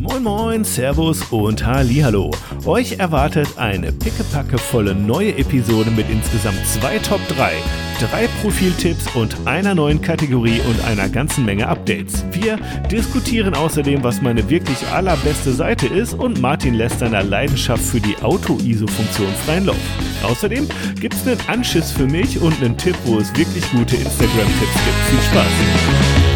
[0.00, 2.30] Moin Moin, Servus und Hallo.
[2.64, 7.52] Euch erwartet eine pickepackevolle neue Episode mit insgesamt zwei Top 3,
[8.00, 12.24] drei Profiltipps und einer neuen Kategorie und einer ganzen Menge Updates.
[12.32, 12.56] Wir
[12.90, 18.16] diskutieren außerdem, was meine wirklich allerbeste Seite ist und Martin lässt seiner Leidenschaft für die
[18.22, 19.76] Auto-ISO-Funktion freien Lauf.
[20.22, 20.66] Außerdem
[20.98, 24.96] gibt es einen Anschiss für mich und einen Tipp, wo es wirklich gute Instagram-Tipps gibt.
[25.10, 26.29] Viel Spaß!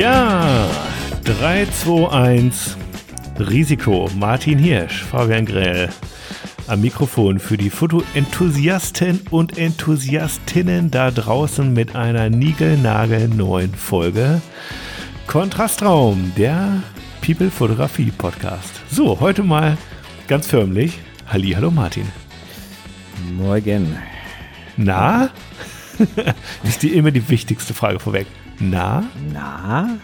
[0.00, 0.66] Ja,
[1.24, 2.78] 3, 2, 1,
[3.38, 4.08] Risiko.
[4.16, 5.90] Martin Hirsch, Fabian Grell
[6.68, 14.40] am Mikrofon für die Fotoenthusiasten und Enthusiastinnen da draußen mit einer niegelnagelneuen Folge
[15.26, 16.82] Kontrastraum, der
[17.20, 18.80] People Fotografie Podcast.
[18.90, 19.76] So, heute mal
[20.28, 20.98] ganz förmlich.
[21.26, 22.08] Halli, hallo Martin.
[23.36, 23.98] Morgen.
[24.78, 25.28] Na?
[26.64, 28.26] ist die immer die wichtigste Frage vorweg.
[28.60, 29.04] Na?
[29.32, 29.96] Na?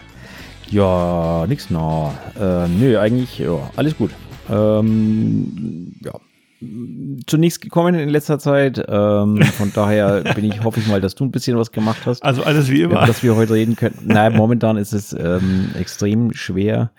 [0.69, 2.13] Ja, nix na.
[2.39, 4.11] Äh, nö, eigentlich, ja, alles gut.
[4.49, 6.13] Ähm, ja.
[7.27, 8.83] Zu nichts gekommen in letzter Zeit.
[8.87, 12.23] Ähm, von daher bin ich, hoffe ich mal, dass du ein bisschen was gemacht hast.
[12.23, 13.05] Also alles wie immer.
[13.05, 13.99] Dass wir heute reden können.
[14.05, 16.91] Nein, momentan ist es ähm, extrem schwer.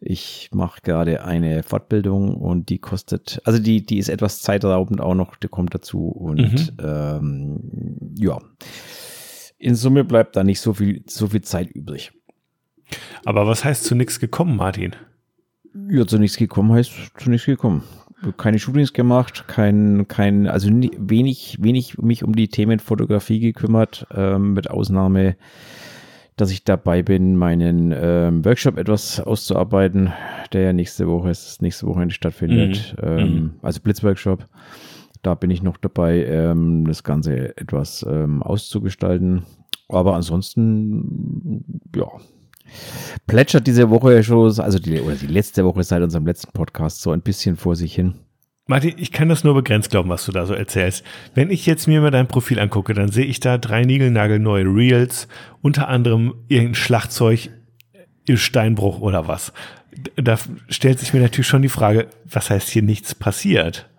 [0.00, 5.14] Ich mache gerade eine Fortbildung und die kostet, also die, die ist etwas zeitraubend auch
[5.14, 6.70] noch, die kommt dazu und Mhm.
[6.82, 7.60] ähm,
[8.18, 8.38] ja.
[9.62, 12.10] In Summe bleibt da nicht so viel, so viel Zeit übrig.
[13.24, 14.96] Aber was heißt zu nichts gekommen, Martin?
[15.88, 17.84] Ja, zu nichts gekommen heißt zu nichts gekommen.
[18.38, 24.04] Keine Shootings gemacht, kein, kein, also ni- wenig, wenig mich um die Themen Fotografie gekümmert,
[24.12, 25.36] ähm, mit Ausnahme,
[26.34, 30.12] dass ich dabei bin, meinen ähm, Workshop etwas auszuarbeiten,
[30.52, 32.96] der ja nächste Woche ist, nächste Wochenende stattfindet.
[33.00, 33.08] Mhm.
[33.08, 34.48] Ähm, also Blitzworkshop.
[35.22, 39.44] Da bin ich noch dabei, ähm, das Ganze etwas ähm, auszugestalten.
[39.88, 42.06] Aber ansonsten, ja,
[43.26, 47.10] plätschert diese Woche schon, also die, oder die letzte Woche seit unserem letzten Podcast so
[47.12, 48.14] ein bisschen vor sich hin.
[48.66, 51.04] Martin, ich kann das nur begrenzt glauben, was du da so erzählst.
[51.34, 55.28] Wenn ich jetzt mir mal dein Profil angucke, dann sehe ich da drei niegelnagelneue Reels,
[55.60, 57.50] unter anderem irgendein Schlagzeug
[58.26, 59.52] im Steinbruch oder was.
[60.16, 60.38] Da
[60.68, 63.90] stellt sich mir natürlich schon die Frage, was heißt hier nichts passiert?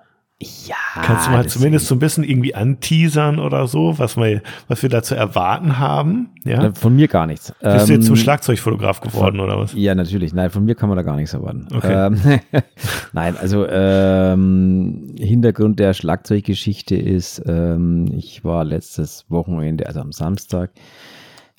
[0.68, 0.76] Ja.
[0.96, 4.90] Kannst du mal zumindest so ein bisschen irgendwie anteasern oder so, was wir, was wir
[4.90, 6.30] da zu erwarten haben?
[6.44, 6.72] Ja?
[6.74, 7.54] Von mir gar nichts.
[7.62, 9.74] Bist du jetzt zum Ähm, Schlagzeugfotograf geworden oder was?
[9.74, 10.34] Ja, natürlich.
[10.34, 11.68] Nein, von mir kann man da gar nichts erwarten.
[11.74, 12.08] Okay.
[12.08, 12.40] Ähm,
[13.14, 20.72] Nein, also ähm, Hintergrund der Schlagzeuggeschichte ist, ähm, ich war letztes Wochenende, also am Samstag,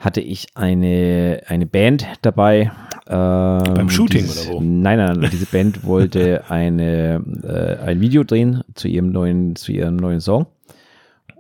[0.04, 2.70] hatte ich eine, eine Band dabei.
[3.06, 4.60] Ähm, Beim Shooting dieses, oder wo?
[4.60, 9.72] Nein, nein, nein, diese Band wollte eine, äh, ein Video drehen zu ihrem neuen, zu
[9.72, 10.47] ihrem neuen Song.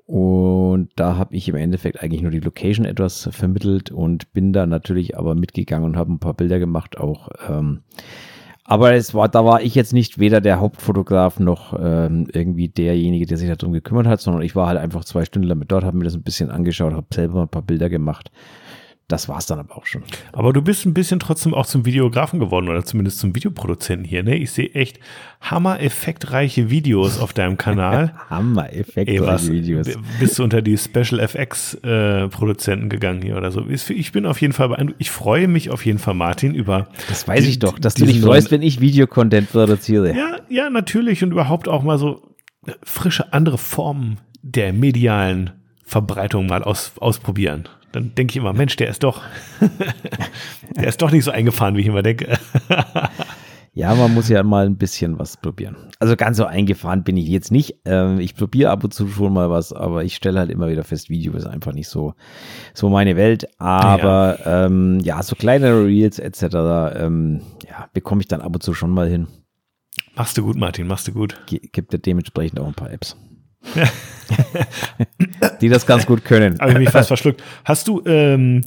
[0.06, 4.66] Und da habe ich im Endeffekt eigentlich nur die Location etwas vermittelt und bin da
[4.66, 7.28] natürlich aber mitgegangen und habe ein paar Bilder gemacht auch.
[7.48, 7.80] Ähm,
[8.64, 13.26] aber es war, da war ich jetzt nicht weder der Hauptfotograf noch ähm, irgendwie derjenige,
[13.26, 15.98] der sich darum gekümmert hat, sondern ich war halt einfach zwei Stunden damit dort, habe
[15.98, 18.30] mir das ein bisschen angeschaut, habe selber ein paar Bilder gemacht.
[19.06, 20.02] Das war's dann aber auch schon.
[20.32, 24.22] Aber du bist ein bisschen trotzdem auch zum Videografen geworden oder zumindest zum Videoproduzenten hier,
[24.22, 24.36] ne?
[24.36, 24.98] Ich sehe echt
[25.42, 28.14] hammer-effektreiche Videos auf deinem Kanal.
[28.30, 29.88] Hammer Effekt Ey, was, Videos.
[30.20, 33.66] bist du unter die Special FX äh, Produzenten gegangen hier oder so?
[33.68, 35.00] Ich bin auf jeden Fall beeindruckt.
[35.00, 36.88] Ich freue mich auf jeden Fall, Martin, über.
[37.08, 40.16] Das weiß die- ich doch, dass du dich freust, wenn ich Videocontent produziere.
[40.16, 42.34] Ja, ja, natürlich und überhaupt auch mal so
[42.82, 45.50] frische andere Formen der medialen
[45.84, 47.64] Verbreitung mal aus, ausprobieren.
[47.94, 49.22] Dann denke ich immer, Mensch, der ist doch,
[50.76, 52.38] der ist doch nicht so eingefahren, wie ich immer denke.
[53.76, 55.74] Ja, man muss ja mal ein bisschen was probieren.
[55.98, 57.80] Also ganz so eingefahren bin ich jetzt nicht.
[57.84, 60.84] Ähm, ich probiere ab und zu schon mal was, aber ich stelle halt immer wieder
[60.84, 62.14] fest, Video ist einfach nicht so,
[62.72, 63.48] so meine Welt.
[63.58, 66.44] Aber ja, ähm, ja so kleinere Reels etc.
[66.94, 69.26] Ähm, ja, bekomme ich dann ab und zu schon mal hin.
[70.14, 71.36] Machst du gut, Martin, machst du gut.
[71.46, 73.16] Gibt ja dementsprechend auch ein paar Apps.
[75.60, 76.58] die das ganz gut können.
[76.60, 77.42] Habe ich mich fast verschluckt.
[77.64, 78.62] Hast du, ähm,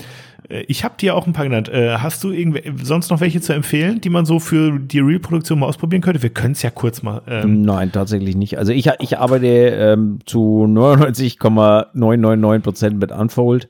[0.50, 1.70] äh, ich habe dir auch ein paar genannt.
[1.70, 5.60] Äh, hast du irgendwie sonst noch welche zu empfehlen, die man so für die Reproduktion
[5.60, 6.24] mal ausprobieren könnte?
[6.24, 7.22] Wir können es ja kurz mal.
[7.28, 8.58] Ähm, Nein, tatsächlich nicht.
[8.58, 13.70] Also ich, ich arbeite ähm, zu 99,999 Prozent mit Unfold.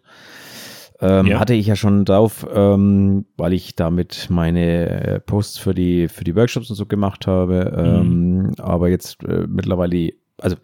[0.99, 1.39] Ähm, Ja.
[1.39, 6.23] Hatte ich ja schon drauf, ähm, weil ich damit meine äh, Posts für die, für
[6.23, 7.71] die Workshops und so gemacht habe.
[7.77, 10.55] Ähm, aber jetzt äh, mittlerweile, also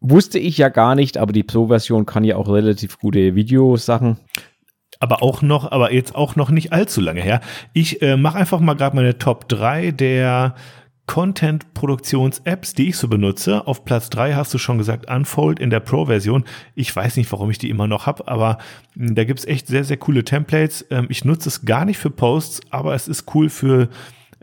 [0.00, 4.18] wusste ich ja gar nicht, aber die Pro-Version kann ja auch relativ gute Videosachen.
[5.00, 7.40] aber auch noch, aber jetzt auch noch nicht allzu lange her.
[7.72, 10.54] Ich äh, mache einfach mal gerade meine Top 3 der
[11.06, 13.66] Content-Produktions-Apps, die ich so benutze.
[13.66, 16.44] Auf Platz drei hast du schon gesagt, Unfold in der Pro-Version.
[16.74, 18.58] Ich weiß nicht, warum ich die immer noch habe, aber
[18.94, 20.86] hm, da gibt's echt sehr, sehr coole Templates.
[20.90, 23.88] Ähm, ich nutze es gar nicht für Posts, aber es ist cool für,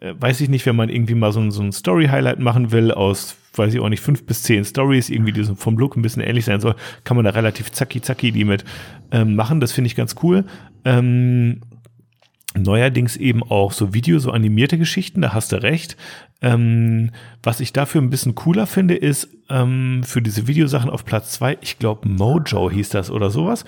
[0.01, 2.92] äh, weiß ich nicht, wenn man irgendwie mal so, ein, so ein Story-Highlight machen will
[2.92, 6.01] aus, weiß ich auch nicht, fünf bis zehn Stories, irgendwie die so vom Look ein
[6.01, 8.63] bisschen ähnlich sein soll, kann man da relativ zacki zacki die mit
[9.12, 9.60] ähm, machen.
[9.60, 10.46] Das finde ich ganz cool.
[10.86, 11.62] Ähm,
[12.56, 15.98] Neuerdings eben auch so Video, so animierte Geschichten, da hast du recht.
[16.42, 17.12] Ähm,
[17.44, 21.57] was ich dafür ein bisschen cooler finde, ist ähm, für diese Videosachen auf Platz zwei.
[21.62, 23.66] ich glaube Mojo hieß das oder sowas.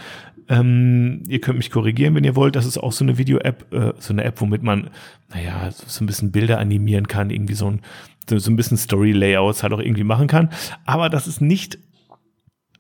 [0.52, 2.58] Ähm, ihr könnt mich korrigieren, wenn ihr wollt.
[2.58, 4.90] Das ist auch so eine Video-App, äh, so eine App, womit man,
[5.34, 7.82] naja, so ein bisschen Bilder animieren kann, irgendwie so ein,
[8.28, 10.50] so ein bisschen Story-Layouts halt auch irgendwie machen kann.
[10.86, 11.80] Aber das ist nicht,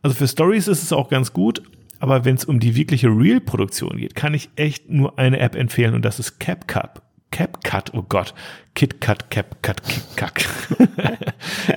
[0.01, 1.63] also für Stories ist es auch ganz gut,
[1.99, 5.93] aber wenn es um die wirkliche Real-Produktion geht, kann ich echt nur eine App empfehlen
[5.93, 7.01] und das ist CapCut.
[7.31, 8.33] CapCut, oh Gott.
[8.75, 9.81] KitCut, CapCut,
[10.17, 10.89] KitCut.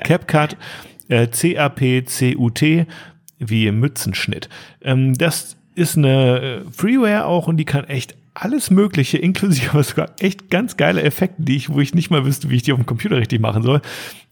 [0.03, 0.57] CapCut,
[1.09, 2.87] äh, C-A-P-C-U-T,
[3.39, 4.49] wie Mützenschnitt.
[4.83, 10.11] Ähm, das ist eine äh, Freeware auch und die kann echt alles Mögliche, inklusive sogar
[10.19, 12.79] echt ganz geile Effekte, die ich, wo ich nicht mal wüsste, wie ich die auf
[12.79, 13.81] dem Computer richtig machen soll.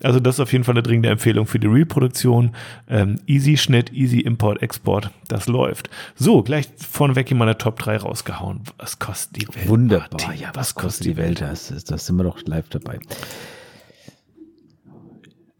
[0.03, 2.55] Also das ist auf jeden Fall eine dringende Empfehlung für die Reproduktion.
[2.89, 5.89] Ähm, easy Schnitt, easy Import, Export, das läuft.
[6.17, 8.61] So, gleich vorneweg in meine Top 3 rausgehauen.
[8.79, 9.69] Was kostet die Welt?
[9.69, 10.09] Wunderbar.
[10.13, 10.41] Martin?
[10.41, 11.41] Ja, was, was kostet die Welt?
[11.41, 12.99] Das, das sind wir doch live dabei.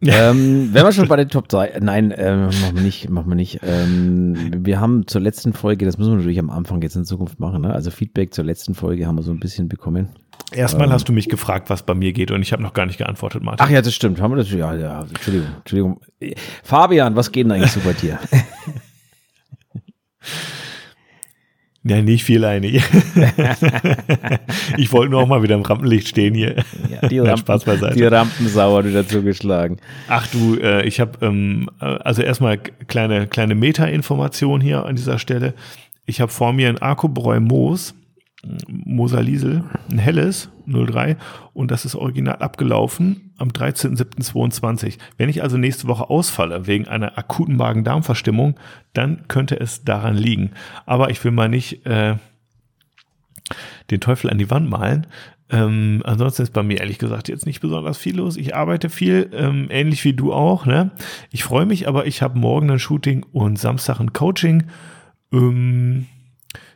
[0.05, 3.35] Ähm, wenn wir schon bei den Top 3, nein, äh, machen wir nicht, machen wir
[3.35, 3.59] nicht.
[3.63, 7.39] Ähm, wir haben zur letzten Folge, das müssen wir natürlich am Anfang jetzt in Zukunft
[7.39, 7.73] machen, ne?
[7.73, 10.09] also Feedback zur letzten Folge haben wir so ein bisschen bekommen.
[10.51, 12.85] Erstmal ähm, hast du mich gefragt, was bei mir geht und ich habe noch gar
[12.85, 13.65] nicht geantwortet, Martin.
[13.65, 14.21] Ach ja, das stimmt.
[14.21, 14.51] Haben wir das?
[14.51, 16.01] Ja, ja, Entschuldigung, Entschuldigung.
[16.63, 18.19] Fabian, was geht denn eigentlich so bei dir?
[21.85, 22.81] Ja, nicht viel eigentlich.
[24.77, 26.55] ich wollte nur auch mal wieder im Rampenlicht stehen hier.
[26.89, 27.95] Ja, die, Rampen, Spaß beiseite.
[27.95, 29.77] die Rampensau hat wieder zugeschlagen.
[30.07, 35.19] Ach du, äh, ich habe ähm, äh, also erstmal kleine kleine Meta-Information hier an dieser
[35.19, 35.55] Stelle.
[36.05, 37.93] Ich habe vor mir ein Arkobräu Moos
[38.67, 41.15] Moser Liesel, ein helles 03
[41.53, 44.97] und das ist original abgelaufen am 13.07.22.
[45.17, 48.59] Wenn ich also nächste Woche ausfalle wegen einer akuten Magen-Darm-Verstimmung,
[48.93, 50.51] dann könnte es daran liegen.
[50.85, 52.17] Aber ich will mal nicht äh,
[53.91, 55.07] den Teufel an die Wand malen.
[55.49, 58.37] Ähm, ansonsten ist bei mir ehrlich gesagt jetzt nicht besonders viel los.
[58.37, 60.65] Ich arbeite viel, ähm, ähnlich wie du auch.
[60.65, 60.91] Ne?
[61.31, 64.63] Ich freue mich, aber ich habe morgen ein Shooting und Samstag ein Coaching.
[65.31, 66.07] Ähm,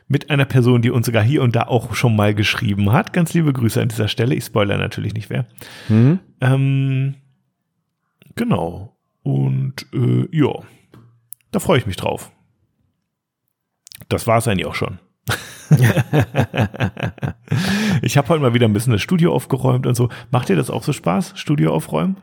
[0.08, 3.12] mit einer Person, die uns sogar hier und da auch schon mal geschrieben hat.
[3.12, 4.34] Ganz liebe Grüße an dieser Stelle.
[4.34, 5.46] Ich spoilere natürlich nicht wer.
[5.88, 6.18] Mhm.
[6.40, 7.14] Ähm,
[8.34, 8.96] genau.
[9.22, 10.50] Und äh, ja,
[11.50, 12.32] da freue ich mich drauf.
[14.08, 14.98] Das war es eigentlich auch schon.
[18.00, 20.08] ich habe heute mal wieder ein bisschen das Studio aufgeräumt und so.
[20.30, 22.16] Macht dir das auch so Spaß, Studio aufräumen?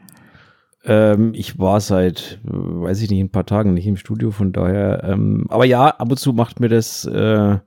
[0.84, 5.04] Ähm, ich war seit, weiß ich nicht, ein paar Tagen nicht im Studio, von daher.
[5.04, 7.58] Ähm, aber ja, ab und zu macht mir das äh,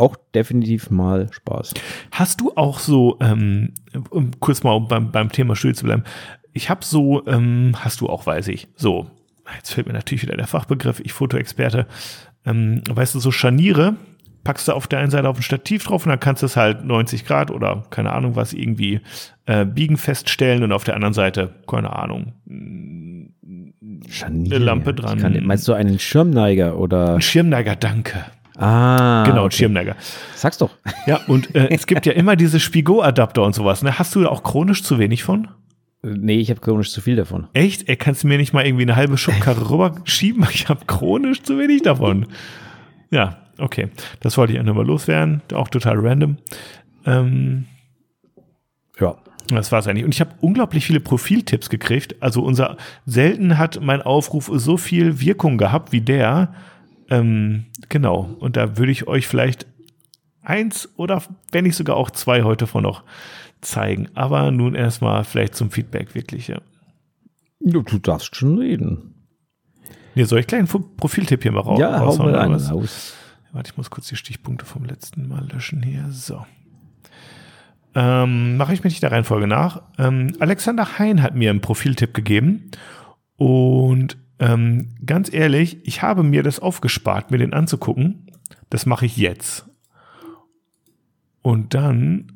[0.00, 1.74] auch definitiv mal Spaß.
[2.12, 3.74] Hast du auch so, ähm,
[4.10, 6.04] um kurz mal beim, beim Thema Stuhl zu bleiben,
[6.52, 9.06] ich habe so, ähm, hast du auch, weiß ich, so,
[9.56, 11.86] jetzt fällt mir natürlich wieder der Fachbegriff, ich Fotoexperte,
[12.44, 13.96] ähm, weißt du, so Scharniere,
[14.42, 16.56] packst du auf der einen Seite auf ein Stativ drauf und dann kannst du es
[16.56, 19.00] halt 90 Grad oder keine Ahnung was irgendwie
[19.46, 22.32] äh, biegen feststellen und auf der anderen Seite, keine Ahnung,
[24.08, 24.56] Scharniere.
[24.56, 25.18] eine Lampe dran.
[25.18, 27.14] Kann, meinst du einen Schirmneiger oder?
[27.14, 28.24] Ein Schirmneiger, danke.
[28.56, 29.24] Ah.
[29.26, 29.56] Genau, okay.
[29.56, 29.96] Schirmneiger.
[30.34, 30.70] Sag's doch.
[31.06, 33.82] Ja, und äh, es gibt ja immer diese Spigot-Adapter und sowas.
[33.82, 33.98] Ne?
[33.98, 35.48] Hast du da auch chronisch zu wenig von?
[36.02, 37.48] Nee, ich habe chronisch zu viel davon.
[37.52, 37.88] Echt?
[37.88, 40.46] Er kannst du mir nicht mal irgendwie eine halbe Schubkarre rüberschieben?
[40.52, 42.26] Ich habe chronisch zu wenig davon.
[43.10, 43.88] Ja, okay.
[44.20, 45.42] Das wollte ich einfach mal loswerden.
[45.52, 46.38] Auch total random.
[47.04, 47.66] Ähm,
[48.98, 49.16] ja.
[49.48, 50.04] Das war es eigentlich.
[50.04, 52.22] Und ich habe unglaublich viele Profiltipps gekriegt.
[52.22, 56.54] Also unser selten hat mein Aufruf so viel Wirkung gehabt wie der.
[57.10, 58.36] Ähm, genau.
[58.38, 59.66] Und da würde ich euch vielleicht
[60.42, 63.02] eins oder wenn nicht sogar auch zwei heute von noch
[63.60, 64.08] zeigen.
[64.14, 66.60] Aber nun erstmal vielleicht zum Feedback wirklich, ja.
[67.60, 69.14] Du, du darfst schon reden.
[70.14, 71.78] Nee, soll ich gleich einen Profiltipp hier mal raus?
[71.78, 73.14] Ja, hau mal einen raus.
[73.52, 76.06] Warte, ich muss kurz die Stichpunkte vom letzten Mal löschen hier.
[76.10, 76.44] So.
[77.94, 79.82] Ähm, Mache ich mir nicht der Reihenfolge nach.
[79.98, 82.70] Ähm, Alexander Hein hat mir einen Profiltipp gegeben
[83.36, 88.26] und ähm, ganz ehrlich, ich habe mir das aufgespart, mir den anzugucken.
[88.70, 89.66] Das mache ich jetzt.
[91.42, 92.32] Und dann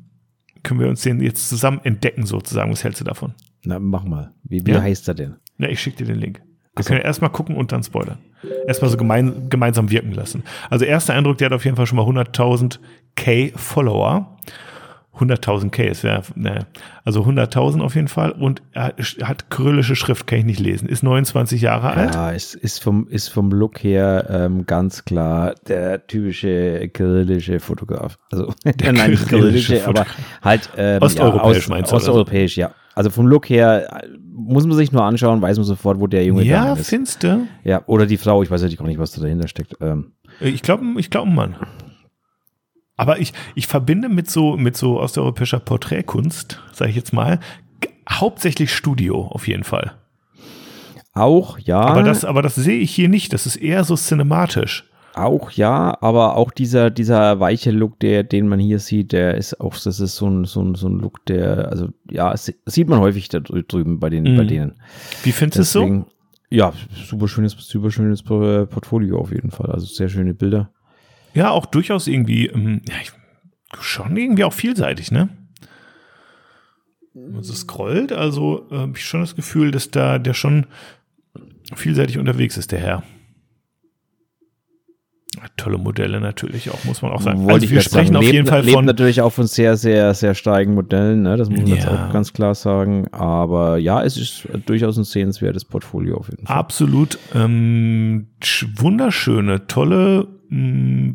[0.63, 2.71] können wir uns den jetzt zusammen entdecken, sozusagen.
[2.71, 3.33] Was hältst du davon?
[3.63, 4.33] Na, mach mal.
[4.43, 4.81] Wie, wie ja?
[4.81, 5.35] heißt er denn?
[5.57, 6.41] Na, ich schicke dir den Link.
[6.75, 6.89] Wir so.
[6.89, 8.19] können erstmal gucken und dann spoilern.
[8.67, 10.43] Erstmal so gemein, gemeinsam wirken lassen.
[10.69, 12.79] Also erster Eindruck, der hat auf jeden Fall schon mal 100.000
[13.15, 14.37] K Follower.
[15.19, 16.65] 100.000 K, es wäre, ne,
[17.03, 18.93] also 100.000 auf jeden Fall und er
[19.23, 22.15] hat kyrillische Schrift, kann ich nicht lesen, ist 29 Jahre alt.
[22.15, 28.17] Ja, es ist vom, ist vom Look her ähm, ganz klar der typische kyrillische Fotograf.
[28.31, 30.05] Also, Der nein, nicht kyrillische kyrillische, aber
[30.43, 32.11] halt ähm, Osteuropäisch ja, meinst du, oder so?
[32.11, 32.71] Osteuropäisch, ja.
[32.95, 36.23] Also vom Look her äh, muss man sich nur anschauen, weiß man sofort, wo der
[36.25, 36.87] Junge Ja, ist.
[36.89, 37.41] finste.
[37.63, 39.75] Ja, oder die Frau, ich weiß auch nicht, was da dahinter steckt.
[39.81, 41.55] Ähm, Ich glaube, ich glaube, Mann.
[42.97, 47.39] Aber ich, ich verbinde mit so, mit so osteuropäischer Porträtkunst, sage ich jetzt mal,
[48.09, 49.93] hauptsächlich Studio auf jeden Fall.
[51.13, 51.79] auch, ja.
[51.81, 53.33] Aber das, aber das sehe ich hier nicht.
[53.33, 54.89] Das ist eher so cinematisch.
[55.13, 59.61] Auch ja, aber auch dieser, dieser weiche Look, der, den man hier sieht, der ist
[59.61, 62.99] auch, das ist so ein, so ein, so ein Look, der, also ja, sieht man
[62.99, 64.37] häufig da drü- drüben bei den, Mhm.
[64.37, 64.73] bei denen.
[65.23, 66.05] Wie findest du es so?
[66.49, 69.71] Ja, super schönes, super schönes Portfolio auf jeden Fall.
[69.71, 70.69] Also sehr schöne Bilder.
[71.35, 73.11] Ja, auch durchaus irgendwie, ähm, ja, ich,
[73.81, 75.29] schon irgendwie auch vielseitig, ne?
[77.13, 80.65] Wenn man so scrollt, also äh, habe ich schon das Gefühl, dass da der schon
[81.75, 83.03] vielseitig unterwegs ist, der Herr.
[85.57, 87.39] Tolle Modelle natürlich auch, muss man auch sagen.
[87.39, 89.47] Wollte also ich wir sprechen sagen, auf lebt, jeden Fall lebt von, natürlich auch von
[89.47, 91.35] sehr, sehr, sehr starken Modellen, ne?
[91.37, 92.07] Das muss man jetzt Ja.
[92.07, 93.07] auch ganz klar sagen.
[93.11, 96.55] Aber ja, es ist durchaus ein sehenswertes Portfolio auf jeden Fall.
[96.55, 100.27] Absolut ähm, sch- wunderschöne, tolle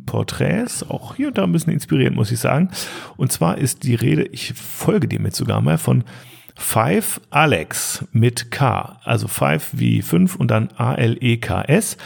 [0.07, 2.71] Porträts, auch hier und da ein bisschen inspirierend, muss ich sagen.
[3.17, 6.05] Und zwar ist die Rede, ich folge dem jetzt sogar mal, von
[6.57, 11.97] Five Alex mit K, also Five wie fünf und dann A-L-E-K-S.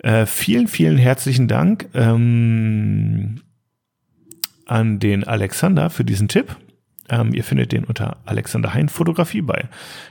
[0.00, 3.40] Äh, vielen, vielen herzlichen Dank ähm,
[4.66, 6.56] an den Alexander für diesen Tipp.
[7.08, 9.68] Ähm, ihr findet den unter Alexander Hein Fotografie bei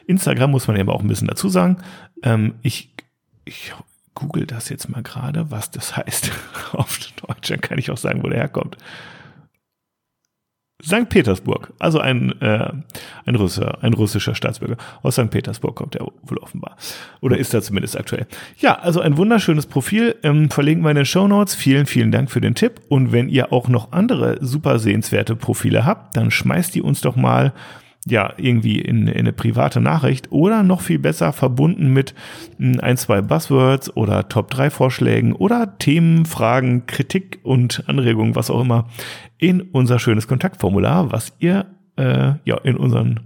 [0.07, 1.77] Instagram, muss man eben auch ein bisschen dazu sagen.
[2.24, 2.93] Ähm, ich,
[3.43, 3.74] ich
[4.15, 6.31] google das jetzt mal gerade, was das heißt.
[6.72, 8.77] Auf Deutsch, dann kann ich auch sagen, wo der herkommt.
[10.84, 11.10] St.
[11.10, 12.72] Petersburg, also ein, äh,
[13.25, 14.75] ein, Russer, ein russischer Staatsbürger.
[15.01, 15.29] Aus St.
[15.31, 16.75] Petersburg kommt er wohl offenbar.
[17.22, 18.27] Oder ist er zumindest aktuell.
[18.60, 20.15] Ja, also ein wunderschönes Profil.
[20.22, 21.55] Ähm, verlinken wir in den Show Notes.
[21.55, 22.81] Vielen, vielen Dank für den Tipp.
[22.89, 27.15] Und wenn ihr auch noch andere super sehenswerte Profile habt, dann schmeißt die uns doch
[27.15, 27.53] mal
[28.05, 32.13] ja, irgendwie in, in eine private Nachricht oder noch viel besser verbunden mit
[32.59, 38.51] mh, ein, zwei Buzzwords oder Top 3 Vorschlägen oder Themen, Fragen, Kritik und Anregungen, was
[38.51, 38.89] auch immer,
[39.39, 41.65] in unser schönes Kontaktformular, was ihr
[41.97, 43.21] äh, ja in unseren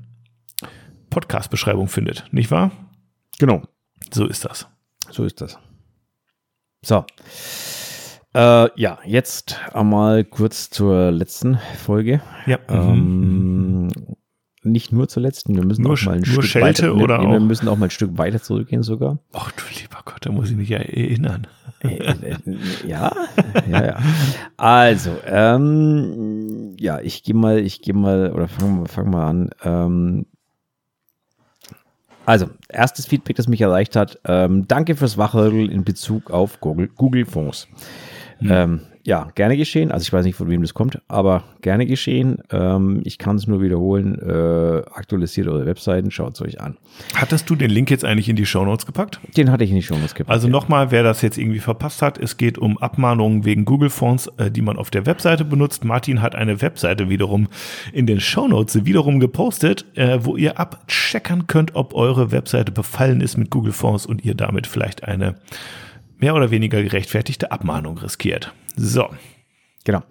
[1.10, 2.72] Podcast-Beschreibungen findet, nicht wahr?
[3.38, 3.64] Genau.
[4.12, 4.68] So ist das.
[5.12, 5.58] So ist das.
[6.82, 7.06] So.
[8.34, 12.22] Äh, ja, jetzt einmal kurz zur letzten Folge.
[12.46, 12.60] Ja.
[12.70, 13.90] Ähm,
[14.64, 17.28] nicht nur zur letzten, wir müssen Nur auch mal ein Stück Schelte weiter, oder wir
[17.30, 19.20] auch- müssen auch mal ein Stück weiter zurückgehen sogar.
[19.34, 21.48] Ach du lieber Gott, da muss ich mich ja erinnern.
[21.82, 22.36] Äh, äh,
[22.86, 23.12] ja,
[23.72, 24.00] ja, ja.
[24.58, 29.50] Also, ähm, ja, ich gehe mal, ich gehe mal, oder fangen wir fang mal an.
[29.64, 30.26] Ähm,
[32.26, 34.20] also, erstes Feedback, das mich erreicht hat.
[34.26, 37.68] Ähm, danke fürs Wachrütteln in Bezug auf Google, Google Fonds.
[39.10, 39.92] Ja, gerne geschehen.
[39.92, 42.44] Also ich weiß nicht, von wem das kommt, aber gerne geschehen.
[42.52, 44.20] Ähm, ich kann es nur wiederholen.
[44.20, 46.78] Äh, aktualisiert eure Webseiten, schaut es euch an.
[47.16, 49.20] Hattest du den Link jetzt eigentlich in die Shownotes gepackt?
[49.36, 50.30] Den hatte ich nicht schon was gepackt.
[50.30, 54.52] Also nochmal, wer das jetzt irgendwie verpasst hat, es geht um Abmahnungen wegen Google-Fonds, äh,
[54.52, 55.84] die man auf der Webseite benutzt.
[55.84, 57.48] Martin hat eine Webseite wiederum
[57.92, 63.38] in den Shownotes wiederum gepostet, äh, wo ihr abcheckern könnt, ob eure Webseite befallen ist
[63.38, 65.34] mit Google-Fonds und ihr damit vielleicht eine
[66.20, 68.54] mehr oder weniger gerechtfertigte Abmahnung riskiert.
[68.76, 69.08] So.
[69.86, 70.02] Genau.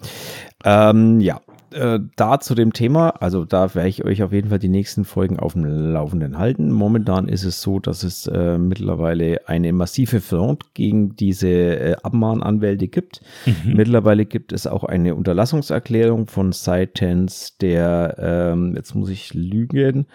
[0.64, 4.58] Ähm, ja, äh, da zu dem Thema, also da werde ich euch auf jeden Fall
[4.58, 6.72] die nächsten Folgen auf dem Laufenden halten.
[6.72, 12.88] Momentan ist es so, dass es äh, mittlerweile eine massive Front gegen diese äh, Abmahnanwälte
[12.88, 13.20] gibt.
[13.64, 20.06] Mittlerweile gibt es auch eine Unterlassungserklärung von seitens der, ähm, jetzt muss ich lügen,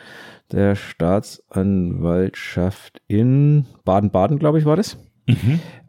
[0.52, 4.98] der Staatsanwaltschaft in Baden-Baden, glaube ich, war das.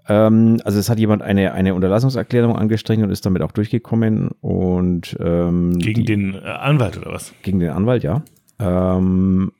[0.08, 5.16] Ähm, also es hat jemand eine, eine Unterlassungserklärung angestrengt und ist damit auch durchgekommen und
[5.20, 7.32] ähm, Gegen die, den äh, Anwalt oder was?
[7.42, 8.22] gegen den Anwalt, ja.
[8.58, 9.52] Ähm,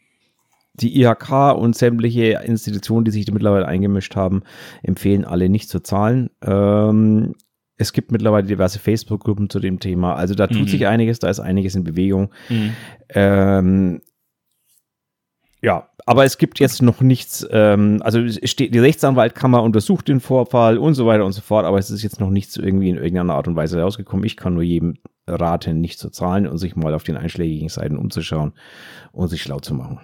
[0.75, 4.43] die IHK und sämtliche Institutionen, die sich mittlerweile eingemischt haben,
[4.83, 6.31] empfehlen alle nicht zu zahlen.
[6.43, 7.35] Ähm,
[7.77, 10.15] es gibt mittlerweile diverse Facebook-Gruppen zu dem Thema.
[10.15, 10.69] Also da tut Mhm.
[10.69, 12.31] sich einiges, da ist einiges in Bewegung.
[13.09, 14.01] Ähm,
[15.63, 20.77] ja, aber es gibt jetzt noch nichts, ähm, also steht, die Rechtsanwaltkammer untersucht den Vorfall
[20.77, 23.35] und so weiter und so fort, aber es ist jetzt noch nichts irgendwie in irgendeiner
[23.35, 24.27] Art und Weise rausgekommen.
[24.27, 27.97] Ich kann nur jedem raten, nicht zu zahlen und sich mal auf den einschlägigen Seiten
[27.97, 28.53] umzuschauen
[29.13, 30.01] und sich schlau zu machen.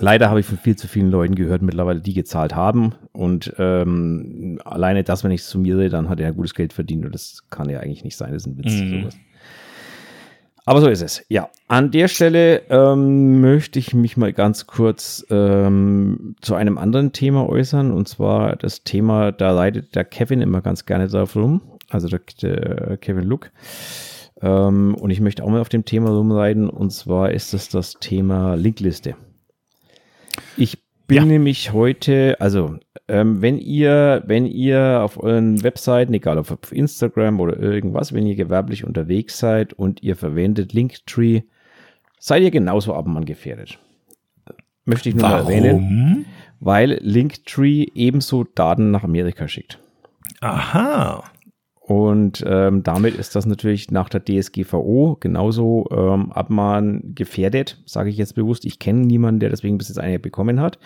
[0.00, 4.58] Leider habe ich von viel zu vielen Leuten gehört mittlerweile, die gezahlt haben und ähm,
[4.64, 7.68] alleine das, wenn ich es summiere, dann hat er gutes Geld verdient und das kann
[7.68, 8.72] ja eigentlich nicht sein, das ist ein Witz.
[8.72, 9.00] Mhm.
[9.00, 9.16] Sowas.
[10.68, 11.24] Aber so ist es.
[11.28, 17.12] Ja, an der Stelle ähm, möchte ich mich mal ganz kurz ähm, zu einem anderen
[17.12, 17.92] Thema äußern.
[17.92, 21.62] Und zwar das Thema, da leidet der Kevin immer ganz gerne drauf rum.
[21.88, 23.52] Also der, der Kevin Look.
[24.42, 26.68] Ähm, und ich möchte auch mal auf dem Thema rumreiten.
[26.68, 29.14] Und zwar ist es das Thema Linkliste.
[30.56, 31.24] Ich bin ja.
[31.24, 37.40] nämlich heute, also ähm, wenn ihr, wenn ihr auf euren Webseiten, egal ob auf Instagram
[37.40, 41.42] oder irgendwas, wenn ihr gewerblich unterwegs seid und ihr verwendet Linktree,
[42.18, 43.78] seid ihr genauso Abendmann gefährdet.
[44.84, 45.50] Möchte ich nur Warum?
[45.50, 46.26] erwähnen.
[46.60, 49.78] Weil Linktree ebenso Daten nach Amerika schickt.
[50.40, 51.24] Aha.
[51.86, 58.16] Und ähm, damit ist das natürlich nach der DSGVO genauso ähm, Abmahn gefährdet, sage ich
[58.16, 58.64] jetzt bewusst.
[58.64, 60.80] Ich kenne niemanden, der deswegen bis jetzt eine bekommen hat.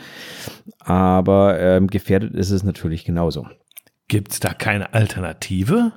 [0.78, 3.46] Aber ähm, gefährdet ist es natürlich genauso.
[4.08, 5.92] Gibt es da keine Alternative?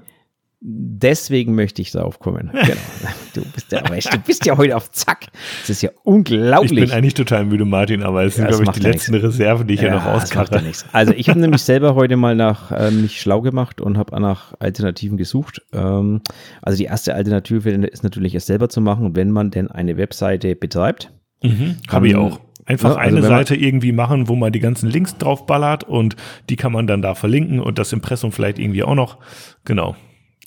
[0.66, 2.50] Deswegen möchte ich darauf kommen.
[2.64, 3.12] Genau.
[3.34, 5.26] Du bist ja, du bist ja heute auf Zack.
[5.62, 6.72] Das ist ja unglaublich.
[6.72, 9.28] Ich bin eigentlich total müde, Martin, aber es sind, glaube ich, die letzten nichts.
[9.28, 10.62] Reserven, die ich ja, hier noch auskache.
[10.94, 14.54] Also ich habe nämlich selber heute mal nach äh, mich schlau gemacht und habe nach
[14.60, 15.62] Alternativen gesucht.
[15.74, 16.22] Ähm,
[16.62, 20.56] also die erste Alternative ist natürlich es selber zu machen, wenn man denn eine Webseite
[20.56, 21.12] betreibt.
[21.42, 22.40] Mhm, habe ich auch.
[22.66, 26.16] Einfach ja, also eine Seite irgendwie machen, wo man die ganzen Links drauf ballert und
[26.50, 29.18] die kann man dann da verlinken und das Impressum vielleicht irgendwie auch noch.
[29.66, 29.98] Genau.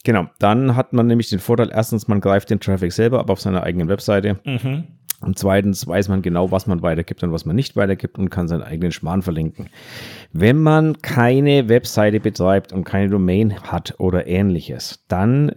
[0.06, 3.40] Genau, dann hat man nämlich den Vorteil, erstens, man greift den Traffic selber ab auf
[3.40, 4.38] seiner eigenen Webseite.
[4.44, 4.84] Mhm.
[5.20, 8.46] Und zweitens weiß man genau, was man weitergibt und was man nicht weitergibt und kann
[8.46, 9.68] seinen eigenen Schmarrn verlinken.
[10.32, 15.50] Wenn man keine Webseite betreibt und keine Domain hat oder ähnliches, dann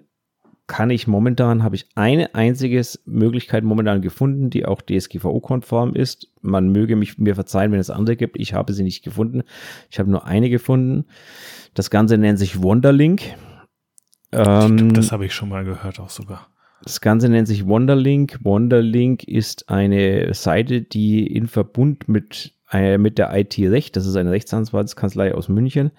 [0.66, 6.28] kann ich momentan, habe ich eine einzige Möglichkeit momentan gefunden, die auch DSGVO-konform ist.
[6.42, 8.40] Man möge mich mir verzeihen, wenn es andere gibt.
[8.40, 9.44] Ich habe sie nicht gefunden.
[9.92, 11.06] Ich habe nur eine gefunden.
[11.76, 13.22] Das Ganze nennt sich Wonderlink.
[14.32, 16.48] Ähm, das habe ich schon mal gehört, auch sogar.
[16.84, 18.40] Das Ganze nennt sich Wonderlink.
[18.44, 24.32] Wonderlink ist eine Seite, die in Verbund mit, äh, mit der IT-Recht, das ist eine
[24.32, 25.92] Rechtsanwaltskanzlei aus München,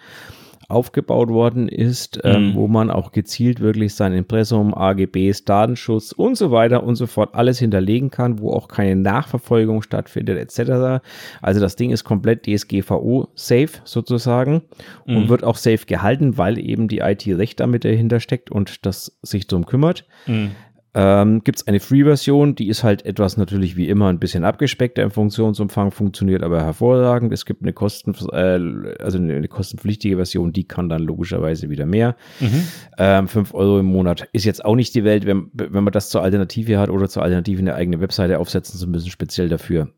[0.70, 2.48] aufgebaut worden ist, ähm, mhm.
[2.50, 7.06] ähm, wo man auch gezielt wirklich sein Impressum, AGBs, Datenschutz und so weiter und so
[7.06, 11.02] fort alles hinterlegen kann, wo auch keine Nachverfolgung stattfindet etc.
[11.42, 14.62] Also das Ding ist komplett DSGVO safe sozusagen
[15.06, 15.16] mhm.
[15.16, 19.46] und wird auch safe gehalten, weil eben die IT-Recht damit dahinter steckt und das sich
[19.46, 20.06] darum kümmert.
[20.26, 20.52] Mhm.
[20.92, 25.02] Ähm, Gibt es eine Free-Version, die ist halt etwas natürlich wie immer ein bisschen abgespeckter
[25.02, 27.32] im Funktionsumfang, funktioniert aber hervorragend.
[27.32, 32.16] Es gibt eine, Kosten, äh, also eine, kostenpflichtige Version, die kann dann logischerweise wieder mehr.
[32.40, 32.66] Mhm.
[32.98, 36.10] Ähm, 5 Euro im Monat ist jetzt auch nicht die Welt, wenn, wenn man das
[36.10, 39.92] zur Alternative hat oder zur Alternative eine eigene Webseite aufsetzen zu müssen, speziell dafür.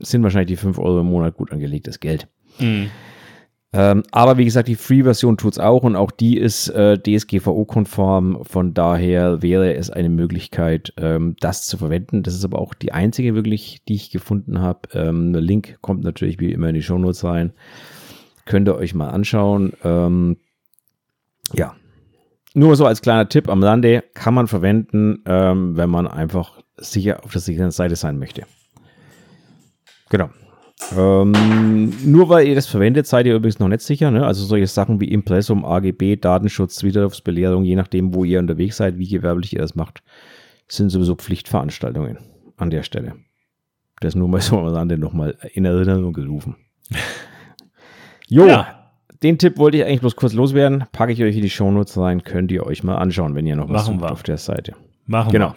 [0.00, 2.28] Sind wahrscheinlich die 5 Euro im Monat gut angelegtes Geld.
[2.58, 2.90] Mhm.
[3.78, 8.42] Ähm, aber wie gesagt, die Free-Version tut es auch und auch die ist äh, DSGVO-konform.
[8.42, 12.22] Von daher wäre es eine Möglichkeit, ähm, das zu verwenden.
[12.22, 14.88] Das ist aber auch die einzige wirklich, die ich gefunden habe.
[14.94, 17.52] Ähm, der Link kommt natürlich wie immer in die Shownotes rein.
[18.46, 19.74] Könnt ihr euch mal anschauen.
[19.84, 20.38] Ähm,
[21.52, 21.74] ja,
[22.54, 27.22] nur so als kleiner Tipp am Lande kann man verwenden, ähm, wenn man einfach sicher
[27.24, 28.44] auf der sicheren Seite sein möchte.
[30.08, 30.30] Genau.
[30.96, 34.10] Ähm, nur weil ihr das verwendet, seid ihr übrigens noch nicht sicher.
[34.10, 34.26] Ne?
[34.26, 39.08] Also solche Sachen wie Impressum, AGB, Datenschutz, Widerrufsbelehrung, je nachdem, wo ihr unterwegs seid, wie
[39.08, 40.02] gewerblich ihr das macht,
[40.68, 42.18] sind sowieso Pflichtveranstaltungen
[42.56, 43.14] an der Stelle.
[44.00, 46.56] Das nur mal so am Rande nochmal in Erinnerung gerufen.
[48.28, 48.90] jo, ja.
[49.22, 50.84] den Tipp wollte ich eigentlich bloß kurz loswerden.
[50.92, 53.70] Packe ich euch in die Shownotes rein, könnt ihr euch mal anschauen, wenn ihr noch
[53.70, 54.12] was Machen sucht wir.
[54.12, 54.74] auf der Seite.
[55.06, 55.50] Machen genau.
[55.50, 55.56] wir.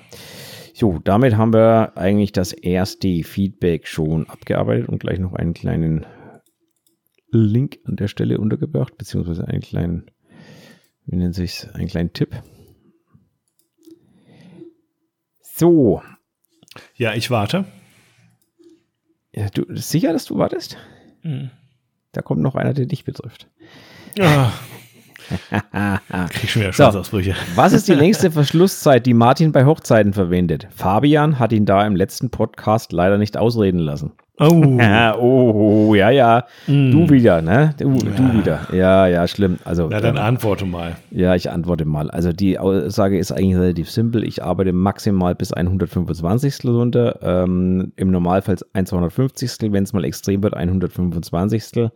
[0.79, 6.05] So, damit haben wir eigentlich das erste Feedback schon abgearbeitet und gleich noch einen kleinen
[7.31, 10.09] Link an der Stelle untergebracht, beziehungsweise einen kleinen,
[11.05, 12.33] wie nennt sich einen kleinen Tipp.
[15.41, 16.01] So.
[16.95, 17.65] Ja, ich warte.
[19.33, 20.77] Ja, du sicher, dass du wartest?
[21.23, 21.51] Mhm.
[22.13, 23.49] Da kommt noch einer, der dich betrifft.
[24.17, 24.53] Ja.
[26.29, 27.31] Krieg schon wieder Schweißausbrüche.
[27.31, 30.67] So, was ist die längste Verschlusszeit, die Martin bei Hochzeiten verwendet?
[30.75, 34.11] Fabian hat ihn da im letzten Podcast leider nicht ausreden lassen.
[34.39, 34.79] Oh.
[35.19, 36.45] oh, ja, ja.
[36.67, 36.91] Mm.
[36.91, 37.75] Du wieder, ne?
[37.77, 38.11] Du, ja.
[38.15, 38.67] du, wieder.
[38.71, 39.59] Ja, ja, schlimm.
[39.65, 40.95] Also, ja, dann ähm, antworte mal.
[41.11, 42.09] Ja, ich antworte mal.
[42.09, 44.23] Also die Aussage ist eigentlich relativ simpel.
[44.23, 46.63] Ich arbeite maximal bis 125.
[46.65, 47.19] runter.
[47.21, 49.73] Ähm, Im Normalfall 150.
[49.73, 51.89] Wenn es mal extrem wird, 125.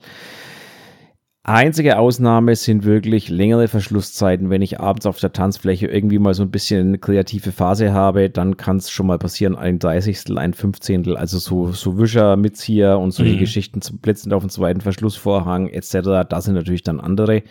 [1.45, 4.49] Einzige Ausnahme sind wirklich längere Verschlusszeiten.
[4.49, 8.29] Wenn ich abends auf der Tanzfläche irgendwie mal so ein bisschen eine kreative Phase habe,
[8.29, 12.97] dann kann es schon mal passieren, ein Dreißigstel, ein Fünfzehntel, also so, so Wischer, Mitzieher
[12.97, 13.39] und solche mhm.
[13.39, 16.25] Geschichten zum Blitzen auf den zweiten Verschlussvorhang etc.
[16.29, 17.43] Da sind natürlich dann andere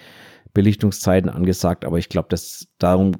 [0.55, 3.13] Belichtungszeiten angesagt, aber ich glaube, dass darum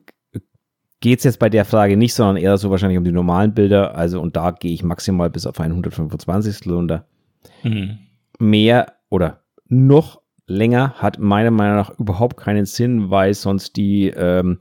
[1.01, 3.95] geht es jetzt bei der Frage nicht, sondern eher so wahrscheinlich um die normalen Bilder.
[3.95, 6.67] Also, und da gehe ich maximal bis auf ein 125.
[6.71, 7.05] runter.
[7.63, 7.99] Mhm.
[8.39, 10.22] Mehr oder noch
[10.53, 14.59] länger hat meiner Meinung nach überhaupt keinen Sinn, weil sonst die, ähm,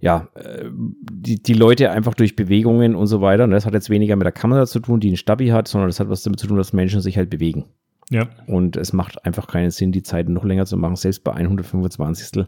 [0.00, 3.90] ja, äh, die, die Leute einfach durch Bewegungen und so weiter, und das hat jetzt
[3.90, 6.40] weniger mit der Kamera zu tun, die einen Stabi hat, sondern das hat was damit
[6.40, 7.64] zu tun, dass Menschen sich halt bewegen.
[8.10, 8.28] Ja.
[8.46, 10.96] Und es macht einfach keinen Sinn, die Zeit noch länger zu machen.
[10.96, 12.46] Selbst bei 125.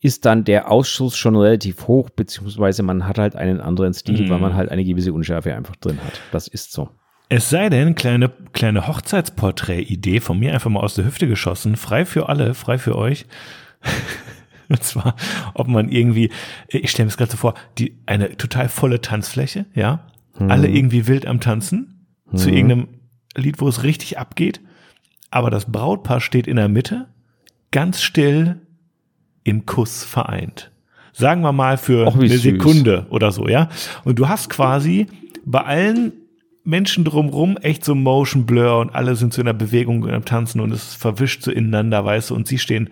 [0.00, 4.30] ist dann der Ausschuss schon relativ hoch, beziehungsweise man hat halt einen anderen Stil, mhm.
[4.30, 6.20] weil man halt eine gewisse Unschärfe einfach drin hat.
[6.32, 6.88] Das ist so.
[7.34, 12.04] Es sei denn, kleine, kleine Hochzeitsporträt-Idee von mir einfach mal aus der Hüfte geschossen, frei
[12.04, 13.24] für alle, frei für euch.
[14.68, 15.16] Und zwar,
[15.54, 16.28] ob man irgendwie,
[16.68, 20.50] ich stelle mir das gerade so vor, die, eine total volle Tanzfläche, ja, hm.
[20.50, 22.36] alle irgendwie wild am Tanzen, hm.
[22.36, 22.88] zu irgendeinem
[23.34, 24.60] Lied, wo es richtig abgeht,
[25.30, 27.08] aber das Brautpaar steht in der Mitte,
[27.70, 28.60] ganz still
[29.42, 30.70] im Kuss vereint.
[31.14, 32.42] Sagen wir mal für Och, eine süß.
[32.42, 33.70] Sekunde oder so, ja.
[34.04, 35.06] Und du hast quasi
[35.46, 36.12] bei allen
[36.64, 40.24] Menschen drumrum echt so Motion Blur und alle sind so in der Bewegung und am
[40.24, 42.90] Tanzen und es verwischt so ineinander, weißt du, und sie stehen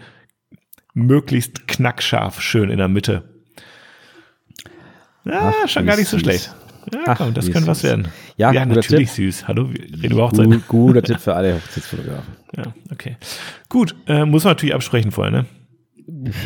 [0.94, 3.24] möglichst knackscharf schön in der Mitte.
[5.24, 6.24] Ja, Ach, schon gar nicht so süß.
[6.24, 6.54] schlecht.
[6.92, 8.08] Ja, Ach, komm, das könnte was werden.
[8.36, 9.32] Ja, ja natürlich Tipp.
[9.32, 9.46] süß.
[9.46, 10.46] Hallo, wir reden über Hochzeit.
[10.46, 12.40] Gut, guter Tipp für alle Hochzeitsfotografen.
[12.56, 13.16] Ja, okay.
[13.68, 15.46] Gut, äh, muss man natürlich absprechen vorher, ne?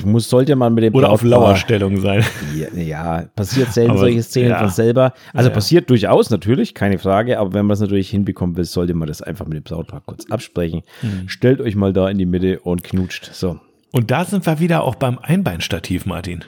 [0.04, 2.24] Muss, sollte man mit dem Oder auf Lauerstellung sein.
[2.56, 4.58] Ja, ja passiert selten aber, solche Szenen ja.
[4.58, 5.12] von selber.
[5.32, 8.94] Also ja, passiert durchaus natürlich, keine Frage, aber wenn man es natürlich hinbekommen will, sollte
[8.94, 10.82] man das einfach mit dem Brautpaar kurz absprechen.
[11.02, 11.28] Mhm.
[11.28, 13.30] Stellt euch mal da in die Mitte und knutscht.
[13.32, 13.58] So.
[13.92, 16.44] Und da sind wir wieder auch beim Einbeinstativ, Martin.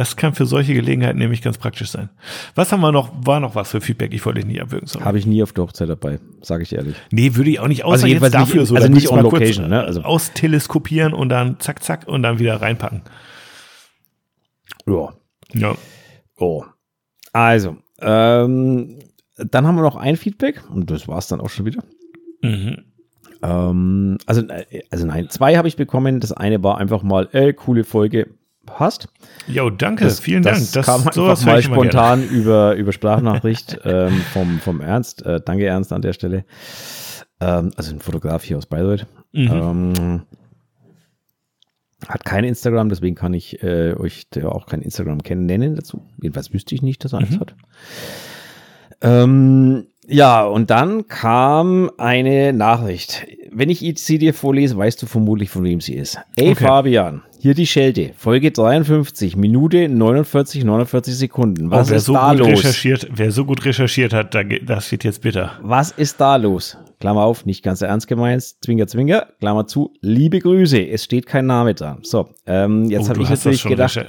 [0.00, 2.08] Das kann für solche Gelegenheiten nämlich ganz praktisch sein.
[2.54, 3.12] Was haben wir noch?
[3.22, 4.14] War noch was für Feedback?
[4.14, 4.88] Ich wollte dich nie abwürgen.
[5.04, 6.96] Habe ich nie auf der Hochzeit dabei, sage ich ehrlich.
[7.10, 7.84] Nee, würde ich auch nicht.
[7.84, 8.76] Außer also jetzt dafür nicht, so.
[8.76, 9.82] Also nicht on location, ne?
[9.82, 13.02] Also austeleskopieren und dann zack, zack und dann wieder reinpacken.
[14.86, 15.12] Ja.
[15.52, 15.74] Ja.
[16.38, 16.64] Oh.
[17.34, 19.00] Also, ähm,
[19.36, 21.84] dann haben wir noch ein Feedback und das war es dann auch schon wieder.
[22.40, 22.84] Mhm.
[23.42, 26.20] Ähm, also, äh, also nein, zwei habe ich bekommen.
[26.20, 28.28] Das eine war einfach mal, ey, coole Folge,
[28.76, 29.08] passt.
[29.46, 30.86] Jo, danke, das, vielen das Dank.
[30.86, 35.24] Das kam einfach mal spontan über, über Sprachnachricht ähm, vom, vom Ernst.
[35.24, 36.44] Äh, danke, Ernst, an der Stelle.
[37.40, 39.06] Ähm, also ein Fotograf hier aus Bayreuth.
[39.32, 39.50] Mhm.
[39.50, 40.22] Ähm,
[42.08, 46.02] hat kein Instagram, deswegen kann ich äh, euch auch kein Instagram kennen nennen dazu.
[46.20, 47.40] Jedenfalls wüsste ich nicht, dass er eins mhm.
[47.40, 47.54] hat.
[49.02, 53.26] Ähm, ja, und dann kam eine Nachricht.
[53.52, 56.18] Wenn ich sie dir vorlese, weißt du vermutlich, von wem sie ist.
[56.36, 56.64] Ey, okay.
[56.64, 61.70] Fabian, hier die Schelte, Folge 53, Minute 49, 49 Sekunden.
[61.70, 62.48] Was oh, ist so da los?
[62.48, 65.52] Recherchiert, wer so gut recherchiert hat, das wird jetzt bitter.
[65.62, 66.76] Was ist da los?
[67.00, 71.46] Klammer auf, nicht ganz ernst gemeint, Zwinker, Zwinker, Klammer zu, liebe Grüße, es steht kein
[71.46, 72.00] Name dran.
[72.02, 74.04] So, ähm, jetzt oh, habe ich natürlich gedacht,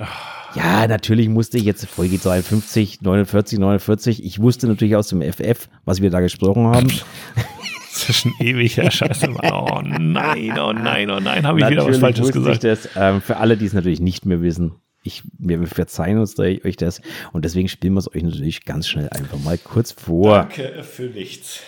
[0.54, 5.70] ja, natürlich musste ich jetzt Folge 53, 49, 49, ich wusste natürlich aus dem FF,
[5.86, 6.91] was wir da gesprochen haben.
[8.02, 9.30] Das ist schon ewig her, scheiße.
[9.44, 12.64] Oh nein, oh nein, oh nein, habe ich wieder was Falsches gesagt.
[12.64, 16.44] Das, ähm, für alle, die es natürlich nicht mehr wissen, ich, wir verzeihen uns da,
[16.44, 20.38] euch das und deswegen spielen wir es euch natürlich ganz schnell einfach mal kurz vor.
[20.38, 21.62] Danke für nichts.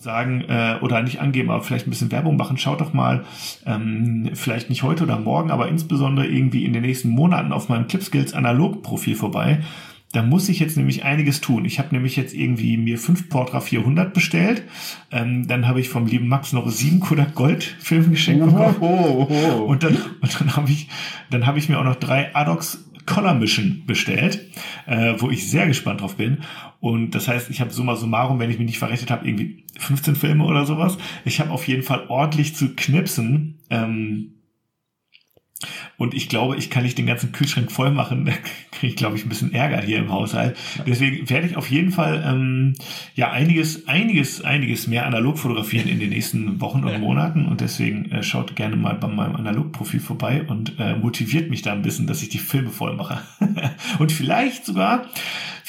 [0.00, 2.56] Sagen äh, oder nicht angeben, aber vielleicht ein bisschen Werbung machen.
[2.56, 3.24] Schaut doch mal,
[3.66, 7.88] ähm, vielleicht nicht heute oder morgen, aber insbesondere irgendwie in den nächsten Monaten auf meinem
[7.88, 9.60] Clipskills Analog-Profil vorbei.
[10.12, 11.66] Da muss ich jetzt nämlich einiges tun.
[11.66, 14.62] Ich habe nämlich jetzt irgendwie mir fünf Portra 400 bestellt.
[15.10, 18.76] Ähm, dann habe ich vom lieben Max noch sieben Kodak Gold Filmgeschenk bekommen.
[18.80, 19.62] Oh, oh, oh.
[19.64, 20.88] Und dann, und dann habe ich,
[21.30, 24.46] dann habe ich mir auch noch drei Adox Color Mission bestellt,
[24.86, 26.38] äh, wo ich sehr gespannt drauf bin.
[26.80, 30.14] Und das heißt, ich habe summa summarum, wenn ich mich nicht verrechnet habe, irgendwie 15
[30.14, 30.98] Filme oder sowas.
[31.24, 33.58] Ich habe auf jeden Fall ordentlich zu knipsen.
[33.70, 34.37] Ähm,
[35.96, 38.30] und ich glaube, ich kann nicht den ganzen Kühlschrank voll machen.
[38.70, 40.56] Da kriege ich, glaube ich, ein bisschen Ärger hier im Haushalt.
[40.86, 42.74] Deswegen werde ich auf jeden Fall ähm,
[43.16, 47.46] ja einiges, einiges, einiges mehr analog fotografieren in den nächsten Wochen und Monaten.
[47.46, 51.72] Und deswegen äh, schaut gerne mal bei meinem Analogprofil vorbei und äh, motiviert mich da
[51.72, 53.20] ein bisschen, dass ich die Filme voll mache.
[53.98, 55.06] und vielleicht sogar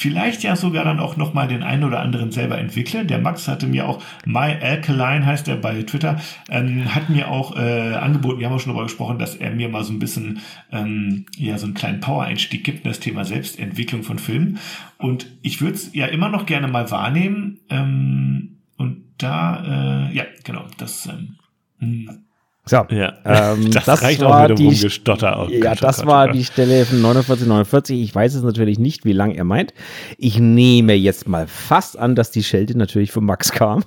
[0.00, 3.04] vielleicht ja sogar dann auch nochmal den einen oder anderen selber entwickle.
[3.04, 7.54] Der Max hatte mir auch, My Alkaline heißt er bei Twitter, ähm, hat mir auch
[7.54, 10.40] äh, angeboten, wir haben auch schon darüber gesprochen, dass er mir mal so ein bisschen,
[10.72, 14.58] ähm, ja, so einen kleinen Power-Einstieg gibt in das Thema Selbstentwicklung von Filmen.
[14.96, 17.58] Und ich würde es ja immer noch gerne mal wahrnehmen.
[17.68, 21.36] Ähm, und da, äh, ja, genau, das ähm,
[21.78, 22.24] hm.
[22.66, 23.14] So, ja.
[23.24, 25.46] ähm, das, das reicht war auch dem Rumgestotter.
[25.46, 26.36] Oh, ja, Gott, das Gott, war Gott.
[26.36, 28.00] die Stelle von 4949.
[28.00, 29.74] Ich weiß es natürlich nicht, wie lang er meint.
[30.18, 33.84] Ich nehme jetzt mal fast an, dass die Schelte natürlich von Max kam.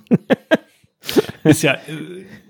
[1.43, 1.77] Ist ja,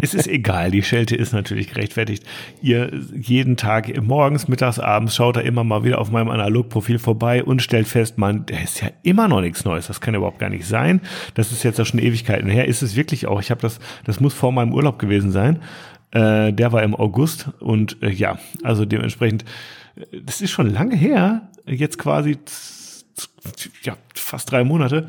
[0.00, 2.24] es ist egal, die Schelte ist natürlich gerechtfertigt.
[2.62, 7.44] Ihr jeden Tag, morgens, mittags, abends schaut er immer mal wieder auf meinem Analogprofil vorbei
[7.44, 9.86] und stellt fest, man, der ist ja immer noch nichts Neues.
[9.86, 11.00] Das kann überhaupt gar nicht sein.
[11.34, 12.66] Das ist jetzt ja schon Ewigkeiten her.
[12.66, 13.40] Ist es wirklich auch.
[13.40, 15.60] Ich habe das, das muss vor meinem Urlaub gewesen sein.
[16.12, 19.44] Äh, der war im August und äh, ja, also dementsprechend,
[19.96, 21.48] äh, das ist schon lange her.
[21.66, 22.38] Jetzt quasi
[23.82, 25.08] ja, fast drei Monate.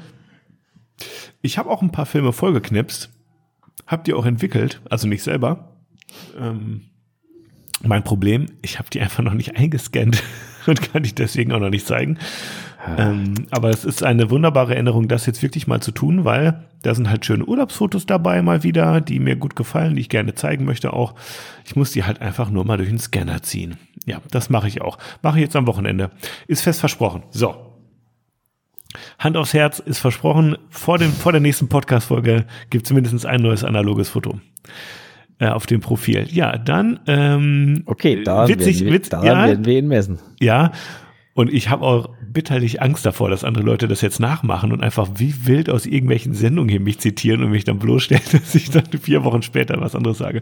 [1.42, 3.10] Ich habe auch ein paar Filme vollgeknipst
[3.88, 5.78] Habt ihr auch entwickelt, also nicht selber.
[6.40, 6.82] Ähm,
[7.84, 10.24] mein Problem, ich habe die einfach noch nicht eingescannt
[10.68, 12.18] und kann die deswegen auch noch nicht zeigen.
[12.98, 16.96] Ähm, aber es ist eine wunderbare Erinnerung, das jetzt wirklich mal zu tun, weil da
[16.96, 20.66] sind halt schöne Urlaubsfotos dabei mal wieder, die mir gut gefallen, die ich gerne zeigen
[20.66, 21.14] möchte auch.
[21.66, 23.78] Ich muss die halt einfach nur mal durch den Scanner ziehen.
[24.06, 24.98] Ja, das mache ich auch.
[25.22, 26.10] Mache ich jetzt am Wochenende.
[26.48, 27.22] Ist fest versprochen.
[27.30, 27.71] So,
[29.20, 33.42] Hand aufs Herz ist versprochen, vor, dem, vor der nächsten Podcast-Folge gibt es mindestens ein
[33.42, 34.40] neues analoges Foto
[35.40, 36.28] äh, auf dem Profil.
[36.30, 37.00] Ja, dann.
[37.08, 40.20] Ähm, okay, da witzig, werden, wir, daran ja, werden wir ihn messen.
[40.40, 40.72] Ja,
[41.34, 45.08] und ich habe auch bitterlich Angst davor, dass andere Leute das jetzt nachmachen und einfach
[45.16, 48.86] wie wild aus irgendwelchen Sendungen hier mich zitieren und mich dann bloßstellen, dass ich dann
[49.02, 50.42] vier Wochen später was anderes sage.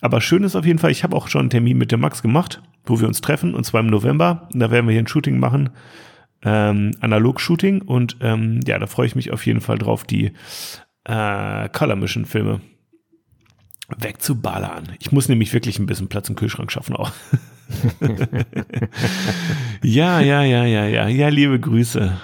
[0.00, 2.22] Aber schön ist auf jeden Fall, ich habe auch schon einen Termin mit dem Max
[2.22, 4.48] gemacht, wo wir uns treffen, und zwar im November.
[4.52, 5.70] Und da werden wir hier ein Shooting machen
[6.44, 10.32] ähm, Analog-Shooting und ähm, ja, da freue ich mich auf jeden Fall drauf, die
[11.04, 12.60] äh, Color Mission Filme
[13.98, 14.92] wegzuballern.
[15.00, 17.12] Ich muss nämlich wirklich ein bisschen Platz im Kühlschrank schaffen auch.
[19.82, 21.08] ja, ja, ja, ja, ja.
[21.08, 22.16] Ja, liebe Grüße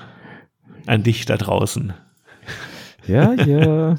[0.87, 1.92] an dich da draußen.
[3.07, 3.96] Ja, ja.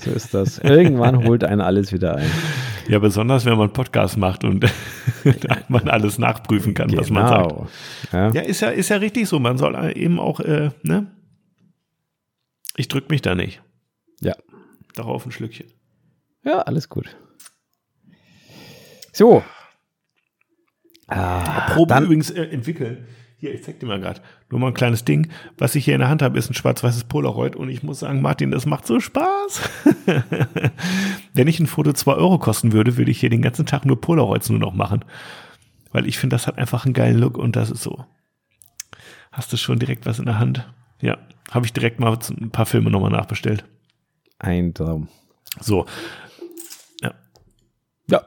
[0.00, 0.58] So ist das.
[0.58, 2.30] Irgendwann holt einen alles wieder ein.
[2.88, 4.64] Ja, besonders wenn man Podcast macht und
[5.68, 7.02] man alles nachprüfen kann, genau.
[7.02, 7.48] was man sagt.
[7.48, 7.68] Genau.
[8.12, 8.30] Ja.
[8.32, 9.38] ja, ist ja, ist ja richtig so.
[9.38, 11.06] Man soll eben auch, äh, ne?
[12.76, 13.62] Ich drück mich da nicht.
[14.20, 14.34] Ja.
[14.94, 15.66] Darauf ein Schlückchen.
[16.44, 17.14] Ja, alles gut.
[19.12, 19.42] So.
[21.08, 23.06] Ah, Probe dann, übrigens äh, entwickeln.
[23.40, 24.20] Hier, ich zeig dir mal gerade.
[24.50, 25.28] Nur mal ein kleines Ding.
[25.58, 28.20] Was ich hier in der Hand habe, ist ein schwarz-weißes Polaroid und ich muss sagen,
[28.20, 29.70] Martin, das macht so Spaß.
[31.34, 34.00] Wenn ich ein Foto zwei Euro kosten würde, würde ich hier den ganzen Tag nur
[34.00, 35.04] Polaroids nur noch machen.
[35.92, 38.04] Weil ich finde, das hat einfach einen geilen Look und das ist so.
[39.30, 40.68] Hast du schon direkt was in der Hand?
[41.00, 41.16] Ja,
[41.52, 43.64] habe ich direkt mal ein paar Filme nochmal nachbestellt.
[44.40, 45.06] Ein Traum.
[45.60, 45.86] So.
[47.00, 47.14] Ja.
[48.10, 48.22] Ja.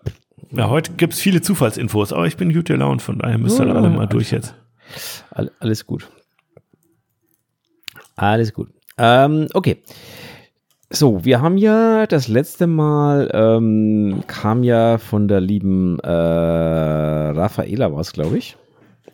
[0.52, 3.67] Ja, heute gibt es viele Zufallsinfos, aber ich bin gut gelaunt, von daher müsst ihr
[3.67, 4.56] oh, alle mal durch jetzt.
[5.60, 6.10] Alles gut.
[8.15, 8.69] Alles gut.
[8.97, 9.82] Ähm, okay.
[10.89, 17.97] So, wir haben ja das letzte Mal ähm, kam ja von der lieben äh, Raffaela
[17.99, 18.58] es, glaube ich,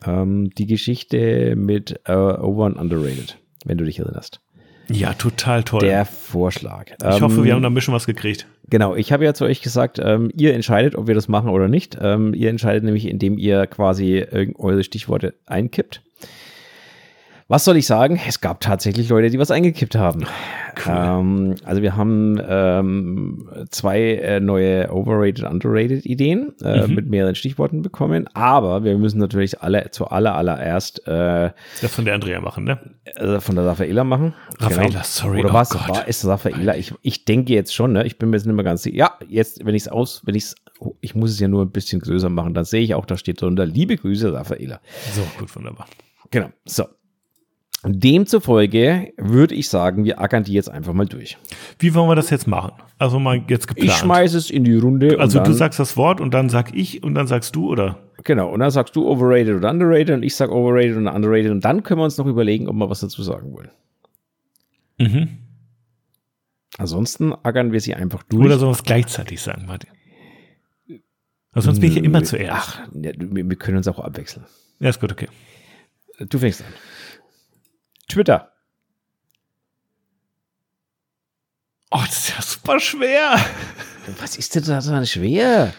[0.03, 4.41] ähm, die Geschichte mit äh, Over and Underrated, wenn du dich erinnerst.
[4.89, 5.81] Ja, total toll.
[5.81, 6.91] Der Vorschlag.
[6.99, 8.47] Ich hoffe, wir ähm, haben da ein bisschen was gekriegt.
[8.69, 11.67] Genau, ich habe ja zu euch gesagt, ähm, ihr entscheidet, ob wir das machen oder
[11.67, 11.97] nicht.
[12.01, 14.25] Ähm, ihr entscheidet nämlich, indem ihr quasi
[14.57, 16.01] eure Stichworte einkippt.
[17.49, 18.19] Was soll ich sagen?
[18.27, 20.25] Es gab tatsächlich Leute, die was eingekippt haben.
[20.85, 20.93] Cool.
[20.93, 26.95] Ähm, also wir haben ähm, zwei äh, neue Overrated, Underrated Ideen äh, mhm.
[26.95, 32.03] mit mehreren Stichworten bekommen, aber wir müssen natürlich alle zu aller allererst äh, das von
[32.03, 32.79] der Andrea machen, ne?
[33.15, 34.33] Also von der Raffaela machen.
[34.59, 35.01] Raffaela, genau.
[35.03, 35.39] sorry.
[35.39, 35.87] Oder oh was Gott.
[35.87, 36.75] war es Raffaela?
[36.75, 38.05] Ich, ich denke jetzt schon, ne?
[38.05, 38.97] Ich bin mir jetzt nicht mehr ganz sicher.
[38.97, 40.55] Ja, jetzt, wenn ich es aus, wenn ich es
[41.01, 43.41] ich muss es ja nur ein bisschen größer machen, dann sehe ich auch, da steht
[43.41, 44.79] drunter, liebe Grüße, Raffaela.
[45.13, 45.87] So, gut, wunderbar.
[46.29, 46.85] Genau, so.
[47.93, 51.37] Demzufolge würde ich sagen, wir ackern die jetzt einfach mal durch.
[51.79, 52.73] Wie wollen wir das jetzt machen?
[52.97, 53.89] Also mal jetzt geplant.
[53.89, 55.19] Ich schmeiße es in die Runde.
[55.19, 57.99] Also du sagst das Wort und dann sag ich und dann sagst du, oder?
[58.23, 61.63] Genau, und dann sagst du overrated oder underrated und ich sag overrated und underrated und
[61.63, 63.69] dann können wir uns noch überlegen, ob wir was dazu sagen wollen.
[64.97, 65.37] Mhm.
[66.77, 68.45] Ansonsten ackern wir sie einfach durch.
[68.45, 69.89] Oder sollen wir es gleichzeitig sagen, Martin?
[71.51, 72.81] Also sonst bin ich ja immer zuerst.
[72.83, 74.45] Ach, ja, wir können uns auch abwechseln.
[74.79, 75.27] Ja, ist gut, okay.
[76.29, 76.67] Du fängst an.
[78.07, 78.51] Twitter.
[81.91, 83.39] Oh, das ist ja super schwer.
[84.19, 85.73] Was ist denn da dran schwer?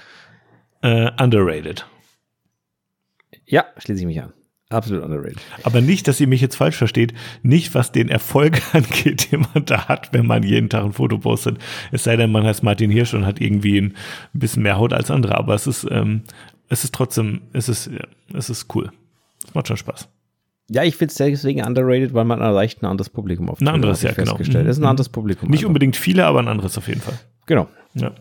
[0.83, 1.87] Uh, underrated.
[3.47, 4.33] Ja, schließe ich mich an.
[4.71, 5.41] Absolut underrated.
[5.63, 9.65] Aber nicht, dass ihr mich jetzt falsch versteht, nicht was den Erfolg angeht, den man
[9.65, 11.59] da hat, wenn man jeden Tag ein Foto postet.
[11.91, 13.95] Es sei denn, man heißt Martin Hirsch und hat irgendwie ein
[14.35, 16.23] bisschen mehr Haut als andere, aber es ist, ähm,
[16.69, 18.93] es ist trotzdem, es ist, ja, es ist cool.
[19.47, 20.09] Es macht schon Spaß.
[20.71, 23.61] Ja, ich finde es deswegen underrated, weil man erreicht ein anderes Publikum auf.
[23.61, 24.37] Ein anderes, ja, genau.
[24.37, 24.87] Das ist ein mhm.
[24.87, 25.49] anderes Publikum.
[25.49, 25.69] Nicht einfach.
[25.69, 27.19] unbedingt viele, aber ein anderes auf jeden Fall.
[27.47, 27.69] Genau.
[27.95, 28.13] Ja.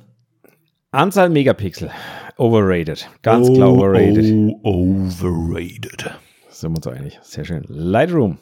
[0.91, 1.91] Anzahl Megapixel.
[2.37, 3.09] Overrated.
[3.21, 4.55] Ganz oh, klar overrated.
[4.63, 6.11] Oh, overrated.
[6.49, 7.19] Sind wir uns einig.
[7.21, 7.65] Sehr schön.
[7.67, 8.37] Lightroom.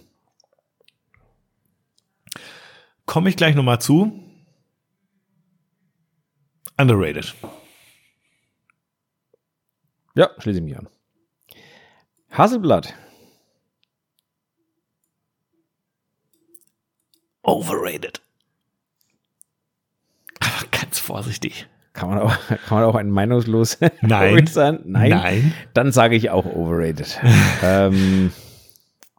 [3.06, 4.12] Komme ich gleich nochmal zu.
[6.78, 7.34] Underrated.
[10.16, 10.88] Ja, schließe ich mich an.
[12.30, 12.94] Hasselblatt.
[17.46, 18.22] Overrated.
[20.40, 21.68] Aber ganz vorsichtig.
[21.94, 22.36] Kann man auch,
[22.68, 24.46] kann man auch ein meinungslos Nein.
[24.56, 24.80] Nein.
[24.84, 25.54] Nein.
[25.74, 27.20] Dann sage ich auch overrated.
[27.64, 28.32] ähm,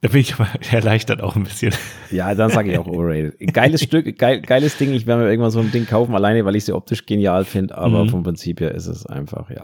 [0.02, 1.72] Da bin ich aber erleichtert auch ein bisschen.
[2.10, 3.54] ja, dann sage ich auch overrated.
[3.54, 4.92] Geiles Stück, geil, geiles Ding.
[4.92, 7.76] Ich werde mir irgendwann so ein Ding kaufen, alleine, weil ich sie optisch genial finde,
[7.78, 8.08] aber Mhm.
[8.10, 9.62] vom Prinzip her ist es einfach, ja.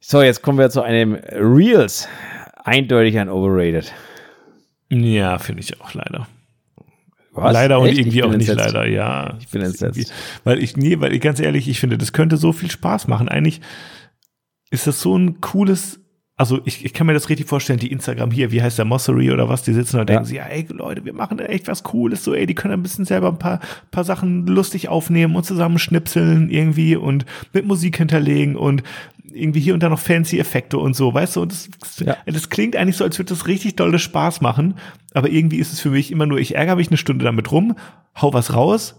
[0.00, 2.08] So, jetzt kommen wir zu einem Reels.
[2.62, 3.92] Eindeutig ein overrated.
[4.90, 6.28] Ja, finde ich auch leider.
[7.34, 7.52] Was?
[7.52, 7.98] Leider und Echt?
[7.98, 8.72] irgendwie Ich bin auch nicht entsetzt.
[8.74, 9.36] leider, ja.
[9.40, 9.96] Ich bin entsetzt.
[9.98, 10.10] irgendwie-
[10.44, 13.28] Weil ich, nee, weil ich ganz ehrlich, ich finde, das könnte so viel Spaß machen.
[13.28, 13.60] Eigentlich
[14.70, 16.00] ist das so ein cooles,
[16.36, 19.30] also ich, ich kann mir das richtig vorstellen, die Instagram hier, wie heißt der Mossery
[19.30, 20.14] oder was, die sitzen da und Ja.
[20.16, 22.74] denken sie, ja, ey Leute, wir machen da echt was Cooles, so ey, die können
[22.74, 23.60] ein bisschen selber ein paar,
[23.92, 28.82] paar Sachen lustig aufnehmen und zusammen schnipseln irgendwie und mit Musik hinterlegen und
[29.32, 32.16] irgendwie hier und da noch fancy Effekte und so, weißt du, und das, Ja.
[32.26, 34.74] das klingt eigentlich so, als würde das richtig dolle Spaß machen,
[35.12, 37.76] aber irgendwie ist es für mich immer nur, ich ärgere mich eine Stunde damit rum,
[38.20, 38.96] hau was raus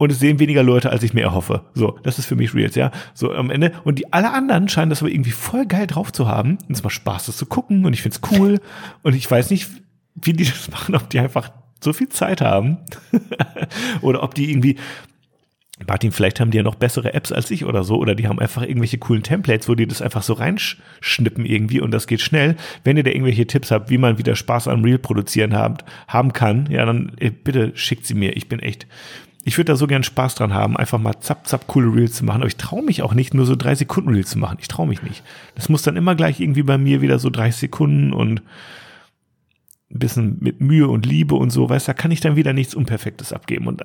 [0.00, 1.60] und es sehen weniger Leute, als ich mir erhoffe.
[1.74, 2.90] So, das ist für mich Reels, ja.
[3.12, 3.72] So am Ende.
[3.84, 6.56] Und die alle anderen scheinen das aber irgendwie voll geil drauf zu haben.
[6.66, 8.62] Und es macht Spaß, das zu gucken und ich find's cool.
[9.02, 9.68] und ich weiß nicht,
[10.14, 11.50] wie die das machen, ob die einfach
[11.84, 12.78] so viel Zeit haben.
[14.00, 14.76] oder ob die irgendwie,
[15.86, 18.38] Martin, vielleicht haben die ja noch bessere Apps als ich oder so, oder die haben
[18.38, 22.56] einfach irgendwelche coolen Templates, wo die das einfach so reinschnippen irgendwie und das geht schnell.
[22.84, 26.32] Wenn ihr da irgendwelche Tipps habt, wie man wieder Spaß am Reel produzieren habt, haben
[26.32, 27.12] kann, ja, dann
[27.44, 28.34] bitte schickt sie mir.
[28.34, 28.86] Ich bin echt,
[29.44, 32.24] ich würde da so gern Spaß dran haben, einfach mal zapp, zapp coole Reels zu
[32.24, 32.42] machen.
[32.42, 34.58] Aber ich traue mich auch nicht, nur so drei Sekunden Reels zu machen.
[34.60, 35.22] Ich traue mich nicht.
[35.54, 38.42] Das muss dann immer gleich irgendwie bei mir wieder so 30 Sekunden und
[39.90, 42.52] ein bisschen mit Mühe und Liebe und so, weißt du, da kann ich dann wieder
[42.52, 43.84] nichts Unperfektes abgeben und,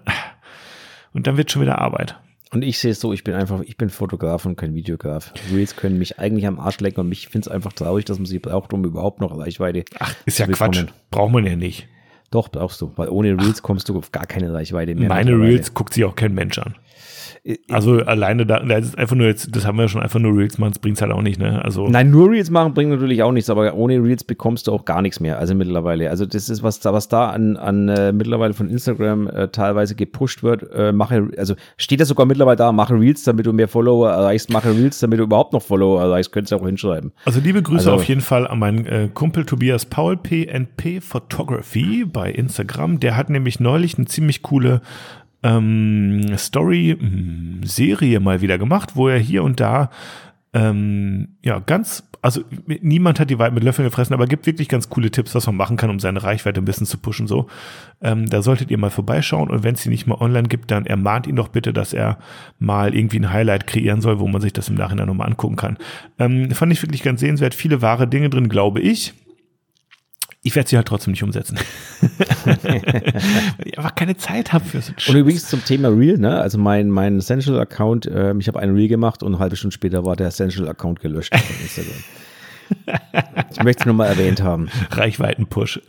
[1.14, 2.16] und dann wird schon wieder Arbeit.
[2.52, 5.34] Und ich sehe es so, ich bin einfach, ich bin Fotograf und kein Videograf.
[5.52, 8.28] Reels können mich eigentlich am Arsch lecken und ich finde es einfach traurig, dass man
[8.28, 9.84] sie braucht, um überhaupt noch Reichweite.
[10.00, 10.86] Ach, ist ja Quatsch.
[11.10, 11.88] Braucht man ja nicht.
[12.32, 15.10] Doch, brauchst du, weil ohne Reels kommst du auf gar keine Reichweite mehr.
[15.10, 15.32] Meine.
[15.32, 16.76] Reels guckt sich auch kein Mensch an.
[17.70, 20.36] Also alleine da, da ist einfach nur jetzt, das haben wir ja schon einfach nur
[20.36, 21.64] Reels machen, das bringt's halt auch nicht, ne?
[21.64, 24.84] Also Nein, nur Reels machen bringt natürlich auch nichts, aber ohne Reels bekommst du auch
[24.84, 25.38] gar nichts mehr.
[25.38, 26.10] Also mittlerweile.
[26.10, 29.94] Also das ist, was da, was da an, an äh, mittlerweile von Instagram äh, teilweise
[29.94, 30.72] gepusht wird.
[30.74, 34.50] Äh, mache, also steht das sogar mittlerweile da, mache Reels, damit du mehr Follower erreichst,
[34.52, 37.12] mache Reels, damit du überhaupt noch Follower erreichst, könntest du auch hinschreiben.
[37.26, 42.06] Also liebe Grüße Also- auf jeden Fall an meinen äh, Kumpel Tobias Paul, PNP Photography
[42.06, 43.00] bei Instagram.
[43.00, 44.82] Der hat nämlich neulich eine ziemlich coole
[45.46, 49.92] ähm, Story-Serie mal wieder gemacht, wo er hier und da
[50.54, 54.90] ähm, ja ganz, also niemand hat die Wahrheit mit Löffeln gefressen, aber gibt wirklich ganz
[54.90, 57.28] coole Tipps, was man machen kann, um seine Reichweite ein bisschen zu pushen.
[57.28, 57.48] So,
[58.02, 60.88] ähm, da solltet ihr mal vorbeischauen und wenn es die nicht mal online gibt, dann
[60.88, 62.18] ermahnt ihn doch bitte, dass er
[62.58, 65.78] mal irgendwie ein Highlight kreieren soll, wo man sich das im Nachhinein nochmal angucken kann.
[66.18, 67.54] Ähm, fand ich wirklich ganz sehenswert.
[67.54, 69.14] Viele wahre Dinge drin, glaube ich.
[70.48, 71.58] Ich werde sie halt trotzdem nicht umsetzen.
[72.46, 75.16] Weil ich einfach keine Zeit habe für so einen Und Scheiß.
[75.16, 76.40] übrigens zum Thema Reel, ne?
[76.40, 80.06] Also mein, mein Essential-Account, ähm, ich habe einen Reel gemacht und eine halbe Stunde später
[80.06, 81.96] war der Essential-Account gelöscht von Instagram.
[83.52, 84.70] Ich möchte es nur mal erwähnt haben.
[84.92, 85.82] Reichweiten-Push.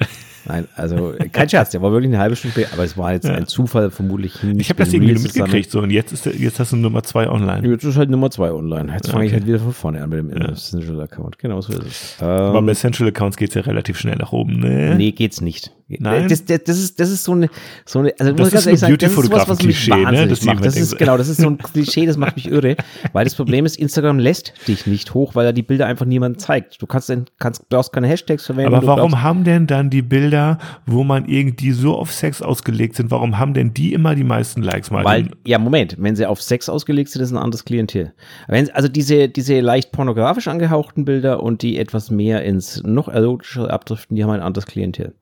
[0.49, 3.49] Nein, also kein Scherz, der war wirklich eine halbe Stunde aber es war jetzt ein
[3.49, 4.61] Zufall vermutlich hin.
[4.61, 7.29] Ich habe das irgendwie mitgekriegt so und jetzt ist der, jetzt hast du Nummer zwei
[7.29, 7.67] online.
[7.69, 8.93] Jetzt ist halt Nummer zwei online.
[8.93, 9.41] Jetzt fange ich Okay.
[9.41, 11.41] halt wieder von vorne an mit dem Essential Account.
[11.41, 12.17] Genau so ist es.
[12.23, 14.95] Aber Ähm, bei Essential Accounts geht's ja relativ schnell nach oben, ne?
[14.97, 15.73] nee, geht's nicht.
[15.89, 16.29] Nein?
[16.29, 17.49] Das, das, das, ist, das ist so eine,
[17.85, 19.95] so eine also Das muss ich ganz ehrlich sagen, das ist sowas, was mich ne?
[19.95, 20.65] wahnsinnig Das macht.
[20.65, 22.77] Das ist, genau, das ist so ein Klischee, das macht mich irre,
[23.13, 26.41] weil das Problem ist, Instagram lässt dich nicht hoch, weil er die Bilder einfach niemand
[26.41, 26.83] zeigt.
[26.83, 28.75] Du kannst, kannst, brauchst keine Hashtags verwenden.
[28.75, 32.97] Aber warum brauchst- haben denn dann die Bilder, wo man irgendwie so auf Sex ausgelegt
[32.97, 34.91] sind, warum haben denn die immer die meisten Likes?
[34.91, 35.07] Martin?
[35.07, 38.13] Weil, ja, Moment, wenn sie auf Sex ausgelegt sind, ist ein anderes Klientel.
[38.49, 43.73] Wenn, also diese, diese leicht pornografisch angehauchten Bilder und die etwas mehr ins noch erotischere
[43.73, 45.15] abdriften, die haben ein anderes Klientel.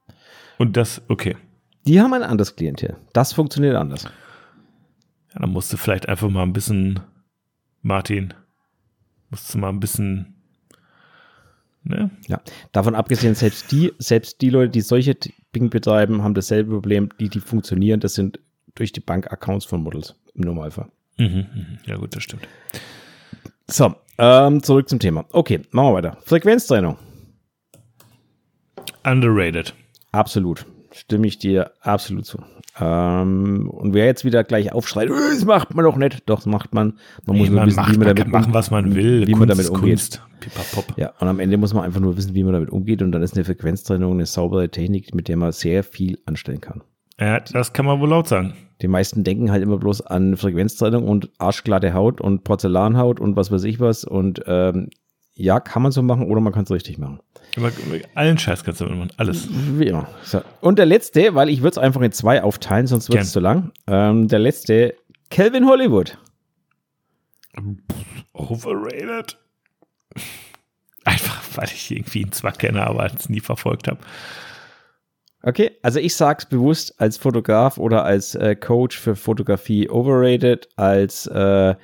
[0.59, 1.37] Und das, okay.
[1.87, 2.97] Die haben ein anderes Klientel.
[3.13, 4.05] Das funktioniert anders.
[5.35, 7.01] Ja, dann musst du vielleicht einfach mal ein bisschen,
[7.83, 8.33] Martin,
[9.31, 10.35] musst du mal ein bisschen,
[11.83, 12.11] ne?
[12.29, 12.41] Ja.
[12.73, 15.17] Davon abgesehen, selbst die, selbst die Leute, die solche
[15.55, 18.39] Dinge betreiben, haben dasselbe Problem, die, die funktionieren, das sind
[18.75, 20.89] durch die Bank-Accounts von Models im Normalfall.
[21.19, 21.79] Mhm, mhm.
[21.87, 22.49] Ja gut, das stimmt.
[23.67, 25.25] So, ähm, zurück zum Thema.
[25.33, 26.19] Okay, machen wir weiter.
[26.25, 26.97] Frequenztrennung.
[29.05, 29.75] Underrated.
[30.15, 30.65] Absolut.
[30.93, 32.39] Stimme ich dir absolut zu.
[32.81, 36.23] Ähm, und wer jetzt wieder gleich aufschreit, "Äh, das macht man doch nicht.
[36.27, 36.99] Doch, das macht man.
[37.27, 38.95] Man muss Nee, nur man wissen, macht, wie man man damit kann machen, was man
[38.95, 39.27] will.
[39.27, 39.91] Wie Kunst man damit umgeht.
[39.91, 40.23] Kunst.
[40.41, 40.97] Pipapop.
[40.97, 43.03] Ja, und am Ende muss man einfach nur wissen, wie man damit umgeht.
[43.03, 46.83] Und dann ist eine Frequenztrennung eine saubere Technik, mit der man sehr viel anstellen kann.
[47.19, 48.55] Ja, das kann man wohl laut sagen.
[48.83, 53.51] Die meisten denken halt immer bloß an Frequenztrennung und arschglatte Haut und Porzellanhaut und was
[53.53, 54.05] weiß ich was.
[54.05, 54.91] Und ähm,
[55.37, 57.21] ja, kann man so machen oder man kann es richtig machen.
[57.57, 57.71] Aber
[58.15, 59.47] allen Scheiß kannst du machen, alles.
[59.47, 60.09] Immer.
[60.25, 60.43] So.
[60.61, 63.41] Und der letzte, weil ich würde es einfach in zwei aufteilen, sonst wird es zu
[63.41, 63.73] lang.
[63.87, 64.95] Ähm, der letzte,
[65.31, 66.19] Calvin Hollywood.
[68.33, 69.39] Overrated.
[71.05, 74.01] Einfach, weil ich irgendwie ihn zwar kenne, aber es nie verfolgt habe.
[75.43, 81.27] Okay, also ich sag's bewusst als Fotograf oder als äh, Coach für Fotografie overrated, als
[81.27, 81.75] äh,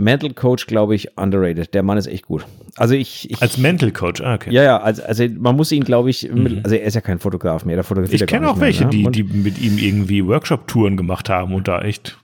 [0.00, 1.74] Mental Coach glaube ich underrated.
[1.74, 2.44] Der Mann ist echt gut.
[2.76, 4.52] Also ich, ich als Mental Coach, ah, okay.
[4.52, 6.60] Ja, ja, also, also man muss ihn glaube ich, mit, mhm.
[6.64, 9.10] also er ist ja kein Fotograf mehr, der fotografiert Ich kenne auch welche, mehr, ne?
[9.10, 12.18] die, die mit ihm irgendwie Workshop-Touren gemacht haben und da echt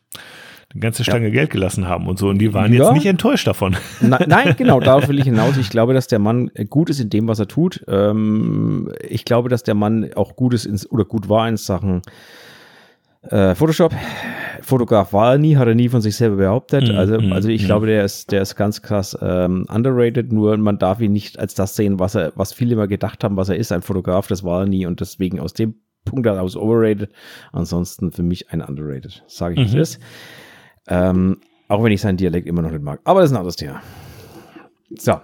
[0.72, 1.32] eine ganze Stange ja.
[1.32, 2.28] Geld gelassen haben und so.
[2.28, 2.84] Und die waren ja.
[2.84, 3.76] jetzt nicht enttäuscht davon.
[4.00, 5.56] Na, nein, genau, darauf will ich hinaus.
[5.56, 7.84] Ich glaube, dass der Mann gut ist in dem, was er tut.
[7.88, 12.02] Ähm, ich glaube, dass der Mann auch gut ist ins, oder gut war in Sachen
[13.30, 13.92] äh, Photoshop.
[14.62, 16.92] Fotograf war er nie, hat er nie von sich selber behauptet.
[16.92, 17.66] Mm, also, mm, also ich mm.
[17.66, 20.32] glaube, der ist, der ist ganz krass ähm, underrated.
[20.32, 23.36] Nur man darf ihn nicht als das sehen, was er, was viele immer gedacht haben,
[23.36, 24.26] was er ist, ein Fotograf.
[24.26, 27.10] Das war er nie und deswegen aus dem Punkt heraus overrated.
[27.52, 29.22] Ansonsten für mich ein underrated.
[29.26, 29.80] Sage ich, mhm.
[29.80, 30.02] es ist.
[30.88, 31.38] Ähm,
[31.68, 33.00] auch wenn ich seinen Dialekt immer noch nicht mag.
[33.04, 33.82] Aber das ist ein anderes Thema.
[34.98, 35.20] So.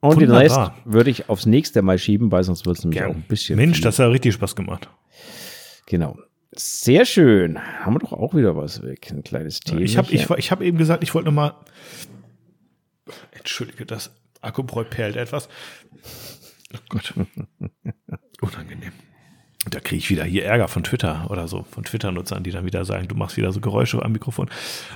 [0.00, 0.26] Und Wunderbar.
[0.26, 3.06] den Rest würde ich aufs nächste Mal schieben, weil sonst wird es nämlich ja.
[3.06, 3.56] auch ein bisschen.
[3.56, 3.84] Mensch, viel.
[3.84, 4.88] das hat richtig Spaß gemacht.
[5.86, 6.16] Genau.
[6.56, 7.58] Sehr schön.
[7.58, 9.10] Haben wir doch auch wieder was weg.
[9.10, 9.80] Ein kleines Thema.
[9.80, 11.54] Ich habe ich, ich hab eben gesagt, ich wollte nochmal.
[13.32, 15.48] Entschuldige, das Akkubräu perlt etwas.
[16.74, 17.14] Oh Gott.
[18.40, 18.92] Unangenehm.
[19.70, 22.84] Da kriege ich wieder hier Ärger von Twitter oder so, von Twitter-Nutzern, die dann wieder
[22.84, 24.50] sagen, du machst wieder so Geräusche am Mikrofon.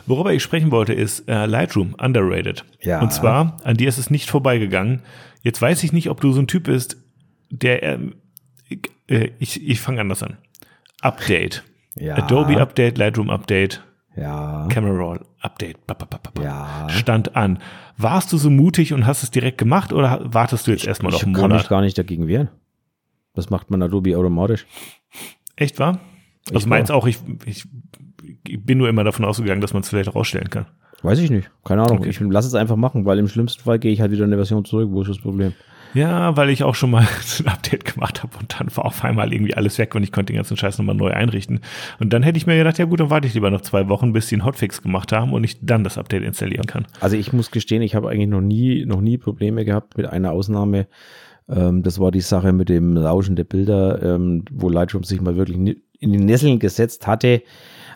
[0.06, 2.64] Worüber ich sprechen wollte, ist äh, Lightroom, underrated.
[2.82, 3.00] Ja.
[3.00, 5.02] Und zwar, an dir ist es nicht vorbeigegangen.
[5.42, 6.98] Jetzt weiß ich nicht, ob du so ein Typ bist,
[7.48, 7.98] der, äh,
[9.08, 10.36] äh, ich, ich fange anders an.
[11.00, 11.64] Update.
[11.94, 12.16] Ja.
[12.16, 13.82] Adobe Update, Lightroom Update.
[14.16, 14.66] Ja.
[14.68, 15.78] Camera Roll Update.
[16.42, 16.88] Ja.
[16.88, 17.60] Stand an.
[17.96, 21.12] Warst du so mutig und hast es direkt gemacht oder wartest du jetzt ich, erstmal
[21.12, 21.42] noch einen Monat?
[21.44, 22.48] Ich kann mich gar nicht dagegen wehren.
[23.34, 24.66] Das macht man Adobe automatisch.
[25.54, 26.00] Echt wahr?
[26.48, 27.64] Also ich meins auch, ich, ich,
[28.64, 30.66] bin nur immer davon ausgegangen, dass man es vielleicht rausstellen kann.
[31.02, 31.50] Weiß ich nicht.
[31.64, 31.98] Keine Ahnung.
[31.98, 32.08] Okay.
[32.08, 34.36] Ich lass es einfach machen, weil im schlimmsten Fall gehe ich halt wieder in eine
[34.36, 34.88] Version zurück.
[34.90, 35.54] Wo ist das Problem?
[35.94, 37.06] Ja, weil ich auch schon mal
[37.38, 40.32] ein Update gemacht habe und dann war auf einmal irgendwie alles weg und ich konnte
[40.32, 41.60] den ganzen Scheiß nochmal neu einrichten.
[41.98, 44.12] Und dann hätte ich mir gedacht, ja gut, dann warte ich lieber noch zwei Wochen,
[44.12, 46.86] bis sie einen Hotfix gemacht haben und ich dann das Update installieren kann.
[47.00, 50.32] Also ich muss gestehen, ich habe eigentlich noch nie, noch nie Probleme gehabt mit einer
[50.32, 50.86] Ausnahme.
[51.48, 55.36] Ähm, das war die Sache mit dem Rauschen der Bilder, ähm, wo Lightroom sich mal
[55.36, 57.42] wirklich in die Nesseln gesetzt hatte.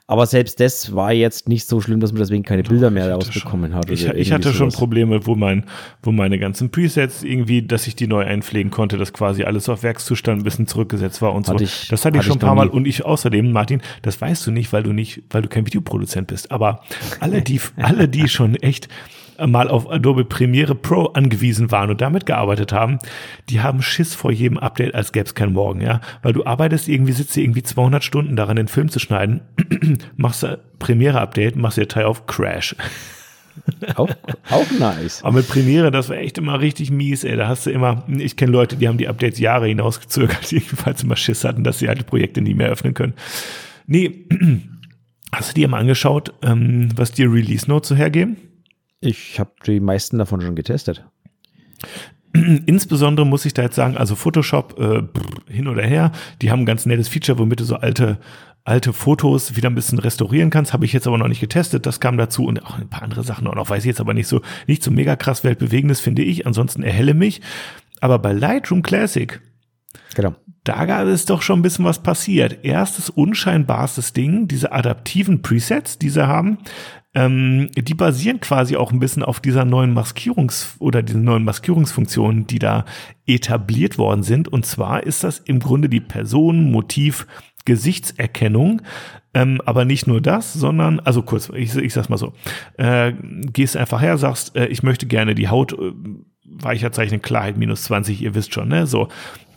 [0.07, 3.74] Aber selbst das war jetzt nicht so schlimm, dass man deswegen keine Bilder mehr rausbekommen
[3.74, 3.90] hat.
[3.90, 4.57] Ich, ich hatte sowas.
[4.57, 5.64] schon Probleme, wo, mein,
[6.03, 9.82] wo meine ganzen Presets irgendwie, dass ich die neu einpflegen konnte, dass quasi alles auf
[9.82, 11.55] Werkszustand ein bisschen zurückgesetzt war und so.
[11.59, 12.68] Ich, das hatte ich schon ein paar Mal.
[12.68, 16.26] Und ich außerdem, Martin, das weißt du nicht, weil du nicht, weil du kein Videoproduzent
[16.26, 16.50] bist.
[16.50, 16.82] Aber
[17.20, 18.88] alle, die, alle, die schon echt
[19.39, 22.99] mal auf Adobe Premiere Pro angewiesen waren und damit gearbeitet haben,
[23.49, 26.01] die haben Schiss vor jedem Update, als gäbe es kein Morgen, ja.
[26.22, 29.41] Weil du arbeitest irgendwie, sitzt irgendwie 200 Stunden daran, den Film zu schneiden,
[30.16, 32.76] machst du Premiere Update, machst dir Teil auf Crash.
[33.97, 34.09] auch,
[34.51, 35.22] auch nice.
[35.22, 37.37] Aber mit Premiere, das war echt immer richtig mies, ey.
[37.37, 41.03] Da hast du immer, ich kenne Leute, die haben die Updates Jahre hinausgezögert, die jedenfalls
[41.03, 43.14] immer Schiss hatten, dass sie alte Projekte nie mehr öffnen können.
[43.87, 44.26] Nee,
[45.33, 48.37] hast du dir mal angeschaut, ähm, was die Release Notes so hergeben?
[49.03, 51.05] Ich habe die meisten davon schon getestet.
[52.32, 56.66] Insbesondere muss ich da jetzt sagen, also Photoshop äh, hin oder her, die haben ein
[56.66, 58.18] ganz nettes Feature, womit du so alte
[58.64, 60.72] alte Fotos wieder ein bisschen restaurieren kannst.
[60.72, 61.84] Habe ich jetzt aber noch nicht getestet.
[61.84, 63.70] Das kam dazu und auch ein paar andere Sachen auch noch.
[63.70, 66.46] Weiß ich jetzt aber nicht so nicht so mega krass weltbewegendes finde ich.
[66.46, 67.40] Ansonsten erhelle mich.
[68.00, 69.40] Aber bei Lightroom Classic,
[70.14, 70.34] genau.
[70.62, 72.64] da ist doch schon ein bisschen was passiert.
[72.64, 76.59] Erstes unscheinbarstes Ding, diese adaptiven Presets, die sie haben,
[77.15, 82.47] ähm, die basieren quasi auch ein bisschen auf dieser neuen Maskierungs- oder diesen neuen Maskierungsfunktionen,
[82.47, 82.85] die da
[83.27, 84.49] etabliert worden sind.
[84.49, 87.27] Und zwar ist das im Grunde die Person, Motiv,
[87.65, 88.83] Gesichtserkennung.
[89.35, 92.35] Ähm, aber nicht nur das, sondern, also kurz, ich, ich sag's mal so,
[92.77, 93.13] äh,
[93.53, 95.93] gehst einfach her, sagst, äh, ich möchte gerne die Haut äh,
[96.45, 98.87] weicher zeichnen, Klarheit minus 20, ihr wisst schon, ne?
[98.87, 99.09] So.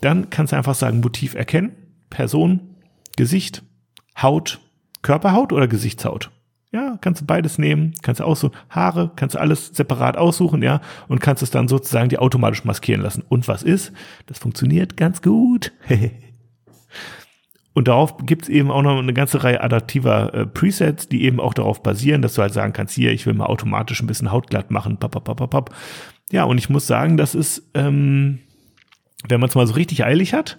[0.02, 1.72] Dann kannst du einfach sagen, Motiv erkennen,
[2.10, 2.76] Person,
[3.18, 3.64] Gesicht,
[4.22, 4.60] Haut,
[5.02, 6.32] Körperhaut oder Gesichtshaut.
[6.72, 10.82] Ja, kannst du beides nehmen, kannst du aussuchen, Haare, kannst du alles separat aussuchen, ja,
[11.08, 13.24] und kannst es dann sozusagen die automatisch maskieren lassen.
[13.30, 13.94] Und was ist?
[14.26, 15.72] Das funktioniert ganz gut.
[17.74, 21.40] und darauf gibt es eben auch noch eine ganze Reihe adaptiver äh, Presets, die eben
[21.40, 24.32] auch darauf basieren, dass du halt sagen kannst, hier, ich will mal automatisch ein bisschen
[24.32, 25.76] hautglatt machen, pap, pap, pap, pap.
[26.32, 28.40] Ja, und ich muss sagen, das ist, ähm,
[29.30, 30.58] wenn man es mal so richtig eilig hat,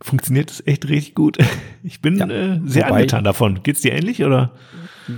[0.00, 1.38] funktioniert das echt richtig gut.
[1.84, 3.60] Ich bin ja, äh, sehr wobei, angetan davon.
[3.62, 4.50] Geht's dir ähnlich oder?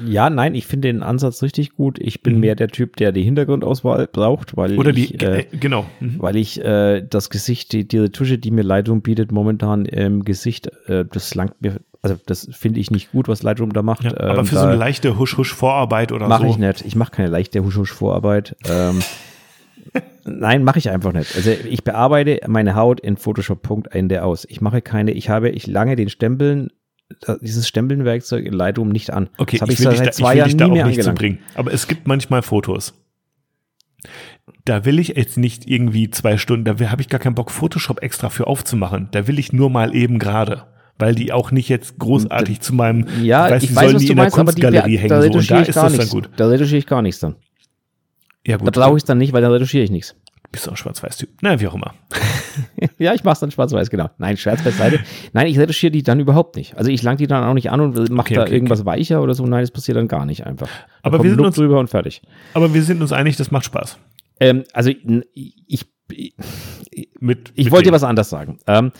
[0.06, 1.98] Ja, nein, ich finde den Ansatz richtig gut.
[1.98, 2.40] Ich bin mhm.
[2.40, 5.86] mehr der Typ, der die Hintergrundauswahl braucht, weil Oder ich, die, äh, genau.
[6.00, 6.16] Mhm.
[6.18, 10.70] Weil ich äh, das Gesicht, die, die Retusche, die mir Lightroom bietet, momentan im Gesicht,
[10.86, 14.04] äh, das langt mir, also das finde ich nicht gut, was Lightroom da macht.
[14.04, 16.44] Ja, aber ähm, für so eine leichte Husch-Husch-Vorarbeit oder mach so.
[16.44, 16.84] Mache ich nicht.
[16.86, 18.54] Ich mache keine leichte Husch-Husch-Vorarbeit.
[18.68, 19.00] ähm,
[20.24, 21.34] Nein, mache ich einfach nicht.
[21.34, 24.46] Also ich bearbeite meine Haut in Photoshop Punkt Ende aus.
[24.48, 26.68] Ich mache keine, ich habe, ich lange den Stempeln,
[27.40, 29.30] dieses Stempelnwerkzeug in Lightroom nicht an.
[29.38, 31.18] Okay, das habe ich, ich seit da, zwei Jahren nie mehr angelangt.
[31.18, 31.38] Bringen.
[31.54, 32.94] Aber es gibt manchmal Fotos.
[34.64, 38.02] Da will ich jetzt nicht irgendwie zwei Stunden, da habe ich gar keinen Bock, Photoshop
[38.02, 39.08] extra für aufzumachen.
[39.10, 40.66] Da will ich nur mal eben gerade
[41.00, 44.38] weil die auch nicht jetzt großartig zu meinem, ja, weiß, ich weiß was du meinst,
[44.38, 45.98] aber die, hängen da so, und da ist das nichts.
[45.98, 46.30] dann gut.
[46.36, 47.36] Da retuschiere ich gar nichts dann.
[48.46, 48.66] Ja, gut.
[48.66, 50.16] Da brauche ich es dann nicht, weil dann retuschiere ich nichts.
[50.52, 51.28] Bist du auch Schwarz-Weiß-Typ?
[51.42, 51.94] Na, wie auch immer.
[52.98, 54.10] ja, ich mache es dann schwarz-weiß, genau.
[54.18, 54.98] Nein, schwarz beiseite.
[55.32, 56.76] Nein, ich retuschiere die dann überhaupt nicht.
[56.76, 58.86] Also ich lang die dann auch nicht an und mache okay, da okay, irgendwas okay.
[58.88, 59.46] weicher oder so.
[59.46, 60.66] Nein, das passiert dann gar nicht einfach.
[60.66, 62.22] Da aber wir sind uns drüber und fertig.
[62.54, 63.98] Aber wir sind uns einig, das macht Spaß.
[64.40, 65.86] Ähm, also ich, ich,
[67.20, 68.58] mit, ich wollte dir was anderes sagen.
[68.66, 68.90] Ähm,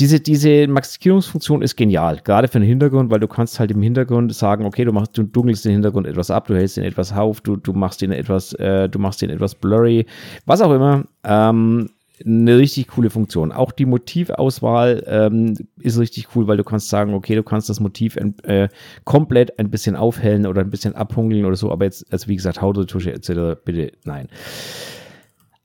[0.00, 4.34] diese, diese Maximierungsfunktion ist genial, gerade für den Hintergrund, weil du kannst halt im Hintergrund
[4.34, 7.40] sagen, okay, du machst, du dunkelst den Hintergrund etwas ab, du hältst ihn etwas auf,
[7.40, 10.06] du, du machst ihn etwas, äh, du machst ihn etwas blurry,
[10.46, 11.04] was auch immer.
[11.22, 11.90] Ähm,
[12.24, 13.52] eine richtig coole Funktion.
[13.52, 17.80] Auch die Motivauswahl ähm, ist richtig cool, weil du kannst sagen, okay, du kannst das
[17.80, 18.68] Motiv äh,
[19.04, 22.62] komplett ein bisschen aufhellen oder ein bisschen abhungeln oder so, aber jetzt, also wie gesagt,
[22.62, 24.28] Hautretusche etc., bitte nein.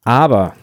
[0.03, 0.53] Aber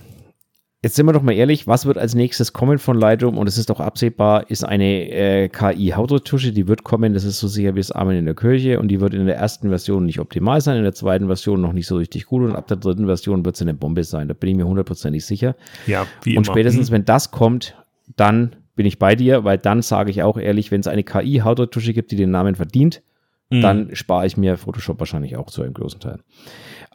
[0.87, 3.39] Jetzt sind wir doch mal ehrlich, was wird als nächstes kommen von Lightroom?
[3.39, 7.49] Und es ist doch absehbar, ist eine äh, KI-Hautretusche, die wird kommen, das ist so
[7.49, 10.21] sicher wie das Amen in der Kirche und die wird in der ersten Version nicht
[10.21, 13.07] optimal sein, in der zweiten Version noch nicht so richtig gut und ab der dritten
[13.07, 15.57] Version wird sie eine Bombe sein, da bin ich mir hundertprozentig sicher.
[15.89, 16.55] Ja, wie Und immer.
[16.55, 17.75] spätestens, wenn das kommt,
[18.15, 21.95] dann bin ich bei dir, weil dann sage ich auch ehrlich, wenn es eine KI-Hautretusche
[21.95, 23.03] gibt, die den Namen verdient,
[23.51, 23.61] mhm.
[23.61, 26.21] dann spare ich mir Photoshop wahrscheinlich auch zu einem großen Teil.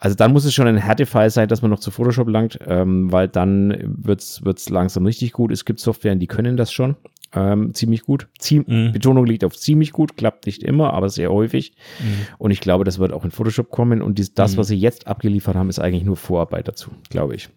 [0.02, 3.12] Also dann muss es schon ein Härtefall sein, dass man noch zu Photoshop langt, ähm,
[3.12, 5.52] weil dann wird's wird's langsam richtig gut.
[5.52, 6.95] Es gibt Softwaren, die können das schon
[7.34, 8.28] ähm, ziemlich gut.
[8.39, 8.93] Zie mhm.
[8.93, 11.74] Betonung liegt auf ziemlich gut, klappt nicht immer, aber sehr häufig.
[11.99, 12.26] Mhm.
[12.39, 14.02] Und ich glaube, das wird auch in Photoshop kommen.
[14.02, 14.58] Und dies, das, mhm.
[14.58, 17.49] was sie jetzt abgeliefert haben, ist eigentlich nur Vorarbeit dazu, glaube ich.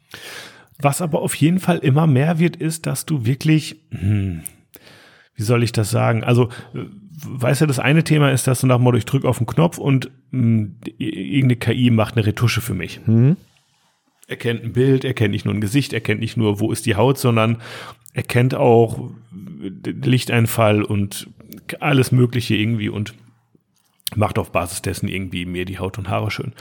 [0.78, 4.42] Was aber auf jeden Fall immer mehr wird, ist, dass du wirklich, hm,
[5.34, 6.22] wie soll ich das sagen?
[6.22, 6.50] Also
[7.22, 9.78] weißt du, das eine Thema ist, dass du nach Motto, ich drücke auf den Knopf
[9.78, 13.00] und mh, hm, irgendeine KI macht eine Retusche für mich.
[13.06, 13.36] Mhm.
[14.26, 17.18] Erkennt ein Bild, erkennt nicht nur ein Gesicht, erkennt nicht nur, wo ist die Haut,
[17.18, 17.58] sondern
[18.14, 19.10] erkennt auch
[19.84, 21.28] Lichteinfall und
[21.80, 23.14] alles Mögliche irgendwie und
[24.14, 26.52] macht auf Basis dessen irgendwie mir die Haut und Haare schön.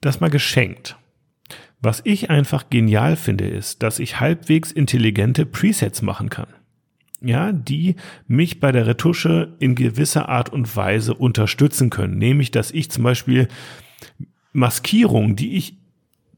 [0.00, 0.96] Das mal geschenkt.
[1.80, 6.48] Was ich einfach genial finde, ist, dass ich halbwegs intelligente Presets machen kann
[7.20, 7.96] ja, die
[8.26, 12.18] mich bei der Retusche in gewisser Art und Weise unterstützen können.
[12.18, 13.48] Nämlich, dass ich zum Beispiel
[14.52, 15.76] Maskierungen, die ich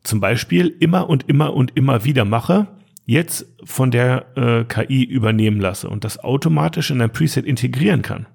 [0.03, 2.69] zum Beispiel immer und immer und immer wieder mache,
[3.07, 8.27] jetzt von der äh, KI übernehmen lasse und das automatisch in ein Preset integrieren kann.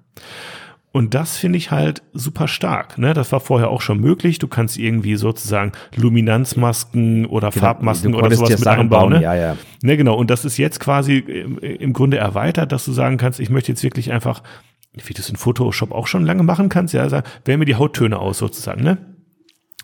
[0.94, 2.98] Und das finde ich halt super stark.
[2.98, 3.14] Ne?
[3.14, 4.38] Das war vorher auch schon möglich.
[4.38, 9.14] Du kannst irgendwie sozusagen Luminanzmasken oder genau, Farbmasken oder sowas mit einbauen.
[9.14, 9.20] Ne?
[9.20, 9.56] Ja, ja.
[9.82, 10.14] Ne, genau.
[10.14, 13.82] Und das ist jetzt quasi im Grunde erweitert, dass du sagen kannst, ich möchte jetzt
[13.82, 14.44] wirklich einfach,
[14.92, 17.74] wie du es in Photoshop auch schon lange machen kannst, ja, sag, wähl mir die
[17.74, 18.98] Hauttöne aus sozusagen, ne?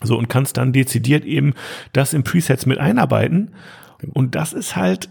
[0.04, 1.54] So, und kannst dann dezidiert eben
[1.92, 3.50] das in Presets mit einarbeiten.
[3.98, 4.12] Genau.
[4.12, 5.08] Und das ist halt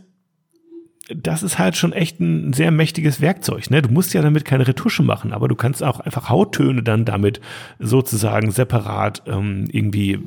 [1.15, 3.69] das ist halt schon echt ein sehr mächtiges Werkzeug.
[3.71, 3.81] Ne?
[3.81, 7.41] Du musst ja damit keine Retusche machen, aber du kannst auch einfach Hauttöne dann damit
[7.79, 10.19] sozusagen separat ähm, irgendwie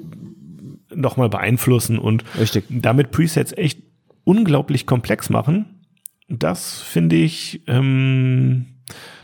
[0.95, 2.65] nochmal beeinflussen und Richtig.
[2.69, 3.81] damit Presets echt
[4.25, 5.83] unglaublich komplex machen.
[6.29, 8.67] Das finde ich, ähm,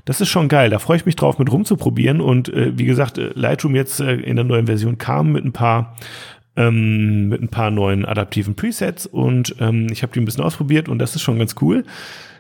[0.05, 0.71] das ist schon geil.
[0.71, 2.21] Da freue ich mich drauf, mit rumzuprobieren.
[2.21, 5.53] Und äh, wie gesagt, äh, Lightroom jetzt äh, in der neuen Version kam mit ein
[5.53, 5.97] paar
[6.59, 10.89] ähm, mit ein paar neuen adaptiven Presets und ähm, ich habe die ein bisschen ausprobiert
[10.89, 11.85] und das ist schon ganz cool.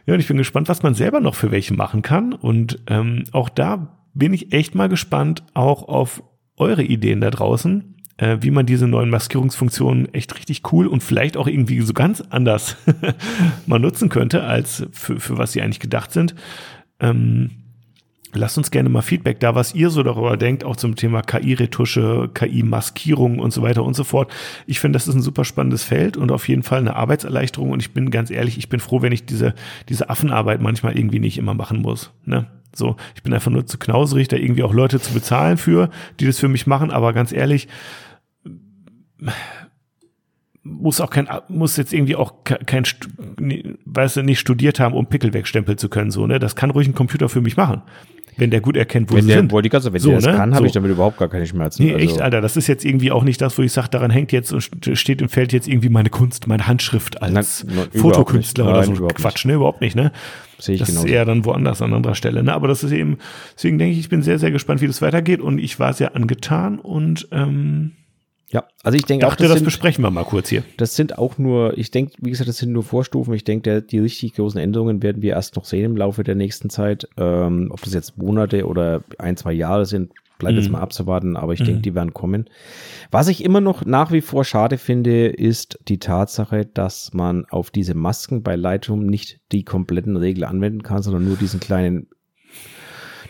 [0.07, 3.25] Ja, und ich bin gespannt, was man selber noch für welche machen kann und ähm,
[3.33, 6.23] auch da bin ich echt mal gespannt, auch auf
[6.57, 11.37] eure Ideen da draußen, äh, wie man diese neuen Maskierungsfunktionen echt richtig cool und vielleicht
[11.37, 12.77] auch irgendwie so ganz anders
[13.67, 16.35] mal nutzen könnte, als für, für was sie eigentlich gedacht sind.
[16.99, 17.51] Ähm,
[18.35, 22.31] Lasst uns gerne mal Feedback da, was ihr so darüber denkt, auch zum Thema KI-Retusche,
[22.35, 24.31] KI-Maskierung und so weiter und so fort.
[24.67, 27.71] Ich finde, das ist ein super spannendes Feld und auf jeden Fall eine Arbeitserleichterung.
[27.71, 29.55] Und ich bin ganz ehrlich, ich bin froh, wenn ich diese,
[29.89, 32.13] diese Affenarbeit manchmal irgendwie nicht immer machen muss.
[32.27, 32.47] Ne?
[32.75, 35.89] So, ich bin einfach nur zu knauserig, da irgendwie auch Leute zu bezahlen für,
[36.21, 36.91] die das für mich machen.
[36.91, 37.67] Aber ganz ehrlich,
[40.63, 42.85] muss auch kein, muss jetzt irgendwie auch kein,
[43.87, 46.39] weißt du, nicht studiert haben, um Pickel wegstempeln zu können, so, ne?
[46.39, 47.83] Das kann ruhig ein Computer für mich machen.
[48.39, 49.53] Wenn der gut erkennt, wo wenn sie der, sind.
[49.53, 50.33] Wollte ich wenn so, der das ne?
[50.33, 50.67] kann, habe so.
[50.67, 51.83] ich damit überhaupt gar keine Schmerzen.
[51.83, 54.11] Nee, also, echt, Alter, das ist jetzt irgendwie auch nicht das, wo ich sage, daran
[54.11, 54.63] hängt jetzt und
[54.95, 58.97] steht im Feld jetzt irgendwie meine Kunst, meine Handschrift als Nein, no, Fotokünstler Nein, oder
[58.97, 59.07] so.
[59.09, 59.55] Quatsch, ne?
[59.55, 60.13] Überhaupt nicht, ne?
[60.59, 61.07] Sehe ich das genauso.
[61.07, 62.43] ist eher dann woanders an anderer Stelle.
[62.43, 62.53] Ne?
[62.53, 63.19] Aber das ist eben,
[63.55, 66.17] deswegen denke ich, ich bin sehr, sehr gespannt, wie das weitergeht und ich war sehr
[66.17, 67.93] angetan und ähm,
[68.51, 70.65] Ja, also ich denke auch, dachte, das, sind, besprechen wir mal kurz hier.
[70.79, 73.35] das sind auch nur, ich denke, wie gesagt, das sind nur Vorstufen.
[73.35, 76.71] Ich denke, die richtig großen Änderungen werden wir erst noch sehen im Laufe der nächsten
[76.71, 77.07] Zeit.
[77.19, 81.53] Ähm, ob das jetzt Monate oder ein, zwei Jahre sind, bleibt jetzt mal abzuwarten, aber
[81.53, 82.49] ich denke, die werden kommen.
[83.11, 87.71] Was ich immer noch nach wie vor schade finde, ist die Tatsache, dass man auf
[87.71, 92.07] diese Masken bei Lightroom nicht die kompletten Regeln anwenden kann, sondern nur diesen kleinen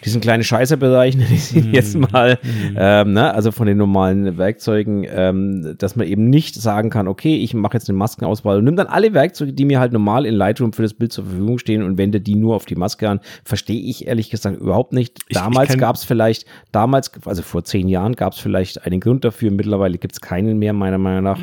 [0.04, 2.38] diesen kleinen Scheißerbereich, nenne ich ihn jetzt mal,
[2.76, 3.34] ähm, ne?
[3.34, 7.74] also von den normalen Werkzeugen, ähm, dass man eben nicht sagen kann, okay, ich mache
[7.74, 10.82] jetzt eine Maskenauswahl und nimm dann alle Werkzeuge, die mir halt normal in Lightroom für
[10.82, 13.20] das Bild zur Verfügung stehen und wende die nur auf die Maske an.
[13.44, 15.18] Verstehe ich ehrlich gesagt überhaupt nicht.
[15.28, 19.00] Ich- ich Damals gab es vielleicht, damals, also vor zehn Jahren gab es vielleicht einen
[19.00, 21.38] Grund dafür, mittlerweile gibt es keinen mehr, meiner Meinung nach.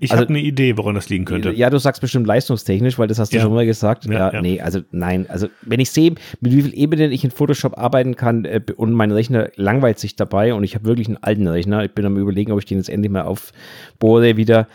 [0.00, 1.50] Ich Also- habe eine Idee, woran das liegen könnte.
[1.52, 3.42] Ja, du sagst bestimmt leistungstechnisch, weil das hast du Ja.
[3.42, 4.04] schon mal gesagt.
[4.06, 7.30] Ja, Ja, nee, also nein, also wenn ich sehe, mit wie viel Ebenen ich in
[7.30, 11.16] Photoshop arbeiten kann äh, und mein Rechner langweilt sich dabei und ich habe wirklich einen
[11.22, 14.68] alten Rechner, ich bin am überlegen, ob ich den jetzt endlich mal aufbohre wieder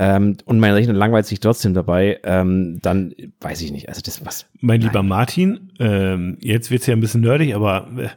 [0.00, 4.24] ähm, und mein Rechner langweilt sich trotzdem dabei, ähm, dann weiß ich nicht, also das
[4.24, 4.46] was.
[4.60, 8.08] Mein lieber Martin, ähm, jetzt wird's ja ein bisschen nerdig, aber äh,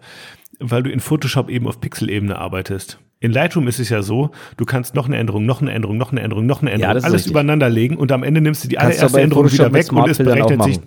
[0.60, 3.00] weil du in Photoshop eben auf Pixelebene arbeitest.
[3.22, 6.11] In Lightroom ist es ja so, du kannst noch eine Änderung, noch eine Änderung, noch
[6.11, 7.32] eine Änderung, noch eine Änderung, ist alles richtig.
[7.32, 9.93] übereinander legen und am Ende nimmst du die Kannst du allererste in Änderung wieder weg
[9.93, 10.80] und es berechnet sich.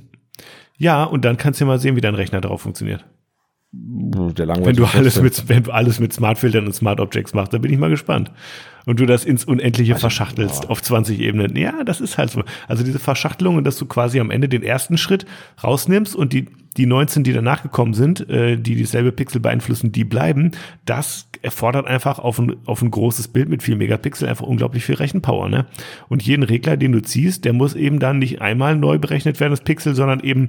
[0.76, 3.05] Ja, und dann kannst du mal sehen, wie dein Rechner darauf funktioniert.
[3.72, 7.61] Der Wenn du alles mit, wenn du alles mit Smartfiltern und Smart Objects machst, dann
[7.61, 8.30] bin ich mal gespannt.
[8.85, 11.57] Und du das ins Unendliche verschachtelst auf 20 Ebenen.
[11.57, 12.43] Ja, das ist halt so.
[12.68, 15.24] Also diese Verschachtelung und dass du quasi am Ende den ersten Schritt
[15.62, 20.05] rausnimmst und die, die 19, die danach gekommen sind, äh, die dieselbe Pixel beeinflussen, die
[20.05, 20.53] bleiben,
[20.85, 24.95] das erfordert einfach auf ein, auf ein großes Bild mit viel Megapixel einfach unglaublich viel
[24.95, 25.49] Rechenpower.
[25.49, 25.67] Ne?
[26.09, 29.53] Und jeden Regler, den du ziehst, der muss eben dann nicht einmal neu berechnet werden,
[29.53, 30.49] das Pixel, sondern eben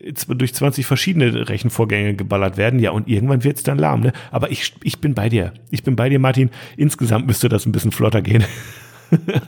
[0.00, 2.78] äh, durch 20 verschiedene Rechenvorgänge geballert werden.
[2.78, 4.00] Ja, und irgendwann wird's dann lahm.
[4.00, 4.12] Ne?
[4.30, 5.52] Aber ich, ich bin bei dir.
[5.70, 6.50] Ich bin bei dir, Martin.
[6.76, 8.44] Insgesamt müsste das ein bisschen flotter gehen.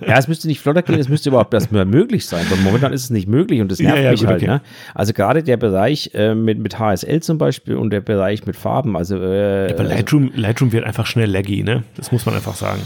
[0.06, 2.46] Ja, es müsste nicht flotter gehen, es müsste überhaupt erstmal möglich sein.
[2.48, 4.42] Weil momentan ist es nicht möglich und das nervt Ja, ja, mich gut, halt.
[4.42, 4.50] okay.
[4.50, 4.60] Ne?
[4.94, 8.96] Also gerade der Bereich äh, mit, mit HSL zum Beispiel und der Bereich mit Farben,
[8.96, 11.82] also, äh, Aber Lightroom, Lightroom wird einfach schnell laggy, ne?
[11.96, 12.80] Das muss man einfach sagen.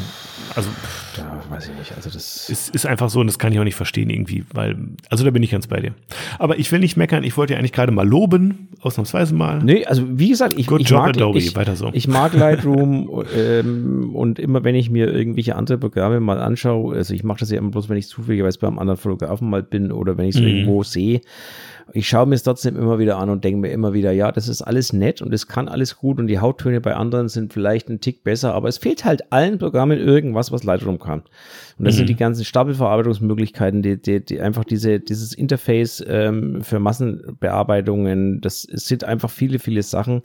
[0.54, 0.70] Also also
[1.16, 1.92] ja, weiß ich nicht.
[1.96, 4.76] Also das es ist einfach so und das kann ich auch nicht verstehen irgendwie, weil,
[5.10, 5.94] also da bin ich ganz bei dir.
[6.38, 9.62] Aber ich will nicht meckern, ich wollte ja eigentlich gerade mal loben, ausnahmsweise mal.
[9.62, 11.90] Nee, also wie gesagt, ich, Good ich, job, mag, Adobe, ich, weiter so.
[11.92, 17.14] ich mag Lightroom ähm, und immer wenn ich mir irgendwelche andere Programme mal anschaue, also
[17.14, 20.16] ich mache das ja immer bloß, wenn ich zufälligerweise beim anderen Fotografen mal bin oder
[20.16, 20.46] wenn ich es Mhm.
[20.48, 21.20] irgendwo sehe.
[21.92, 24.48] Ich schaue mir es trotzdem immer wieder an und denke mir immer wieder, ja, das
[24.48, 27.88] ist alles nett und es kann alles gut und die Hauttöne bei anderen sind vielleicht
[27.90, 31.22] ein Tick besser, aber es fehlt halt allen Programmen irgendwas, was Lightroom kann.
[31.78, 36.78] Und das sind die ganzen Stapelverarbeitungsmöglichkeiten, die, die, die einfach diese, dieses Interface ähm, für
[36.78, 40.22] Massenbearbeitungen, das sind einfach viele, viele Sachen.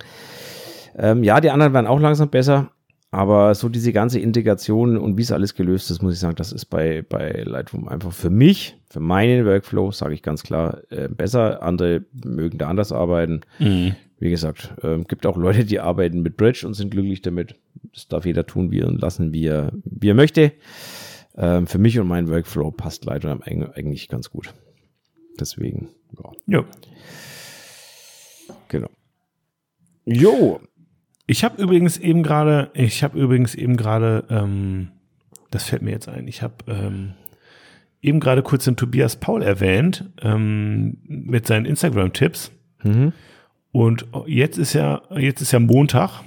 [0.96, 2.72] Ähm, ja, die anderen werden auch langsam besser,
[3.12, 6.52] aber so diese ganze Integration und wie es alles gelöst ist, muss ich sagen, das
[6.52, 11.08] ist bei, bei Lightroom einfach für mich, für meinen Workflow, sage ich ganz klar, äh,
[11.08, 11.62] besser.
[11.64, 13.42] Andere mögen da anders arbeiten.
[13.60, 17.56] Wie gesagt, ähm, gibt auch Leute, die arbeiten mit Bridge und sind glücklich damit.
[17.94, 20.52] Das darf jeder tun, wie er und lassen, wie er, wie er möchte.
[21.36, 24.54] Ähm, für mich und meinen Workflow passt Lightroom eig- eigentlich ganz gut.
[25.40, 25.90] Deswegen,
[26.48, 26.66] ja, Ja.
[28.68, 28.90] genau.
[30.06, 30.62] Jo,
[31.28, 34.90] Ich habe übrigens eben gerade, ich habe übrigens eben gerade, ähm,
[35.52, 37.14] das fällt mir jetzt ein, ich habe ähm,
[38.02, 42.52] eben gerade kurz den Tobias Paul erwähnt ähm, mit seinen Instagram-Tipps.
[42.84, 43.12] Mhm.
[43.74, 46.22] Und jetzt ist ja, jetzt ist ja Montag,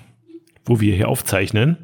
[0.64, 1.78] wo wir hier aufzeichnen.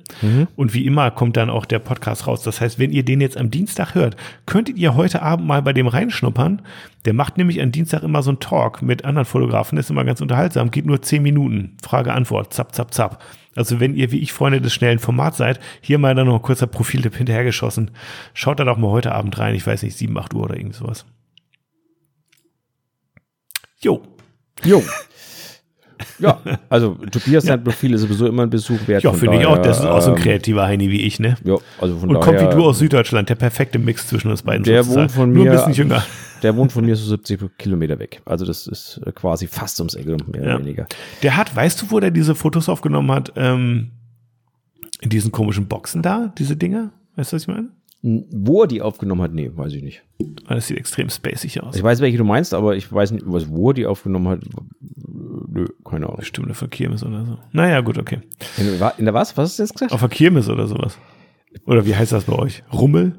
[0.55, 2.43] Und wie immer kommt dann auch der Podcast raus.
[2.43, 5.73] Das heißt, wenn ihr den jetzt am Dienstag hört, könntet ihr heute Abend mal bei
[5.73, 6.63] dem reinschnuppern.
[7.05, 9.77] Der macht nämlich am Dienstag immer so einen Talk mit anderen Fotografen.
[9.77, 10.71] Das ist immer ganz unterhaltsam.
[10.71, 11.77] Geht nur zehn Minuten.
[11.83, 12.53] Frage, Antwort.
[12.53, 13.25] Zap, zap, zap.
[13.55, 16.43] Also wenn ihr wie ich Freunde des schnellen Formats seid, hier mal dann noch ein
[16.43, 17.91] kurzer Profiltipp hinterhergeschossen.
[18.35, 19.55] Schaut da doch mal heute Abend rein.
[19.55, 21.07] Ich weiß nicht, sieben, acht Uhr oder irgend sowas.
[23.81, 24.03] Jo.
[24.63, 24.83] Jo.
[26.19, 29.03] Ja, also Tobias sein Profil ist sowieso immer ein Besuch wert.
[29.03, 29.59] Ja, finde ich auch.
[29.59, 31.37] Das ist auch so ein ähm, kreativer Heini wie ich, ne?
[31.45, 34.43] Ja, also von Und kommt daher, wie du aus Süddeutschland, der perfekte Mix zwischen uns
[34.43, 34.65] beiden.
[34.65, 35.03] Der sozusagen.
[35.05, 36.05] wohnt von Nur mir- ein bisschen jünger.
[36.43, 38.21] Der wohnt von mir so 70 Kilometer weg.
[38.27, 40.43] Also das ist äh, quasi fast ums Eck, mehr Ja.
[40.57, 40.87] oder weniger.
[41.23, 43.33] Der hat, weißt du, wo der diese Fotos aufgenommen hat?
[43.37, 43.93] Ähm,
[45.01, 46.91] in diesen komischen Boxen da, diese Dinger?
[47.17, 47.69] Weißt du, was ich meine?
[48.31, 50.05] Wo er die aufgenommen hat, nee, weiß ich nicht.
[50.49, 51.75] Das sieht extrem spacig aus.
[51.75, 54.41] Ich weiß, welche du meinst, aber ich weiß nicht, was, wo er die aufgenommen hat.
[55.49, 56.19] Nö, keine Ahnung.
[56.19, 57.39] Bestimmt auf der Kirmes oder so.
[57.51, 58.21] Naja, gut, okay.
[58.59, 59.37] In, in der was?
[59.37, 59.93] Was hast du jetzt gesagt?
[59.93, 60.97] Auf der Kirmes oder sowas.
[61.67, 62.63] Oder wie heißt das bei euch?
[62.73, 63.17] Rummel?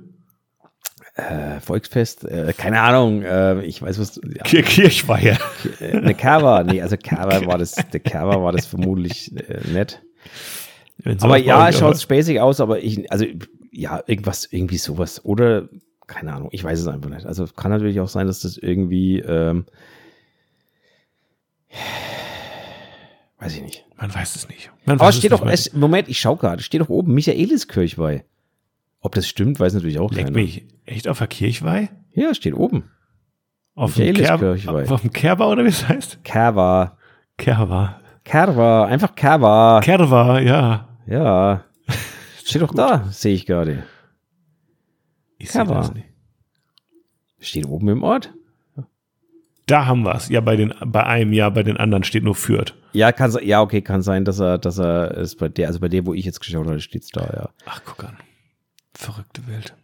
[1.16, 4.22] Äh, Volksfest, äh, keine Ahnung, äh, ich weiß was.
[4.24, 5.38] Ja, Kir Kirchweihe.
[5.82, 10.02] äh, eine Cover, nee, also Cover war das, der Cover war das vermutlich äh, nett.
[11.20, 13.26] Aber ja, es schaut spacig aus, aber ich, also
[13.72, 15.24] ja, irgendwas, irgendwie sowas.
[15.26, 15.70] Oder,
[16.08, 17.26] keine Ahnung, ich weiß es einfach nicht.
[17.26, 19.66] Also kann natürlich auch sein, dass das irgendwie, ähm,
[23.40, 23.86] weiß ich nicht.
[23.98, 24.72] Man weiß es nicht.
[24.86, 28.24] Man Aber es steht doch, es, Moment, ich schau gerade, steht doch oben Michaelis Kirchweih.
[29.00, 30.36] Ob das stimmt, weiß natürlich auch Leck keiner.
[30.36, 30.66] mich.
[30.86, 31.90] Echt auf der Kirchweih?
[32.14, 32.90] Ja, steht oben.
[33.76, 34.90] Auf dem, Michaelis Kerber, Kirchweih.
[34.90, 36.24] auf dem Kerber oder wie es heißt?
[36.24, 36.98] Kerwa.
[37.38, 38.02] Kerber.
[38.24, 39.82] Kerwa, einfach Kerwa.
[39.84, 40.88] Kerber, ja.
[41.06, 41.64] Ja.
[42.48, 43.84] Steht doch da, sehe ich gerade.
[45.38, 46.08] Ich sehe das nicht.
[47.40, 48.34] Steht oben im Ort.
[49.66, 50.30] Da haben wir es.
[50.30, 52.74] Ja, bei, den, bei einem, ja, bei den anderen steht nur Fürth.
[52.94, 55.90] Ja, kann ja, okay, kann sein, dass er, dass er es bei der, also bei
[55.90, 57.50] der, wo ich jetzt geschaut habe, steht's da, ja.
[57.66, 58.18] Ach, guck an.
[58.94, 59.76] Verrückte Welt.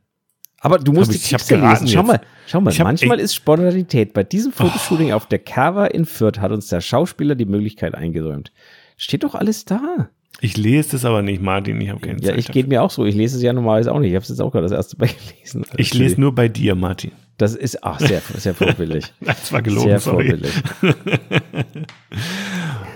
[0.62, 1.88] Aber du musst Hab die ich- ich Tipps geraten lesen.
[1.90, 2.08] Schau jetzt.
[2.08, 4.14] mal, schau mal, Ich hab- manchmal ey- ist Spontanität.
[4.14, 8.54] Bei diesem Fotoshooting auf der Cover in Fürth hat uns der Schauspieler die Möglichkeit eingeräumt.
[8.96, 10.10] Steht doch alles da.
[10.44, 11.80] Ich lese das aber nicht, Martin.
[11.80, 12.38] Ich habe keine Ja, Zeit.
[12.40, 12.62] ich dafür.
[12.62, 13.06] geht mir auch so.
[13.06, 14.10] Ich lese es ja normalerweise auch nicht.
[14.10, 15.66] Ich habe es jetzt auch gerade das erste Mal gelesen.
[15.78, 17.12] ich lese nur bei dir, Martin.
[17.38, 19.06] Das ist, ach, sehr, sehr vorbildlich.
[19.22, 20.30] Das war gelogen, Sehr sorry.
[20.30, 20.54] vorbildlich.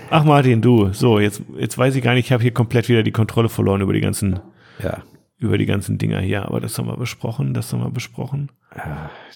[0.09, 0.93] Ach, Martin, du.
[0.93, 3.81] So, jetzt, jetzt weiß ich gar nicht, ich habe hier komplett wieder die Kontrolle verloren
[3.81, 4.39] über die ganzen,
[4.81, 5.03] Ja.
[5.37, 6.45] über die ganzen Dinger hier.
[6.45, 8.49] Aber das haben wir besprochen, das haben wir besprochen.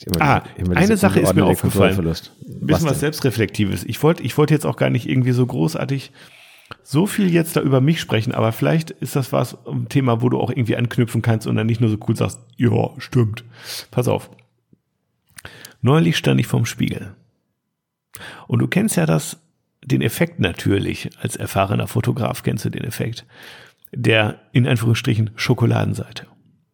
[0.06, 1.98] Immer Ah, immer eine dieser Sache ist mir aufgefallen.
[1.98, 2.30] Ein bisschen
[2.70, 2.94] was, denn?
[2.96, 3.84] Selbstreflektives.
[3.86, 6.12] Ich wollte ich wollte jetzt auch gar nicht irgendwie so großartig
[6.84, 10.30] so viel jetzt da über mich sprechen, aber vielleicht ist das was, ein Thema, wo
[10.30, 13.44] du auch irgendwie anknüpfen kannst und dann nicht nur so cool sagst, ja, stimmt.
[13.92, 14.30] Pass auf.
[15.82, 17.16] Neulich stand ich vorm Spiegel.
[18.48, 19.42] Und du kennst ja das,
[19.84, 21.10] den Effekt natürlich.
[21.20, 23.26] Als erfahrener Fotograf kennst du den Effekt.
[23.94, 26.28] Der, in Anführungsstrichen, Schokoladenseite.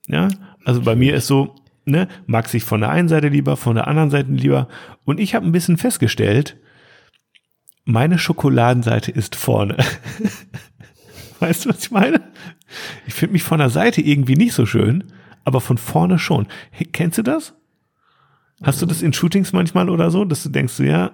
[0.08, 0.30] Ja,
[0.66, 3.88] also bei mir ist so, ne, mag sich von der einen Seite lieber, von der
[3.88, 4.68] anderen Seite lieber.
[5.06, 6.58] Und ich habe ein bisschen festgestellt,
[7.88, 9.78] meine Schokoladenseite ist vorne.
[11.40, 12.22] weißt du, was ich meine?
[13.08, 15.06] Ich finde mich von der Seite irgendwie nicht so schön,
[15.46, 16.48] aber von vorne schon.
[16.70, 17.54] Hey, kennst du das?
[18.62, 21.12] Hast du das in Shootings manchmal oder so, dass du denkst, ja,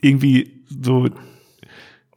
[0.00, 1.08] irgendwie so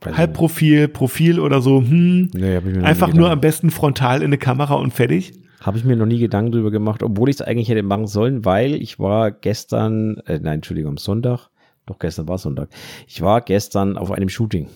[0.05, 4.93] Halbprofil, Profil oder so, hm, Nee, einfach nur am besten frontal in eine Kamera und
[4.93, 5.33] fertig.
[5.59, 8.45] Habe ich mir noch nie Gedanken drüber gemacht, obwohl ich es eigentlich hätte machen sollen,
[8.45, 11.50] weil ich war gestern, äh, nein, Entschuldigung, am Sonntag,
[11.91, 12.69] doch gestern war Sonntag,
[13.07, 14.67] ich war gestern auf einem Shooting.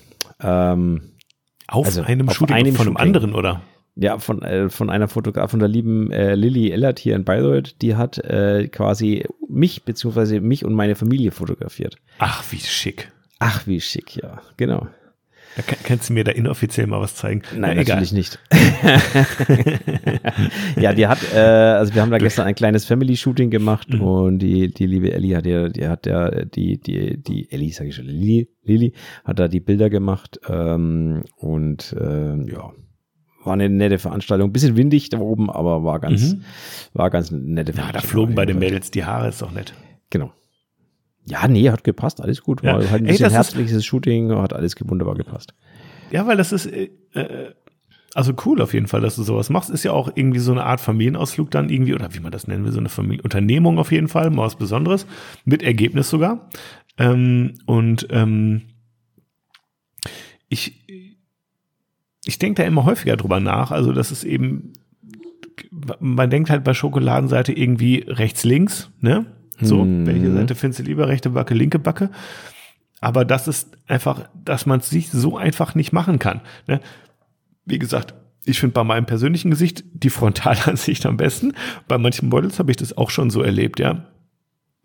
[0.41, 1.01] Ähm,
[1.67, 3.07] Auf Also, einem auf Shooting einem von einem Shooting.
[3.07, 3.61] anderen, oder?
[3.95, 7.81] ja, von, äh, von einer Fotografin, von der lieben äh, Lilly Ellert hier in Bayreuth,
[7.81, 11.95] die hat äh, quasi mich, beziehungsweise mich und meine Familie fotografiert.
[12.19, 13.11] Ach, wie schick.
[13.39, 14.87] Ach, wie schick, ja, genau.
[15.55, 17.43] Da kann, kannst du mir da inoffiziell mal was zeigen.
[17.55, 17.95] Nein, Na, egal.
[18.01, 18.39] natürlich nicht.
[20.77, 24.01] ja, die hat, äh, also wir haben da gestern ein kleines Family-Shooting gemacht Mhm.
[24.01, 27.87] und die, die liebe Ellie hat ja, die hat ja, die, die, die Ellie, sag
[27.87, 28.93] ich schon, Lili, Lili
[29.23, 32.71] hat da die Bilder gemacht ähm, und äh, ja,
[33.43, 34.51] war eine nette Veranstaltung.
[34.51, 36.41] Bisschen windig da oben, aber war ganz, Mhm.
[36.93, 38.59] war ganz nette Ja, da Veranstaltung flogen bei den.
[38.59, 39.73] Mädels die Haare, ist doch nett.
[40.09, 40.31] Genau.
[41.27, 42.63] Ja, nee, hat gepasst, alles gut.
[42.63, 42.89] War Ja.
[42.91, 45.53] halt ein Ey, bisschen das ist- herzliches Shooting, hat alles wunderbar gepasst.
[46.11, 47.53] Ja, weil das ist, äh, äh,
[48.13, 49.69] also cool auf jeden Fall, dass du sowas machst.
[49.69, 52.63] Ist ja auch irgendwie so eine Art Familienausflug dann irgendwie, oder wie man das nennen
[52.63, 55.05] will, so eine Familie Unternehmung auf jeden Fall, mal was Besonderes,
[55.45, 56.49] mit Ergebnis sogar.
[56.97, 58.61] Ähm, und ähm,
[60.47, 60.85] ich,
[62.25, 63.71] ich denke da immer häufiger drüber nach.
[63.71, 64.73] Also, das ist eben,
[65.99, 69.25] man denkt halt bei Schokoladenseite irgendwie rechts, links, ne?
[69.61, 70.05] So, Mhm.
[70.05, 71.07] welche Seite findest du lieber?
[71.07, 72.09] Rechte Backe, linke Backe?
[73.01, 76.41] Aber das ist einfach, dass man es sich so einfach nicht machen kann.
[76.67, 76.79] Ne?
[77.65, 78.13] Wie gesagt,
[78.45, 81.53] ich finde bei meinem persönlichen Gesicht die Frontalansicht am besten.
[81.87, 84.05] Bei manchen Models habe ich das auch schon so erlebt, ja.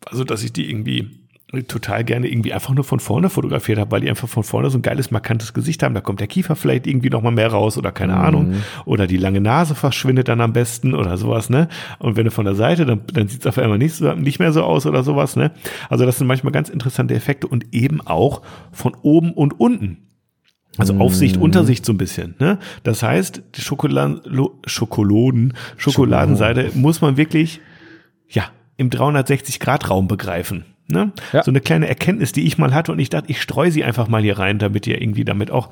[0.07, 1.20] Also, dass ich die irgendwie
[1.67, 4.79] total gerne irgendwie einfach nur von vorne fotografiert habe, weil die einfach von vorne so
[4.79, 5.95] ein geiles, markantes Gesicht haben.
[5.95, 8.55] Da kommt der Kiefer vielleicht irgendwie noch mal mehr raus oder keine Ahnung.
[8.85, 11.69] Oder die lange Nase verschwindet dann am besten oder sowas, ne?
[11.99, 14.39] Und wenn du von der Seite, dann, dann sieht es auf einmal nicht, so, nicht
[14.39, 15.51] mehr so aus oder sowas, ne?
[15.89, 19.99] Also das sind manchmal ganz interessante Effekte und eben auch von oben und unten.
[20.79, 22.37] Also Aufsicht, Untersicht so ein bisschen.
[22.39, 22.59] Ne?
[22.85, 24.21] Das heißt, die Schokoladen,
[24.67, 27.61] Schokoladen, Schokoladenseite muss man wirklich
[28.29, 28.45] ja
[28.77, 30.65] im 360-Grad-Raum begreifen.
[30.91, 31.13] Ne?
[31.33, 31.43] Ja.
[31.43, 34.09] So eine kleine Erkenntnis, die ich mal hatte und ich dachte, ich streue sie einfach
[34.09, 35.71] mal hier rein, damit ihr irgendwie damit auch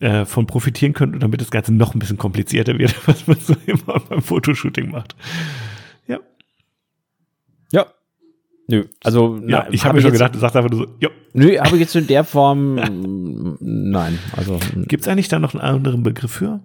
[0.00, 3.38] äh, von profitieren könnt und damit das Ganze noch ein bisschen komplizierter wird, was man
[3.38, 5.16] so immer beim Fotoshooting macht.
[6.06, 6.18] Ja.
[7.72, 7.86] Ja.
[8.68, 11.08] Nö, also ja, na, ich habe mir schon gedacht, du sagst einfach nur so, ja.
[11.32, 12.74] Nö, aber jetzt in der Form,
[13.60, 14.18] nein.
[14.36, 16.60] Also Gibt es eigentlich da noch einen anderen Begriff für?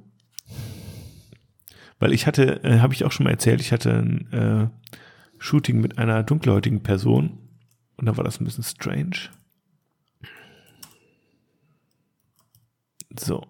[2.00, 4.68] Weil ich hatte, äh, habe ich auch schon mal erzählt, ich hatte ein äh,
[5.38, 7.38] Shooting mit einer dunkelhäutigen Person
[8.02, 9.30] und da war das ein bisschen strange.
[13.16, 13.46] So,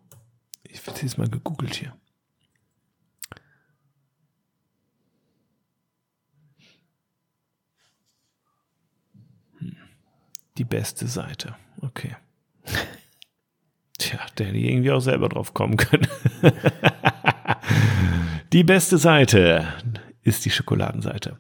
[0.64, 1.96] ich werde jetzt mal gegoogelt hier.
[9.60, 9.78] Hm.
[10.58, 11.56] Die beste Seite.
[11.80, 12.18] Okay.
[14.00, 16.10] Tja, der hätte irgendwie auch selber drauf kommen können.
[18.52, 19.78] die beste Seite
[20.24, 21.38] ist die Schokoladenseite.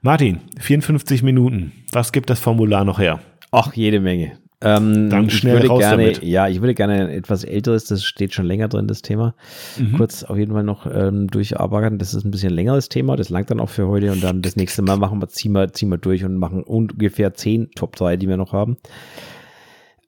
[0.00, 1.72] Martin, 54 Minuten.
[1.92, 3.20] Was gibt das Formular noch her?
[3.50, 4.32] Ach, jede Menge.
[4.64, 6.22] Ähm, Dann ich schnell würde raus gerne, damit.
[6.22, 9.34] ja, ich würde gerne etwas älteres, das steht schon länger drin, das Thema,
[9.76, 9.96] Mhm.
[9.96, 11.98] kurz auf jeden Fall noch ähm, durcharbeiten.
[11.98, 14.54] Das ist ein bisschen längeres Thema, das langt dann auch für heute und dann das
[14.54, 18.16] nächste Mal machen wir, ziehen wir, ziehen wir durch und machen ungefähr zehn Top 3,
[18.16, 18.76] die wir noch haben.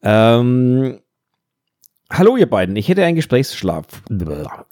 [0.02, 0.98] Ähm,
[2.10, 3.86] Hallo ihr beiden, ich hätte einen Gesprächsschlag,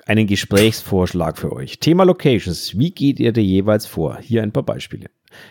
[0.07, 1.78] einen Gesprächsvorschlag für euch.
[1.80, 2.78] Thema Locations.
[2.78, 4.18] Wie geht ihr da jeweils vor?
[4.20, 5.09] Hier ein paar Beispiele.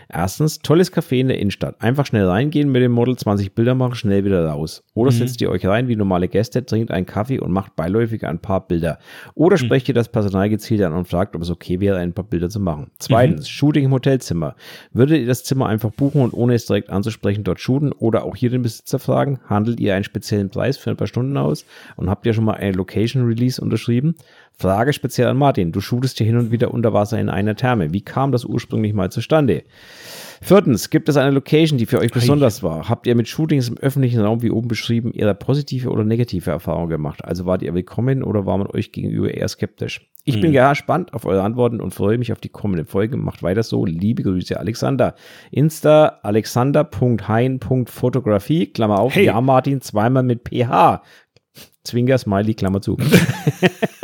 [0.09, 1.81] Erstens, tolles Café in der Innenstadt.
[1.81, 4.83] Einfach schnell reingehen mit dem Model, 20 Bilder machen, schnell wieder raus.
[4.93, 8.39] Oder setzt ihr euch rein wie normale Gäste, trinkt einen Kaffee und macht beiläufig ein
[8.39, 8.99] paar Bilder.
[9.35, 12.25] Oder sprecht ihr das Personal gezielt an und fragt, ob es okay wäre, ein paar
[12.25, 12.91] Bilder zu machen.
[12.99, 14.55] Zweitens, Shooting im Hotelzimmer.
[14.93, 18.35] Würdet ihr das Zimmer einfach buchen und ohne es direkt anzusprechen dort shooten oder auch
[18.35, 19.39] hier den Besitzer fragen?
[19.45, 21.65] Handelt ihr einen speziellen Preis für ein paar Stunden aus
[21.95, 24.15] und habt ihr schon mal eine Location Release unterschrieben?
[24.61, 25.71] Frage speziell an Martin.
[25.71, 27.93] Du shootest hier hin und wieder unter Wasser in einer Therme.
[27.93, 29.63] Wie kam das ursprünglich mal zustande?
[30.39, 32.87] Viertens, gibt es eine Location, die für euch besonders war?
[32.87, 36.89] Habt ihr mit Shootings im öffentlichen Raum, wie oben beschrieben, eher positive oder negative Erfahrungen
[36.89, 37.25] gemacht?
[37.25, 40.07] Also wart ihr willkommen oder war man euch gegenüber eher skeptisch?
[40.25, 43.17] Ich bin gespannt auf eure Antworten und freue mich auf die kommende Folge.
[43.17, 43.83] Macht weiter so.
[43.85, 45.15] Liebe Grüße, Alexander.
[45.49, 49.25] Insta alexander.hein.fotografie, Klammer auf, Hey.
[49.25, 51.01] ja Martin, zweimal mit PH.
[51.83, 52.95] Zwinker, Smiley, Klammer zu.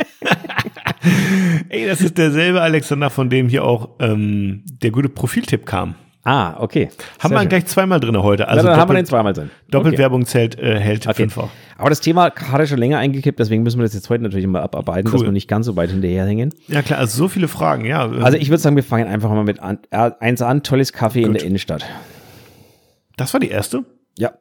[1.68, 5.94] Ey, das ist derselbe Alexander, von dem hier auch ähm, der gute Profiltipp kam.
[6.24, 6.90] Ah, okay.
[7.20, 7.48] Haben Sehr wir schön.
[7.48, 8.48] gleich zweimal drin heute.
[8.48, 9.50] Also Na, dann haben wir den zweimal drin.
[9.70, 11.14] Doppelwerbung zählt, äh, hält Okay.
[11.22, 11.48] fünf auch.
[11.78, 14.46] Aber das Thema hat er schon länger eingekippt, deswegen müssen wir das jetzt heute natürlich
[14.46, 15.28] mal abarbeiten, dass Cool.
[15.28, 16.52] wir nicht ganz so weit hinterherhängen.
[16.66, 18.06] Ja klar, also so viele Fragen, ja.
[18.10, 21.32] Also ich würde sagen, wir fangen einfach mal mit an, eins an, tolles Kaffee in
[21.32, 21.86] der Innenstadt.
[23.16, 23.84] das war die erste?
[24.18, 24.32] Ja.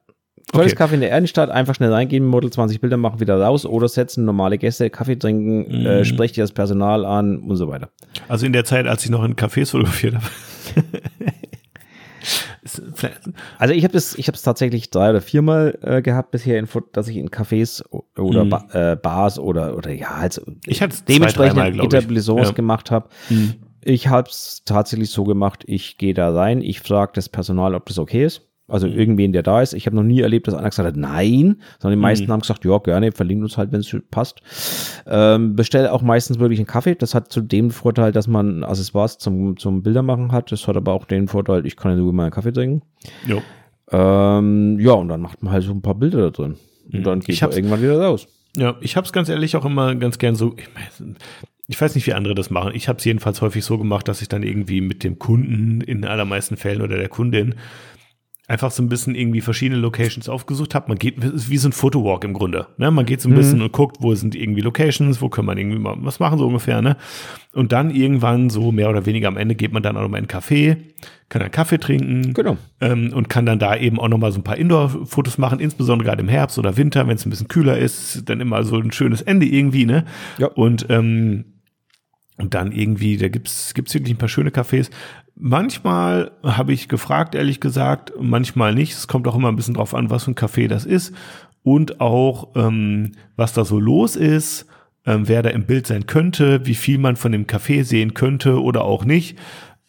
[0.54, 0.76] Tolles Okay.
[0.78, 4.24] Kaffee in der Innenstadt, einfach schnell reingehen, Model 20 Bilder machen, wieder raus oder setzen,
[4.26, 5.86] normale Gäste, Kaffee trinken, Mhm.
[5.86, 7.90] äh, sprecht ihr das Personal an und so weiter.
[8.30, 10.26] Also in der Zeit, als ich noch in Cafés fotografiert habe.
[13.58, 16.68] Also ich habe das, ich habe es tatsächlich drei oder viermal äh, gehabt bisher, in,
[16.92, 17.82] dass ich in Cafés
[18.18, 18.50] oder Mhm.
[18.50, 21.82] ba äh, Bars oder oder ja halt so Ich hatte es zwei, dementsprechend.
[21.82, 22.54] Etablissements Ja.
[22.56, 23.08] gemacht habe.
[23.82, 27.86] Ich habe es tatsächlich so gemacht, ich gehe da rein, ich frage das Personal, ob
[27.86, 28.42] das okay ist.
[28.70, 28.94] Also Mhm.
[28.94, 29.74] irgendwen, der da ist.
[29.74, 32.02] Ich habe noch nie erlebt, dass einer gesagt hat, nein, sondern die Mhm.
[32.02, 34.42] meisten haben gesagt, ja, gerne, verlinken uns halt, wenn es passt.
[35.08, 36.96] Ähm, bestelle auch meistens wirklich einen Kaffee.
[36.96, 40.52] Das hat zu dem Vorteil, dass man Accessoires zum, zum Bildermachen hat.
[40.52, 42.82] Das hat aber auch den Vorteil, ich kann in Ruhe mal einen Kaffee trinken.
[43.26, 43.42] Jo.
[43.92, 46.56] Ähm, ja, und dann macht man halt so ein paar Bilder da drin.
[46.92, 47.34] Und dann geht Mhm.
[47.34, 48.28] Ich man irgendwann wieder raus.
[48.58, 50.56] Ja, ich habe es ganz ehrlich auch immer ganz gern so.
[50.58, 51.16] Ich, weiß-
[51.68, 52.72] ich weiß nicht, wie andere das machen.
[52.74, 56.06] Ich habe es jedenfalls häufig so gemacht, dass ich dann irgendwie mit dem Kunden in
[56.06, 57.56] allermeisten Fällen oder der Kundin
[58.50, 60.88] einfach so ein bisschen irgendwie verschiedene Locations aufgesucht habe.
[60.88, 62.68] Man geht, es ist wie so ein Fotowalk im Grunde.
[62.78, 62.90] Ne?
[62.92, 65.80] Man geht so ein bisschen und guckt, wo sind irgendwie Locations, wo können man irgendwie
[65.80, 66.82] mal was machen, so ungefähr.
[66.82, 66.96] Ne?
[67.54, 70.30] Und dann irgendwann so mehr oder weniger am Ende geht man dann auch nochmal in
[70.30, 70.78] einen Café,
[71.28, 72.56] kann einen Kaffee trinken Genau.
[72.80, 76.22] ähm, und kann dann da eben auch nochmal so ein paar Indoor-Fotos machen, insbesondere gerade
[76.22, 79.22] im Herbst oder Winter, wenn es ein bisschen kühler ist, dann immer so ein schönes
[79.22, 80.06] Ende irgendwie, ne?
[80.38, 80.48] Ja.
[80.48, 81.44] Und, ähm,
[82.38, 84.90] und dann irgendwie, da gibt's gibt's wirklich ein paar schöne Cafés.
[85.40, 88.94] Manchmal habe ich gefragt, ehrlich gesagt, manchmal nicht.
[88.94, 91.14] Es kommt auch immer ein bisschen drauf an, was für ein Café das ist
[91.62, 94.66] und auch, ähm, was da so los ist,
[95.06, 98.62] ähm, wer da im Bild sein könnte, wie viel man von dem Café sehen könnte
[98.62, 99.38] oder auch nicht.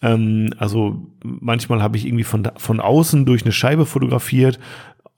[0.03, 4.59] Ähm, also manchmal habe ich irgendwie von, von außen durch eine Scheibe fotografiert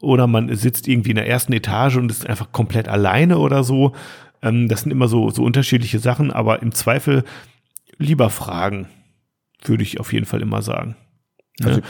[0.01, 3.95] oder man sitzt irgendwie in der ersten Etage und ist einfach komplett alleine oder so.
[4.43, 7.25] Ähm, das sind immer so, so unterschiedliche Sachen, aber im Zweifel
[7.99, 8.87] lieber fragen,
[9.65, 10.97] würde ich auf jeden Fall immer sagen.
[11.63, 11.81] Also,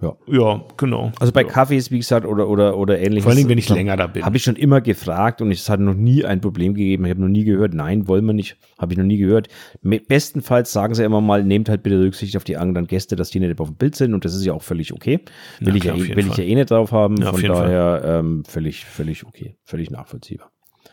[0.00, 0.16] ja.
[0.28, 1.10] Ja, genau.
[1.18, 1.48] Also bei ja.
[1.48, 3.24] Kaffees, wie gesagt, oder, oder, oder ähnliches.
[3.24, 4.24] Vor Dingen, wenn ich länger da bin.
[4.24, 7.04] Habe ich schon immer gefragt und es hat noch nie ein Problem gegeben.
[7.04, 8.56] Ich habe noch nie gehört, nein, wollen wir nicht.
[8.78, 9.48] Habe ich noch nie gehört.
[9.82, 13.40] Bestenfalls sagen sie immer mal, nehmt halt bitte Rücksicht auf die anderen Gäste, dass die
[13.40, 15.18] nicht auf dem Bild sind und das ist ja auch völlig okay.
[15.58, 16.44] Will, Ja, ich, klar, ja, eh- jeden will ich Fall.
[16.44, 17.16] ja eh nicht drauf haben.
[17.20, 20.52] Ja, Von daher ähm, völlig, völlig okay, völlig nachvollziehbar.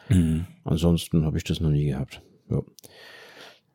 [0.09, 0.47] Mhm.
[0.63, 2.23] Ansonsten habe ich das noch nie gehabt.
[2.49, 2.61] Ja.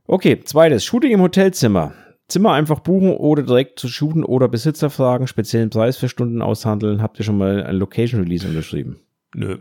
[0.08, 1.92] Okay, zweites, Shooting im Hotelzimmer.
[2.31, 7.03] Zimmer einfach buchen oder direkt zu shooten oder Besitzer fragen, speziellen Preis für Stunden aushandeln.
[7.03, 9.01] Habt ihr schon mal ein Location Release unterschrieben?
[9.35, 9.59] Nö.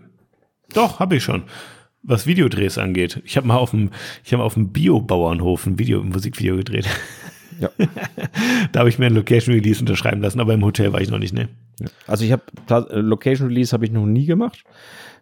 [0.74, 1.44] Doch, habe ich schon.
[2.02, 3.22] Was Videodrehs angeht.
[3.26, 3.90] Ich habe mal auf dem,
[4.24, 6.88] ich habe auf dem Bio-Bauernhof ein Video, ein Musikvideo gedreht.
[7.60, 7.70] Ja.
[8.72, 11.20] da habe ich mir ein Location Release unterschreiben lassen, aber im Hotel war ich noch
[11.20, 11.50] nicht, ne?
[12.08, 12.44] Also ich habe
[12.92, 14.64] Location Release habe ich noch nie gemacht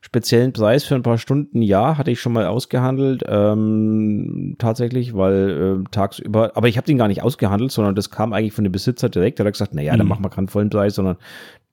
[0.01, 5.81] speziellen Preis für ein paar Stunden, ja, hatte ich schon mal ausgehandelt, ähm, tatsächlich, weil
[5.81, 8.71] äh, tagsüber, aber ich habe den gar nicht ausgehandelt, sondern das kam eigentlich von dem
[8.71, 9.97] Besitzer direkt, der hat gesagt, naja, mhm.
[9.97, 11.17] dann machen wir keinen vollen Preis, sondern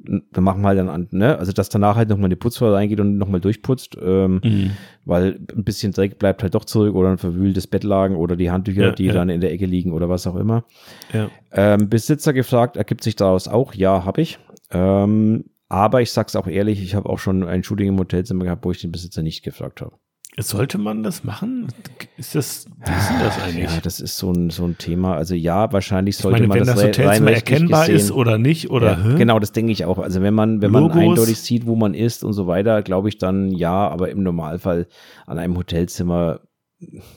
[0.05, 3.17] wir machen mal dann an, ne, also dass danach halt nochmal eine Putzfrau reingeht und
[3.17, 4.71] nochmal durchputzt, ähm, mhm.
[5.05, 8.83] weil ein bisschen Dreck bleibt halt doch zurück oder ein verwühltes Bettlagen oder die Handtücher,
[8.83, 9.13] ja, die ja.
[9.13, 10.65] dann in der Ecke liegen oder was auch immer.
[11.13, 11.31] Ja.
[11.53, 14.39] Ähm, Besitzer gefragt, ergibt sich daraus auch, ja, habe ich.
[14.71, 18.65] Ähm, aber ich sag's auch ehrlich, ich habe auch schon ein Shooting im Hotelzimmer gehabt,
[18.65, 19.97] wo ich den Besitzer nicht gefragt habe.
[20.41, 21.69] Sollte man das machen?
[22.17, 23.71] Ist das, wie ist denn das eigentlich?
[23.71, 25.15] Ja, das ist so ein, so ein Thema.
[25.15, 28.71] Also ja, wahrscheinlich sollte meine, man wenn das, das Hotelzimmer erkennbar gesehen, ist oder nicht,
[28.71, 28.99] oder?
[28.99, 29.99] Ja, genau, das denke ich auch.
[29.99, 30.97] Also wenn man, wenn Logos.
[30.97, 34.25] man eindeutig sieht, wo man ist und so weiter, glaube ich dann ja, aber im
[34.25, 34.89] Normalfall
[35.27, 36.41] an einem Hotelzimmer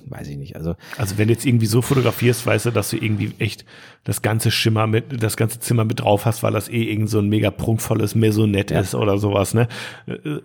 [0.06, 0.56] weiß ich nicht.
[0.56, 3.66] Also, also wenn du jetzt irgendwie so fotografierst, weißt du, dass du irgendwie echt
[4.04, 7.20] das ganze Schimmer mit, das ganze Zimmer mit drauf hast, weil das eh irgend so
[7.20, 8.80] ein mega prunkvolles Maisonette ja.
[8.80, 9.68] ist oder sowas, ne?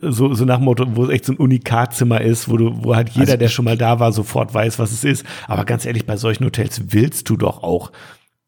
[0.00, 2.96] So, so nach dem Motto, wo es echt so ein Unikatzimmer ist, wo du, wo
[2.96, 5.24] halt jeder, also, der schon mal da war, sofort weiß, was es ist.
[5.46, 7.92] Aber ganz ehrlich, bei solchen Hotels willst du doch auch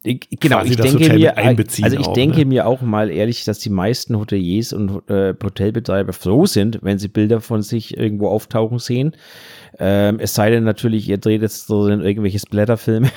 [0.07, 2.45] ich, genau, ich denke mir, also ich auch, denke ne?
[2.45, 7.09] mir auch mal ehrlich, dass die meisten Hoteliers und äh, Hotelbetreiber froh sind, wenn sie
[7.09, 9.17] Bilder von sich irgendwo auftauchen sehen.
[9.79, 13.11] Ähm, es sei denn natürlich, ihr dreht jetzt so in irgendwelche Splatterfilme.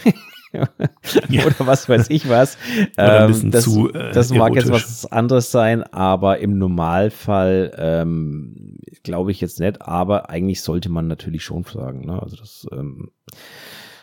[0.54, 1.46] ja.
[1.46, 2.58] oder was weiß ich was.
[2.98, 9.32] Ähm, das, zu, äh, das mag jetzt was anderes sein, aber im Normalfall ähm, glaube
[9.32, 9.82] ich jetzt nicht.
[9.82, 12.06] Aber eigentlich sollte man natürlich schon fragen.
[12.06, 12.22] Ne?
[12.22, 13.12] Also das, ähm,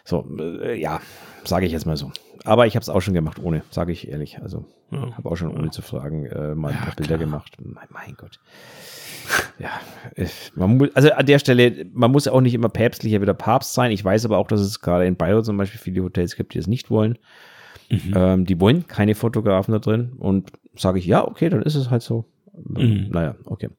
[0.05, 1.01] so, äh, ja,
[1.45, 2.13] sage ich jetzt mal so.
[2.45, 4.41] Aber ich habe es auch schon gemacht ohne, sage ich ehrlich.
[4.43, 5.17] Also ja.
[5.17, 7.57] habe auch schon ohne zu fragen äh, mal ein paar Bilder gemacht.
[7.63, 8.39] Mein, mein Gott
[9.59, 9.71] ja,
[10.55, 13.75] man muss, also an der Stelle, man muss auch nicht immer päpstlicher wie der Papst
[13.75, 13.91] sein.
[13.91, 16.59] Ich weiß aber auch, dass es gerade in Bayreuth zum Beispiel viele Hotels gibt, die
[16.59, 17.19] es nicht wollen.
[17.91, 18.13] Mhm.
[18.15, 21.91] Ähm, die wollen keine Fotografen da drin und sage ich, ja, okay, dann ist es
[21.91, 22.25] halt so.
[22.53, 23.09] Mhm.
[23.11, 23.71] Naja, okay.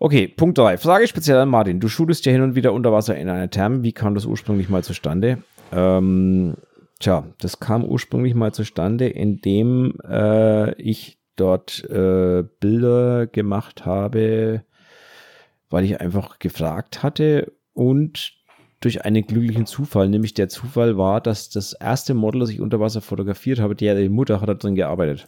[0.00, 0.78] Okay, Punkt 3.
[0.78, 1.80] Frage speziell an Martin.
[1.80, 3.82] Du shootest ja hin und wieder unter Wasser in einer Therme.
[3.82, 5.42] Wie kam das ursprünglich mal zustande?
[5.72, 6.54] Ähm,
[7.00, 14.62] tja, das kam ursprünglich mal zustande, indem äh, ich dort äh, Bilder gemacht habe,
[15.68, 18.34] weil ich einfach gefragt hatte und
[18.80, 22.78] durch einen glücklichen Zufall, nämlich der Zufall war, dass das erste Model, das ich unter
[22.78, 25.26] Wasser fotografiert habe, die Mutter hat da drin gearbeitet.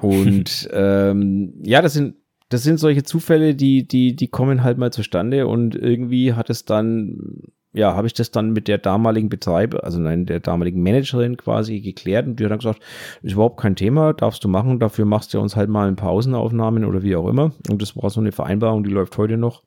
[0.00, 2.16] Und ähm, ja, das sind
[2.48, 6.64] das sind solche Zufälle, die die die kommen halt mal zustande und irgendwie hat es
[6.64, 7.42] dann
[7.76, 11.80] ja, habe ich das dann mit der damaligen Betreiber, also nein, der damaligen Managerin quasi
[11.82, 12.80] geklärt und die hat dann gesagt,
[13.22, 16.08] ist überhaupt kein Thema, darfst du machen, dafür machst du uns halt mal ein paar
[16.08, 17.52] Außenaufnahmen oder wie auch immer.
[17.68, 19.62] Und das war so eine Vereinbarung, die läuft heute noch.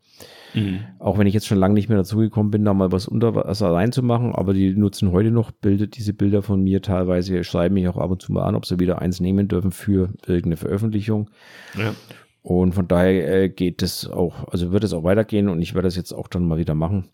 [0.55, 0.79] Mhm.
[0.97, 3.71] Auch wenn ich jetzt schon lange nicht mehr dazugekommen bin, da mal was unter Wasser
[3.71, 7.97] reinzumachen, aber die nutzen heute noch Bilder, diese Bilder von mir teilweise, schreiben mich auch
[7.97, 11.29] ab und zu mal an, ob sie wieder eins nehmen dürfen für irgendeine Veröffentlichung.
[11.77, 11.93] Ja.
[12.41, 15.87] Und von daher äh, geht es auch, also wird es auch weitergehen und ich werde
[15.87, 17.09] das jetzt auch dann mal wieder machen.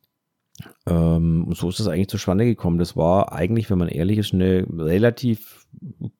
[0.85, 2.77] Ähm, und so ist es eigentlich zustande gekommen.
[2.77, 5.67] Das war eigentlich, wenn man ehrlich ist, eine relativ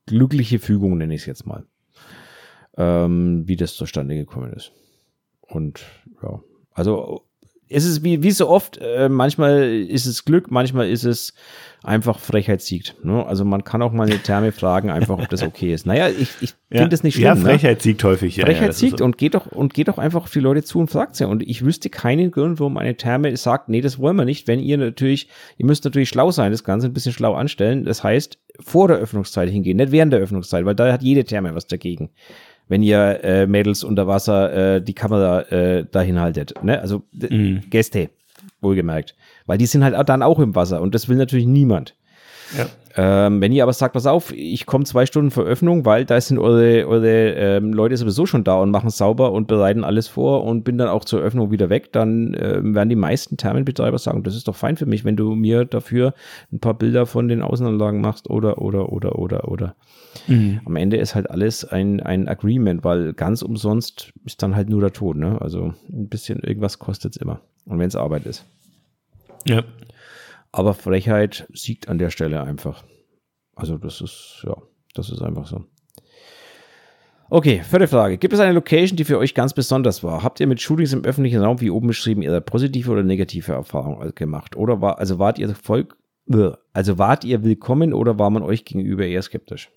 [0.06, 1.66] glückliche Fügung, nenne ich es jetzt mal.
[2.78, 4.74] Ähm, wie das zustande gekommen ist.
[5.40, 5.86] Und
[6.22, 6.42] ja,
[6.74, 7.25] also
[7.68, 11.34] es ist wie, wie so oft, äh, manchmal ist es Glück, manchmal ist es
[11.84, 13.04] einfach Frechheit siegt.
[13.04, 13.26] Ne?
[13.26, 15.86] Also man kann auch mal eine Therme fragen, einfach, ob das okay ist.
[15.86, 16.80] Naja, ich, ich ja.
[16.80, 17.26] finde das nicht schlimm.
[17.26, 17.42] Ja, ne?
[17.42, 17.84] Frechheit ne?
[17.84, 18.38] siegt häufig.
[18.38, 19.06] Ja, Frechheit ja, siegt so.
[19.06, 21.28] und geht doch und geht doch einfach auf die Leute zu und fragt sie.
[21.28, 24.48] Und ich wüsste keinen Grund, warum eine Therme sagt, nee, das wollen wir nicht.
[24.48, 27.84] Wenn ihr natürlich, ihr müsst natürlich schlau sein, das Ganze ein bisschen schlau anstellen.
[27.86, 31.56] Das heißt, vor der Öffnungszeit hingehen, nicht während der Öffnungszeit, weil da hat jede Therme
[31.56, 32.10] was dagegen
[32.68, 36.54] wenn ihr äh, Mädels unter Wasser äh, die Kamera äh, dahin haltet.
[36.64, 36.80] Ne?
[36.80, 37.62] Also mhm.
[37.70, 38.10] Gäste,
[38.62, 39.16] wohlgemerkt.
[39.46, 41.96] Weil die sind halt dann auch im Wasser und das will natürlich niemand.
[42.58, 42.68] Ja.
[42.98, 46.20] Ähm, wenn ihr aber sagt, pass auf, ich komme zwei Stunden vor Öffnung, weil da
[46.22, 50.46] sind eure, eure ähm, Leute sowieso schon da und machen sauber und bereiten alles vor
[50.46, 54.24] und bin dann auch zur Öffnung wieder weg, dann ähm, werden die meisten Thermenbetreiber sagen,
[54.24, 56.14] das ist doch fein für mich, wenn du mir dafür
[56.54, 59.76] ein paar Bilder von den Außenanlagen machst oder, oder, oder, oder, oder.
[60.28, 60.62] Mhm.
[60.66, 64.80] Am Ende ist halt alles ein, ein Agreement, weil ganz umsonst ist dann halt nur
[64.80, 65.42] der Tod, ne?
[65.42, 67.42] Also ein bisschen irgendwas kostet es immer.
[67.66, 68.46] Und wenn es Arbeit ist.
[69.46, 69.64] Ja.
[70.56, 72.86] Aber Frechheit siegt an der Stelle einfach.
[73.58, 74.56] Also das ist, ja,
[74.94, 75.66] das ist einfach so.
[77.30, 78.18] Okay, vierte Frage.
[78.18, 80.24] Gibt es eine Location, die für euch ganz besonders war?
[80.24, 84.16] Habt ihr mit Shootings im öffentlichen Raum, wie oben beschrieben, eher positive oder negative Erfahrungen
[84.16, 84.56] gemacht?
[84.56, 85.90] Oder war, also wart ihr voll,
[86.72, 89.70] also wart ihr willkommen oder war man euch gegenüber eher skeptisch?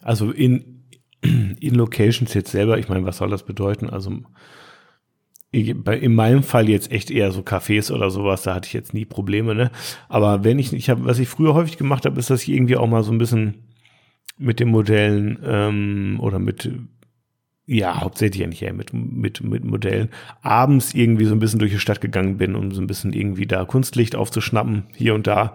[0.00, 0.84] Also in,
[1.20, 3.90] in Locations jetzt selber, ich meine, was soll das bedeuten?
[3.90, 4.22] Also
[5.52, 9.04] in meinem Fall jetzt echt eher so Cafés oder sowas, da hatte ich jetzt nie
[9.04, 9.70] Probleme, ne?
[10.08, 12.76] Aber wenn ich, ich habe, was ich früher häufig gemacht habe, ist, dass ich irgendwie
[12.76, 13.66] auch mal so ein bisschen
[14.38, 16.70] mit den Modellen ähm, oder mit
[17.66, 20.08] ja, hauptsächlich eigentlich eher mit, mit, mit Modellen,
[20.42, 23.46] abends irgendwie so ein bisschen durch die Stadt gegangen bin, um so ein bisschen irgendwie
[23.46, 25.54] da Kunstlicht aufzuschnappen, hier und da,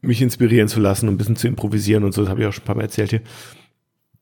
[0.00, 2.52] mich inspirieren zu lassen und ein bisschen zu improvisieren und so, das habe ich auch
[2.52, 3.22] schon ein paar Mal erzählt hier.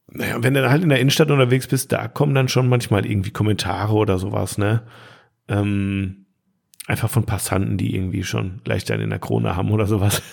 [0.09, 3.31] Naja, wenn du halt in der Innenstadt unterwegs bist, da kommen dann schon manchmal irgendwie
[3.31, 4.83] Kommentare oder sowas, ne?
[5.49, 6.25] Ähm,
[6.87, 10.21] einfach von Passanten, die irgendwie schon leicht einen in der Krone haben oder sowas.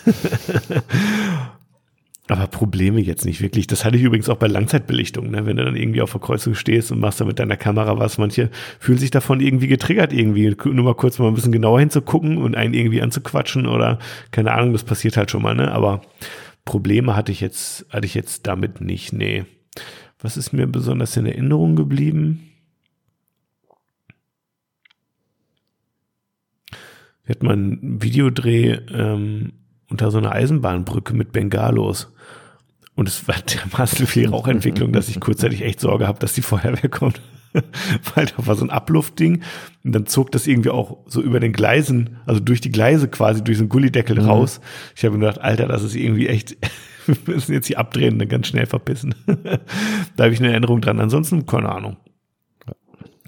[2.28, 3.66] Aber Probleme jetzt nicht wirklich.
[3.66, 5.44] Das hatte ich übrigens auch bei Langzeitbelichtung, ne?
[5.44, 8.16] wenn du dann irgendwie auf der Kreuzung stehst und machst da mit deiner Kamera was.
[8.16, 8.48] Manche
[8.80, 12.54] fühlen sich davon irgendwie getriggert, irgendwie nur mal kurz mal ein bisschen genauer hinzugucken und
[12.54, 13.98] einen irgendwie anzuquatschen oder
[14.30, 15.70] keine Ahnung, das passiert halt schon mal, ne?
[15.72, 16.00] Aber
[16.64, 19.44] Probleme hatte ich jetzt, hatte ich jetzt damit nicht, nee.
[20.18, 22.50] Was ist mir besonders in Erinnerung geblieben?
[27.24, 29.52] Wir hatten mal einen Videodreh ähm,
[29.88, 32.12] unter so einer Eisenbahnbrücke mit Bengalos.
[32.94, 36.90] Und es war dermaßen viel Rauchentwicklung, dass ich kurzzeitig echt Sorge habe, dass die Feuerwehr
[36.90, 37.20] kommt.
[38.14, 39.42] Weil da war so ein Abluftding
[39.84, 43.44] und dann zog das irgendwie auch so über den Gleisen, also durch die Gleise quasi,
[43.44, 44.26] durch so einen Gullideckel mhm.
[44.26, 44.60] raus.
[44.96, 46.56] Ich habe mir gedacht, Alter, das ist irgendwie echt,
[47.06, 49.14] wir müssen jetzt hier abdrehen und dann ganz schnell verpissen.
[50.16, 51.00] da habe ich eine Erinnerung dran.
[51.00, 51.96] Ansonsten, keine Ahnung.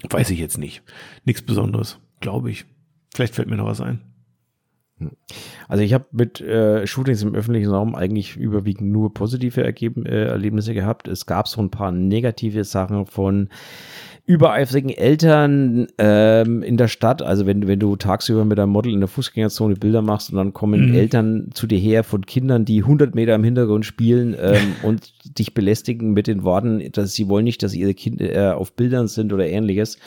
[0.09, 0.83] Weiß ich jetzt nicht.
[1.25, 2.65] Nichts Besonderes, glaube ich.
[3.13, 4.01] Vielleicht fällt mir noch was ein.
[5.67, 10.25] Also ich habe mit äh, Shootings im öffentlichen Raum eigentlich überwiegend nur positive Ergeben, äh,
[10.25, 11.07] Erlebnisse gehabt.
[11.07, 13.49] Es gab so ein paar negative Sachen von
[14.27, 17.21] übereifrigen Eltern ähm, in der Stadt.
[17.21, 20.53] Also wenn, wenn du tagsüber mit einem Model in der Fußgängerzone Bilder machst und dann
[20.53, 20.95] kommen mhm.
[20.95, 25.53] Eltern zu dir her von Kindern, die 100 Meter im Hintergrund spielen ähm, und dich
[25.53, 29.31] belästigen mit den Worten, dass sie wollen nicht, dass ihre Kinder äh, auf Bildern sind
[29.31, 29.97] oder ähnliches.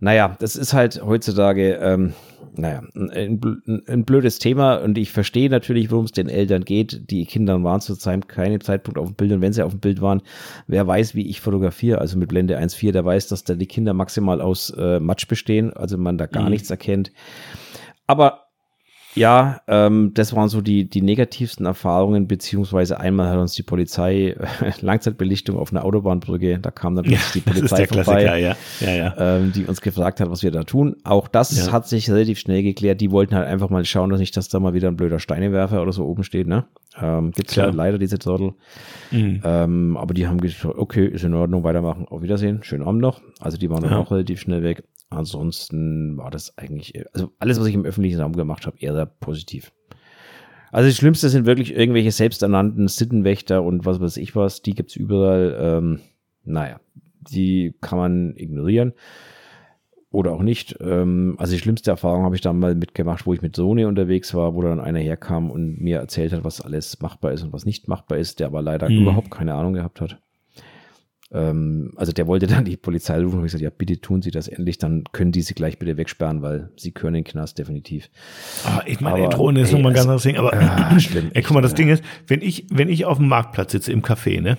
[0.00, 2.14] Naja, das ist halt heutzutage, ähm,
[2.56, 3.40] naja, ein,
[3.86, 7.10] ein, blödes Thema und ich verstehe natürlich, worum es den Eltern geht.
[7.10, 7.96] Die Kinder waren zu
[8.26, 10.22] keinem Zeitpunkt auf dem Bild und wenn sie auf dem Bild waren,
[10.66, 13.94] wer weiß, wie ich fotografiere, also mit Blende 1.4, der weiß, dass da die Kinder
[13.94, 16.50] maximal aus äh, Matsch bestehen, also man da gar mhm.
[16.50, 17.12] nichts erkennt.
[18.06, 18.49] Aber
[19.14, 24.36] ja, ähm, das waren so die, die negativsten Erfahrungen, beziehungsweise einmal hat uns die Polizei
[24.60, 28.56] äh, Langzeitbelichtung auf einer Autobahnbrücke, da kam dann ja, die Polizei vorbei, ja.
[28.80, 29.14] Ja.
[29.18, 30.96] Ähm, die uns gefragt hat, was wir da tun.
[31.04, 33.00] Auch das hat sich relativ schnell geklärt.
[33.00, 35.82] Die wollten halt einfach mal schauen, dass nicht, dass da mal wieder ein blöder Steinewerfer
[35.82, 36.46] oder so oben steht.
[36.46, 36.66] Ne?
[37.00, 38.52] Ähm, Gibt ja leider diese Zottel.
[39.10, 39.40] Mhm.
[39.44, 42.06] Ähm, aber die haben gesagt, okay, ist in Ordnung, weitermachen.
[42.08, 43.20] Auf Wiedersehen, schönen Abend noch.
[43.40, 44.84] Also die waren dann auch relativ schnell weg.
[45.10, 49.06] Ansonsten war das eigentlich, also alles, was ich im öffentlichen Raum gemacht habe, eher sehr
[49.06, 49.72] positiv.
[50.72, 54.94] Also das Schlimmste sind wirklich irgendwelche selbsternannten Sittenwächter und was weiß ich was, die gibt's
[54.94, 55.56] überall.
[55.60, 56.00] Ähm,
[56.44, 56.80] naja,
[57.20, 58.92] die kann man ignorieren
[60.10, 60.76] oder auch nicht.
[60.80, 64.34] Ähm, also die schlimmste Erfahrung habe ich dann mal mitgemacht, wo ich mit Sony unterwegs
[64.34, 67.64] war, wo dann einer herkam und mir erzählt hat, was alles machbar ist und was
[67.64, 69.02] nicht machbar ist, der aber leider mhm.
[69.02, 70.20] überhaupt keine Ahnung gehabt hat.
[71.32, 74.30] Ähm, also der wollte dann die Polizei rufen und ich gesagt, ja, bitte tun Sie
[74.30, 78.10] das endlich, dann können die sie gleich bitte wegsperren, weil sie können den Knast definitiv.
[78.64, 81.42] Ah, ich meine, aber, Drohne ist nochmal ein ganz anderes Ding, aber ah, schlimm, ey,
[81.42, 81.76] guck mal, das ja.
[81.76, 84.58] Ding ist, wenn ich, wenn ich auf dem Marktplatz sitze im Café, ne?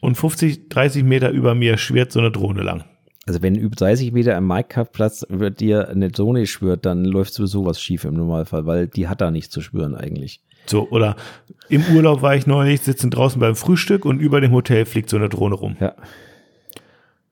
[0.00, 2.84] Und 50, 30 Meter über mir schwirrt so eine Drohne lang.
[3.26, 7.64] Also wenn über 30 Meter am Marktplatz wird dir eine Drohne schwört, dann läuft sowieso
[7.64, 10.40] was schief im Normalfall, weil die hat da nichts zu spüren eigentlich.
[10.66, 11.16] So, oder
[11.68, 15.16] im Urlaub war ich neulich, sitzen draußen beim Frühstück und über dem Hotel fliegt so
[15.16, 15.76] eine Drohne rum.
[15.80, 15.94] Ja.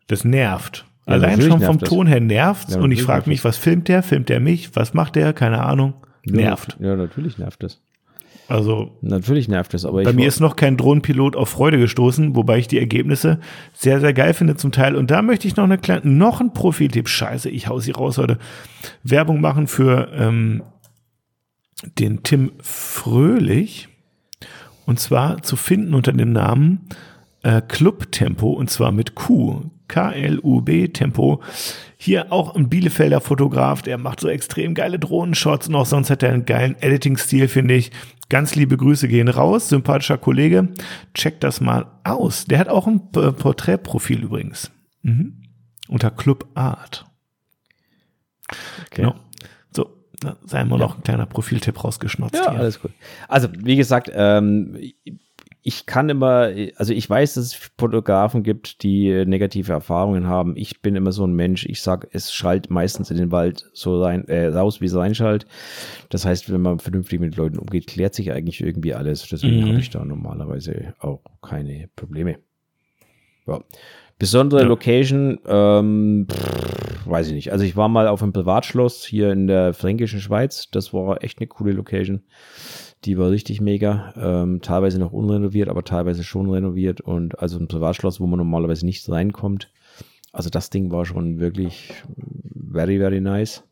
[0.06, 0.86] Das nervt.
[1.06, 4.02] Ja, Allein schon vom Ton her nervt's ja, und ich frage mich, was filmt der?
[4.02, 4.74] Filmt der mich?
[4.74, 5.32] Was macht der?
[5.32, 5.94] Keine Ahnung.
[6.24, 6.76] Nervt.
[6.80, 7.80] Ja, natürlich nervt es.
[8.48, 12.58] Also natürlich nervt es, aber bei mir ist noch kein Drohnenpilot auf Freude gestoßen, wobei
[12.58, 13.38] ich die Ergebnisse
[13.74, 14.96] sehr sehr geil finde zum Teil.
[14.96, 17.08] Und da möchte ich noch eine kleine, noch ein Profiltipp.
[17.08, 18.38] Scheiße, ich hau sie raus heute.
[19.04, 20.64] Werbung machen für ähm,
[21.82, 23.88] den Tim Fröhlich.
[24.86, 26.88] Und zwar zu finden unter dem Namen
[27.42, 29.70] äh, Club Tempo und zwar mit Q.
[29.88, 31.42] K-L-U-B Tempo.
[31.96, 36.22] Hier auch ein Bielefelder Fotograf, der macht so extrem geile Drohnenshots und auch sonst hat
[36.22, 37.90] er einen geilen Editing-Stil, finde ich.
[38.28, 40.68] Ganz liebe Grüße gehen raus, sympathischer Kollege.
[41.14, 42.44] Checkt das mal aus.
[42.44, 44.70] Der hat auch ein Porträtprofil übrigens.
[45.02, 45.42] Mhm.
[45.88, 47.06] Unter Club Art.
[48.86, 49.02] Okay.
[49.02, 49.16] Genau
[50.44, 50.86] sei mal ja.
[50.86, 52.34] noch ein kleiner Profiltipp rausgeschnotzt.
[52.34, 52.60] Ja, hier.
[52.60, 52.92] alles gut.
[53.28, 54.76] Also, wie gesagt, ähm,
[55.62, 60.56] ich kann immer, also ich weiß, dass es Fotografen gibt, die negative Erfahrungen haben.
[60.56, 64.02] Ich bin immer so ein Mensch, ich sag, es schallt meistens in den Wald so
[64.02, 65.46] rein, äh, raus, wie es reinschallt.
[66.08, 69.28] Das heißt, wenn man vernünftig mit Leuten umgeht, klärt sich eigentlich irgendwie alles.
[69.28, 69.68] Deswegen mhm.
[69.68, 72.38] habe ich da normalerweise auch keine Probleme.
[73.46, 73.60] Ja.
[74.20, 74.66] Besondere ja.
[74.66, 77.52] Location, ähm, pff, weiß ich nicht.
[77.52, 80.70] Also ich war mal auf einem Privatschloss hier in der fränkischen Schweiz.
[80.70, 82.20] Das war echt eine coole Location.
[83.06, 84.12] Die war richtig mega.
[84.16, 87.00] Ähm, teilweise noch unrenoviert, aber teilweise schon renoviert.
[87.00, 89.72] Und also ein Privatschloss, wo man normalerweise nicht reinkommt.
[90.32, 91.94] Also das Ding war schon wirklich
[92.70, 93.64] very, very nice.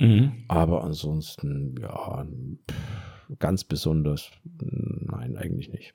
[0.00, 0.32] Mhm.
[0.48, 2.26] Aber ansonsten, ja,
[3.38, 4.32] ganz besonders.
[4.42, 5.94] Nein, eigentlich nicht.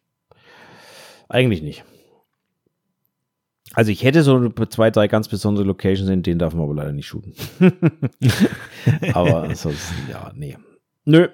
[1.28, 1.84] Eigentlich nicht.
[3.74, 6.94] Also ich hätte so zwei, drei ganz besondere Locations, in denen darf man aber leider
[6.94, 7.34] nicht shooten.
[9.14, 10.58] aber ansonsten, ja, nee.
[11.06, 11.28] Nö.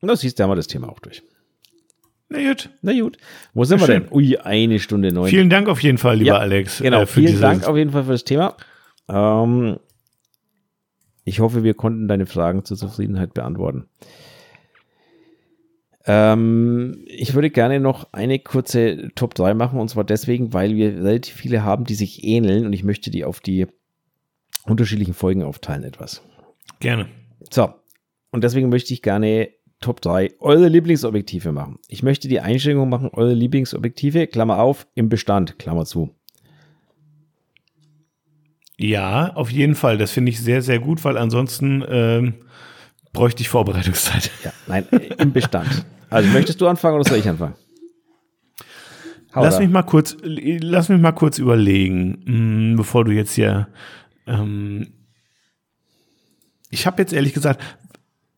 [0.00, 1.22] Das siehst du, haben wir das Thema auch durch.
[2.28, 2.70] Na gut.
[2.82, 3.18] Na gut.
[3.52, 4.08] Wo sind wir denn?
[4.10, 5.28] Ui, eine Stunde neun.
[5.28, 6.80] Vielen Dank auf jeden Fall, lieber ja, Alex.
[6.80, 8.56] Genau, äh, vielen Dank auf jeden Fall für das Thema.
[9.08, 9.78] Ähm,
[11.24, 13.86] ich hoffe, wir konnten deine Fragen zur Zufriedenheit beantworten.
[16.06, 20.96] Ähm, ich würde gerne noch eine kurze Top 3 machen und zwar deswegen, weil wir
[20.96, 23.66] relativ viele haben, die sich ähneln und ich möchte die auf die
[24.64, 26.22] unterschiedlichen Folgen aufteilen etwas.
[26.80, 27.08] Gerne.
[27.50, 27.72] So,
[28.30, 29.48] und deswegen möchte ich gerne
[29.80, 31.78] Top 3 eure Lieblingsobjektive machen.
[31.88, 36.14] Ich möchte die Einschränkung machen, eure Lieblingsobjektive, Klammer auf, im Bestand, Klammer zu.
[38.76, 39.98] Ja, auf jeden Fall.
[39.98, 42.34] Das finde ich sehr, sehr gut, weil ansonsten ähm,
[43.14, 44.30] bräuchte ich Vorbereitungszeit.
[44.44, 44.86] Ja, nein,
[45.18, 45.86] im Bestand.
[46.10, 47.54] Also möchtest du anfangen oder soll ich anfangen?
[49.34, 49.62] Hau lass da.
[49.62, 53.68] mich mal kurz, lass mich mal kurz überlegen, mh, hm, bevor du jetzt hier.
[54.26, 54.92] Ähm,
[56.70, 57.62] ich habe jetzt ehrlich gesagt,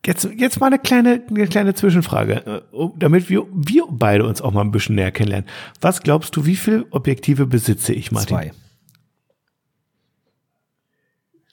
[0.06, 4.52] jetzt, jetzt mal eine kleine, eine kleine Zwischenfrage, äh, damit wir, wir beide uns auch
[4.52, 5.48] mal ein bisschen näher kennenlernen.
[5.80, 8.28] Was glaubst du, wie viele Objektive besitze ich, Martin?
[8.28, 8.52] Zwei.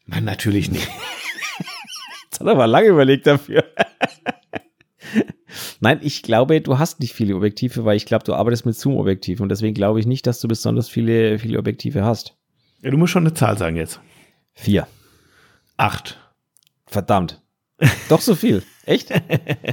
[0.05, 0.89] Nein, natürlich nicht.
[2.33, 3.63] Jetzt hat er aber lange überlegt dafür.
[5.79, 9.43] Nein, ich glaube, du hast nicht viele Objektive, weil ich glaube, du arbeitest mit Zoom-Objektiven
[9.43, 12.35] und deswegen glaube ich nicht, dass du besonders viele, viele Objektive hast.
[12.81, 13.99] Ja, du musst schon eine Zahl sagen jetzt.
[14.53, 14.87] Vier.
[15.77, 16.19] Acht.
[16.87, 17.39] Verdammt.
[18.09, 18.63] Doch so viel.
[18.87, 19.11] Echt?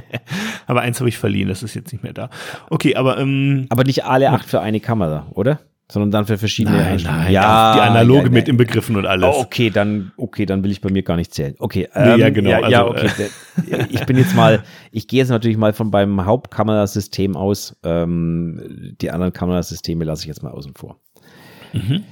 [0.67, 2.29] aber eins habe ich verliehen, das ist jetzt nicht mehr da.
[2.69, 3.17] Okay, aber.
[3.17, 5.61] Ähm, aber nicht alle acht für eine Kamera, oder?
[5.91, 9.35] Sondern dann für verschiedene nein, nein, ja, die analoge ja, mit im Begriffen und alles.
[9.35, 11.53] Oh, okay, dann okay, dann will ich bei mir gar nicht zählen.
[11.59, 12.49] Okay, ähm, nee, ja genau.
[12.49, 13.09] Ja, also, ja okay.
[13.69, 17.75] Äh, ich bin jetzt mal, ich gehe jetzt natürlich mal von beim Hauptkamerasystem aus.
[17.83, 20.97] Ähm, die anderen Kamerasysteme lasse ich jetzt mal außen vor.
[21.73, 22.05] Mhm.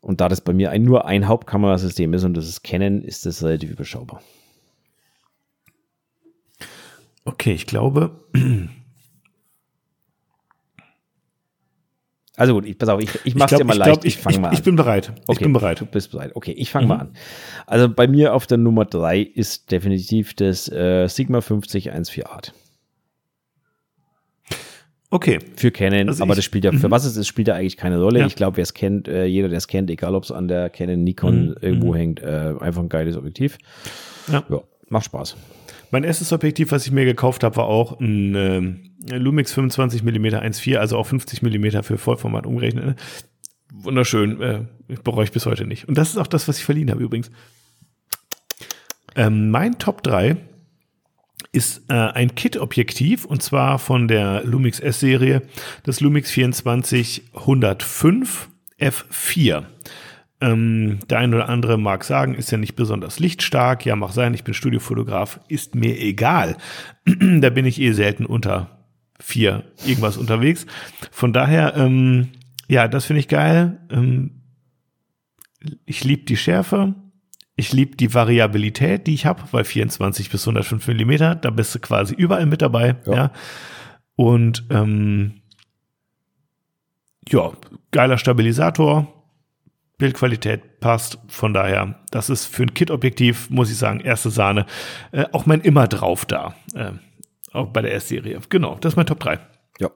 [0.00, 3.24] Und da das bei mir ein, nur ein Hauptkamerasystem ist und das ist Canon, ist
[3.24, 4.20] das relativ überschaubar.
[7.24, 8.24] Okay, ich glaube,
[12.36, 13.92] Also gut, ich, pass auf, ich, ich mach's ich glaub, dir mal ich leicht.
[13.92, 14.54] Glaub, ich, ich fange mal an.
[14.54, 15.12] Ich bin bereit.
[15.26, 15.80] Okay, ich bin bereit.
[15.80, 16.32] Du bist bereit.
[16.34, 16.88] Okay, ich fange mhm.
[16.88, 17.12] mal an.
[17.66, 22.52] Also bei mir auf der Nummer drei ist definitiv das äh, Sigma 50 1.4 Art.
[25.08, 25.38] Okay.
[25.54, 26.90] Für Canon, also aber das spielt ja, für mhm.
[26.90, 28.20] was es ist, spielt ja eigentlich keine Rolle.
[28.20, 28.26] Ja.
[28.26, 30.68] Ich glaube, wer es kennt, äh, jeder, der es kennt, egal ob es an der
[30.68, 31.56] Canon, Nikon mhm.
[31.60, 31.96] irgendwo mhm.
[31.96, 33.56] hängt, äh, einfach ein geiles Objektiv.
[34.30, 34.44] Ja.
[34.48, 34.60] ja.
[34.88, 35.36] Macht Spaß.
[35.96, 38.34] Mein erstes Objektiv, was ich mir gekauft habe, war auch ein
[39.08, 43.00] äh, Lumix 25 mm 1.4, also auch 50 mm für Vollformat umgerechnet.
[43.72, 45.88] Wunderschön, äh, ich bereue ich bis heute nicht.
[45.88, 47.30] Und das ist auch das, was ich verliehen habe übrigens.
[49.14, 50.36] Ähm, mein Top 3
[51.52, 55.40] ist äh, ein Kit-Objektiv und zwar von der Lumix S-Serie,
[55.84, 59.64] das Lumix 24 105 F4.
[60.40, 63.86] Ähm, der eine oder andere mag sagen, ist ja nicht besonders lichtstark.
[63.86, 66.56] Ja, mag sein, ich bin Studiofotograf, ist mir egal.
[67.04, 68.84] da bin ich eh selten unter
[69.18, 70.66] vier irgendwas unterwegs.
[71.10, 72.28] Von daher, ähm,
[72.68, 73.80] ja, das finde ich geil.
[73.90, 74.42] Ähm,
[75.86, 76.94] ich liebe die Schärfe.
[77.56, 81.78] Ich liebe die Variabilität, die ich habe, weil 24 bis 105 Millimeter, da bist du
[81.78, 82.96] quasi überall mit dabei.
[83.06, 83.14] Ja.
[83.14, 83.32] ja.
[84.14, 85.40] Und ähm,
[87.28, 87.52] ja,
[87.90, 89.15] geiler Stabilisator,
[89.98, 91.18] Bildqualität passt.
[91.28, 94.66] Von daher, das ist für ein Kit-Objektiv, muss ich sagen, erste Sahne.
[95.12, 96.54] Äh, auch mein immer drauf da.
[96.74, 96.92] Äh,
[97.52, 98.40] auch bei der S-Serie.
[98.48, 99.38] Genau, das ist mein Top 3.
[99.78, 99.90] Ja.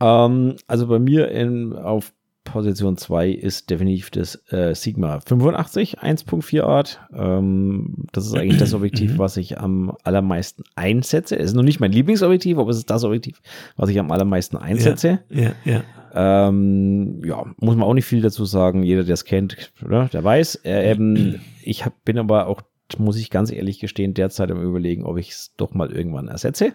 [0.00, 2.12] Ähm, also bei mir in, auf
[2.46, 7.00] Position 2 ist definitiv das äh, Sigma 85 1.4 Art.
[7.14, 9.18] Ähm, das ist eigentlich das Objektiv, mhm.
[9.18, 11.38] was ich am allermeisten einsetze.
[11.38, 13.42] Es ist noch nicht mein Lieblingsobjektiv, aber es ist das Objektiv,
[13.76, 15.20] was ich am allermeisten einsetze.
[15.28, 15.82] Ja, ja,
[16.14, 16.48] ja.
[16.48, 18.82] Ähm, ja muss man auch nicht viel dazu sagen.
[18.82, 20.60] Jeder, der es kennt, oder, der weiß.
[20.64, 22.62] Äh, ähm, ich hab, bin aber auch
[22.98, 26.74] muss ich ganz ehrlich gestehen, derzeit am überlegen, ob ich es doch mal irgendwann ersetze.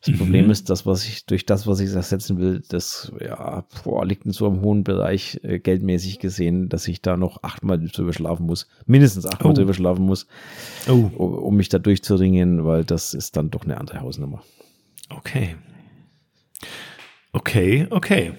[0.00, 0.18] Das mhm.
[0.18, 4.24] Problem ist, das, was ich, durch das, was ich ersetzen will, das, ja, boah, liegt
[4.24, 8.46] in so einem hohen Bereich, äh, geldmäßig gesehen, dass ich da noch achtmal drüber schlafen
[8.46, 8.66] muss.
[8.86, 9.56] Mindestens achtmal oh.
[9.56, 10.26] drüber schlafen muss,
[10.88, 11.10] oh.
[11.16, 14.42] um, um mich da durchzuringen, weil das ist dann doch eine andere Hausnummer.
[15.10, 15.56] Okay.
[17.32, 18.32] Okay, okay.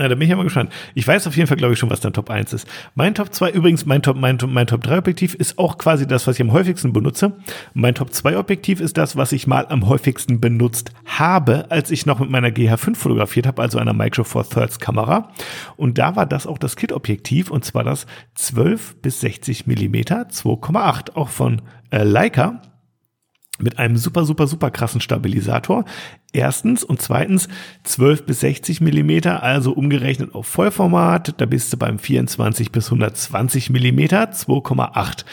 [0.00, 0.72] Na, da bin ich ja mal gespannt.
[0.94, 2.68] Ich weiß auf jeden Fall, glaube ich, schon, was dein Top 1 ist.
[2.94, 6.28] Mein Top 2, übrigens, mein Top, mein, mein Top 3 Objektiv ist auch quasi das,
[6.28, 7.32] was ich am häufigsten benutze.
[7.74, 12.06] Mein Top 2 Objektiv ist das, was ich mal am häufigsten benutzt habe, als ich
[12.06, 15.32] noch mit meiner GH5 fotografiert habe, also einer Micro Four Thirds Kamera.
[15.76, 18.06] Und da war das auch das Kit-Objektiv, und zwar das
[18.36, 21.60] 12 bis 60 Millimeter 2,8, auch von
[21.90, 22.62] äh, Leica
[23.58, 25.84] mit einem super, super, super krassen Stabilisator.
[26.32, 27.48] Erstens und zweitens
[27.84, 31.40] 12 bis 60 Millimeter, also umgerechnet auf Vollformat.
[31.40, 35.24] Da bist du beim 24 bis 120 Millimeter, 2,8.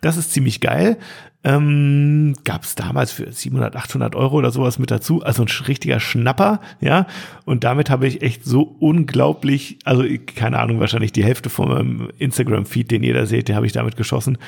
[0.00, 0.98] Das ist ziemlich geil.
[1.44, 5.22] Ähm, Gab es damals für 700, 800 Euro oder sowas mit dazu.
[5.22, 7.06] Also ein richtiger Schnapper, ja.
[7.44, 10.04] Und damit habe ich echt so unglaublich, also
[10.34, 13.96] keine Ahnung, wahrscheinlich die Hälfte von meinem Instagram-Feed, den da seht, den habe ich damit
[13.96, 14.38] geschossen.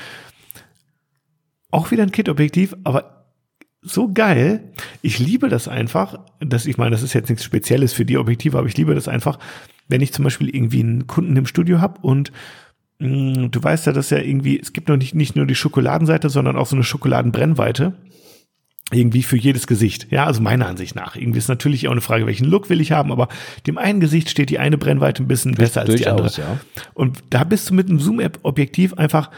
[1.70, 3.25] Auch wieder ein Kit-Objektiv, aber
[3.86, 4.72] so geil.
[5.02, 8.58] Ich liebe das einfach, dass ich meine, das ist jetzt nichts Spezielles für die Objektive,
[8.58, 9.38] aber ich liebe das einfach,
[9.88, 12.32] wenn ich zum Beispiel irgendwie einen Kunden im Studio habe und
[12.98, 15.54] mh, mm, du weißt ja, dass ja irgendwie, es gibt noch nicht, nicht nur die
[15.54, 17.94] Schokoladenseite, sondern auch so eine Schokoladenbrennweite.
[18.92, 20.12] Irgendwie für jedes Gesicht.
[20.12, 21.16] Ja, also meiner Ansicht nach.
[21.16, 23.26] Irgendwie ist natürlich auch eine Frage, welchen Look will ich haben, aber
[23.66, 26.28] dem einen Gesicht steht die eine Brennweite ein bisschen besser als die andere.
[26.28, 26.60] Ja.
[26.94, 29.32] Und da bist du mit einem Zoom-Objektiv einfach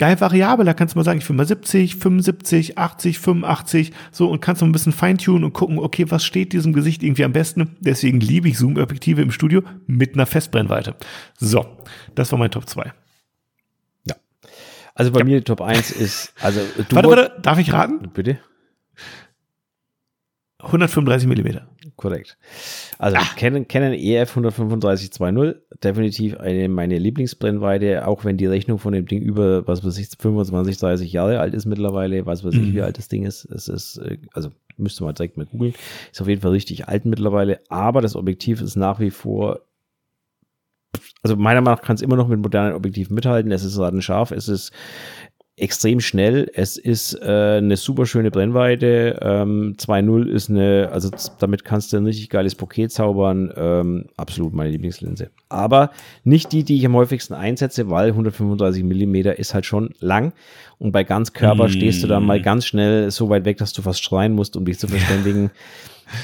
[0.00, 0.64] geil variabel.
[0.64, 4.62] Da kannst du mal sagen, ich will mal 70, 75, 80, 85, so und kannst
[4.62, 7.76] du ein bisschen feintunen und gucken, okay, was steht diesem Gesicht irgendwie am besten.
[7.80, 10.96] Deswegen liebe ich Zoom-Objektive im Studio mit einer Festbrennweite.
[11.38, 11.66] So,
[12.14, 12.92] das war mein Top 2.
[14.06, 14.16] Ja.
[14.94, 15.24] Also bei ja.
[15.26, 18.10] mir Top 1 ist, also du Warte, warte, darf ich raten?
[18.14, 18.38] Bitte.
[20.60, 21.68] 135 Millimeter.
[22.00, 22.38] Korrekt.
[22.98, 23.36] Also Ach.
[23.36, 29.04] Canon, Canon EF 135 2.0, definitiv eine meine Lieblingsbrennweite, auch wenn die Rechnung von dem
[29.04, 32.74] Ding über, was weiß ich, 25, 30 Jahre alt ist mittlerweile, was weiß ich, mhm.
[32.74, 33.44] wie alt das Ding ist.
[33.44, 34.48] Es ist, äh, also
[34.78, 35.74] müsste man direkt mal googeln.
[36.10, 39.60] Ist auf jeden Fall richtig alt mittlerweile, aber das Objektiv ist nach wie vor
[41.22, 43.52] also meiner Meinung nach kann es immer noch mit modernen Objektiven mithalten.
[43.52, 44.72] Es ist scharf, es ist
[45.60, 46.50] extrem schnell.
[46.54, 49.18] Es ist äh, eine super schöne Brennweite.
[49.22, 53.52] Ähm, 2.0 ist eine, also damit kannst du ein richtig geiles Bouquet zaubern.
[53.56, 55.30] Ähm, absolut meine Lieblingslinse.
[55.48, 55.90] Aber
[56.24, 60.32] nicht die, die ich am häufigsten einsetze, weil 135 Millimeter ist halt schon lang.
[60.78, 61.70] Und bei Ganzkörper mm.
[61.70, 64.64] stehst du dann mal ganz schnell so weit weg, dass du fast schreien musst, um
[64.64, 65.50] dich zu verständigen.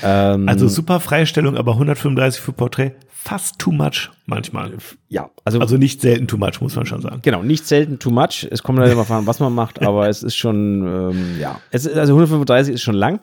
[0.02, 2.92] ähm, also super Freistellung, aber 135 für Porträt
[3.26, 4.72] fast too much manchmal.
[5.08, 7.18] Ja, also, also nicht selten too much, muss man schon sagen.
[7.22, 8.46] Genau, nicht selten too much.
[8.48, 11.86] Es kommt halt immer an, was man macht, aber es ist schon, ähm, ja, es
[11.86, 13.18] ist, also 135 ist schon lang.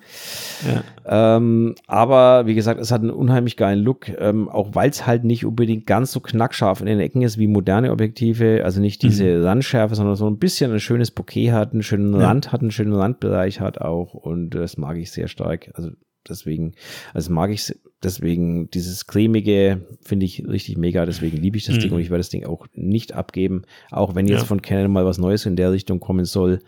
[0.68, 1.38] Ja.
[1.38, 5.24] Ähm, aber wie gesagt, es hat einen unheimlich geilen Look, ähm, auch weil es halt
[5.24, 9.24] nicht unbedingt ganz so knackscharf in den Ecken ist wie moderne Objektive, also nicht diese
[9.24, 9.46] mhm.
[9.46, 12.28] Randschärfe, sondern so ein bisschen ein schönes Bouquet hat, einen schönen ja.
[12.28, 15.72] Rand hat, einen schönen Randbereich hat auch und das mag ich sehr stark.
[15.76, 15.92] Also
[16.28, 16.74] deswegen,
[17.14, 17.74] also mag ich
[18.04, 21.80] deswegen dieses cremige finde ich richtig mega, deswegen liebe ich das mhm.
[21.80, 24.46] Ding und ich werde das Ding auch nicht abgeben, auch wenn jetzt ja.
[24.46, 26.62] von Canon mal was Neues in der Richtung kommen soll,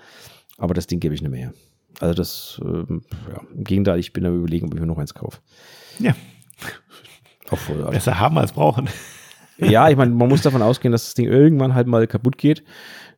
[0.58, 1.54] aber das Ding gebe ich nicht mehr.
[2.00, 5.14] Also das, ähm, ja, im Gegenteil, ich bin am überlegen, ob ich mir noch eins
[5.14, 5.40] kaufe.
[6.00, 6.16] Ja.
[7.50, 8.90] Obwohl, Besser haben als brauchen.
[9.58, 12.64] Ja, ich meine, man muss davon ausgehen, dass das Ding irgendwann halt mal kaputt geht.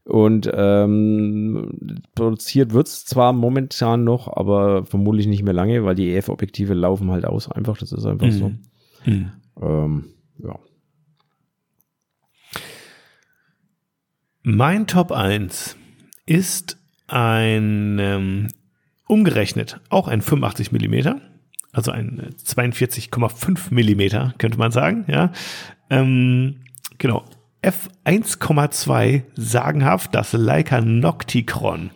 [0.07, 6.73] Und ähm, produziert wird's zwar momentan noch, aber vermutlich nicht mehr lange, weil die EF-Objektive
[6.73, 7.77] laufen halt aus einfach.
[7.77, 8.31] Das ist einfach mhm.
[8.31, 8.51] so.
[9.05, 9.31] Mhm.
[9.61, 10.05] Ähm,
[10.41, 10.59] ja.
[14.43, 15.75] Mein Top 1
[16.25, 16.77] ist
[17.07, 18.47] ein ähm,
[19.07, 21.19] umgerechnet auch ein 85 Millimeter,
[21.73, 25.34] also ein 42,5 Millimeter, könnte man sagen, ja.
[25.89, 26.61] Ähm,
[26.97, 27.25] genau,
[27.63, 31.91] F1,2 sagenhaft das Leica Nocticron.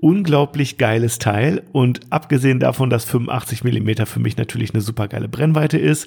[0.00, 5.28] Unglaublich geiles Teil und abgesehen davon, dass 85 Millimeter für mich natürlich eine super geile
[5.28, 6.06] Brennweite ist,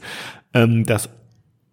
[0.53, 1.09] ähm, dass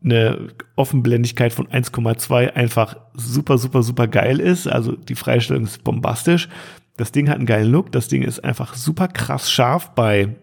[0.03, 4.67] eine Offenblendigkeit von 1,2 einfach super, super, super geil ist.
[4.67, 6.49] Also die Freistellung ist bombastisch.
[6.97, 7.93] Das Ding hat einen geilen Look.
[7.93, 10.37] Das Ding ist einfach super krass scharf bei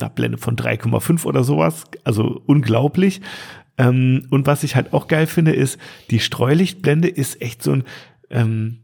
[0.00, 1.84] einer Blende von 3,5 oder sowas.
[2.04, 3.20] Also unglaublich.
[3.78, 5.78] Ähm, und was ich halt auch geil finde, ist,
[6.10, 7.84] die Streulichtblende ist echt so ein,
[8.30, 8.80] ähm,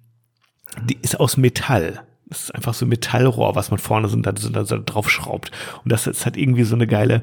[0.88, 2.00] die ist aus Metall.
[2.26, 5.50] Das ist einfach so ein Metallrohr, was man vorne so, so, da drauf schraubt.
[5.84, 7.22] Und das ist halt irgendwie so eine geile,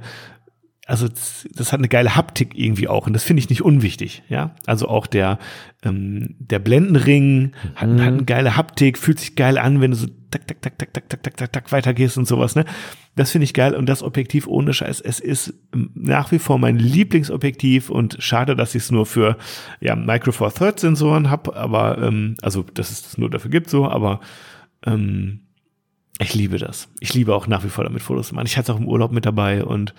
[0.86, 4.56] also das hat eine geile Haptik irgendwie auch und das finde ich nicht unwichtig, ja.
[4.66, 5.40] Also auch der,
[5.84, 8.02] ähm, der Blendenring hat, mhm.
[8.02, 10.94] hat eine geile Haptik, fühlt sich geil an, wenn du so tak, tak, tak, tak,
[10.94, 12.66] tak, tak, tak, tak, tak weitergehst und sowas, ne?
[13.16, 16.80] Das finde ich geil und das Objektiv ohne Scheiß, es ist nach wie vor mein
[16.80, 19.38] Lieblingsobjektiv und schade, dass ich es nur für
[19.82, 23.70] ja, Micro Four Third Sensoren habe, aber ähm, also dass es das nur dafür gibt
[23.70, 24.22] so, aber
[24.86, 25.42] ähm,
[26.20, 26.88] ich liebe das.
[27.00, 28.46] Ich liebe auch nach wie vor damit Fotos zu machen.
[28.46, 29.94] Ich hatte es auch im Urlaub mit dabei und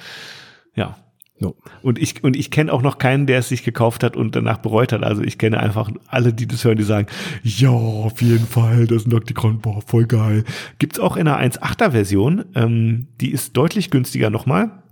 [0.74, 0.96] ja.
[1.38, 1.56] No.
[1.82, 4.58] Und ich, und ich kenne auch noch keinen, der es sich gekauft hat und danach
[4.58, 5.02] bereut hat.
[5.02, 7.08] Also ich kenne einfach alle, die das hören, die sagen,
[7.42, 10.44] ja, auf jeden Fall, das Nocticon, boah, voll geil.
[10.78, 14.82] Gibt's auch in einer 1.8er Version, ähm, die ist deutlich günstiger nochmal.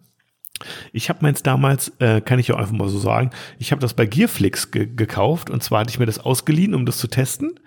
[0.92, 3.94] Ich habe meins damals, äh, kann ich auch einfach mal so sagen, ich habe das
[3.94, 7.58] bei Gearflix ge gekauft und zwar hatte ich mir das ausgeliehen, um das zu testen.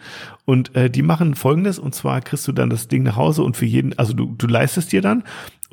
[0.45, 3.58] Und äh, die machen folgendes, und zwar kriegst du dann das Ding nach Hause und
[3.58, 5.24] für jeden, also du, du leistest dir dann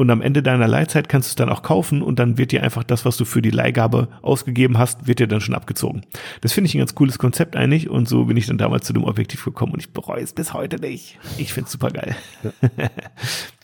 [0.01, 2.63] und am Ende deiner Leihzeit kannst du es dann auch kaufen und dann wird dir
[2.63, 6.07] einfach das, was du für die Leihgabe ausgegeben hast, wird dir dann schon abgezogen.
[6.41, 8.95] Das finde ich ein ganz cooles Konzept eigentlich und so bin ich dann damals zu
[8.95, 11.19] dem Objektiv gekommen und ich bereue es bis heute nicht.
[11.37, 12.17] Ich finde es super geil.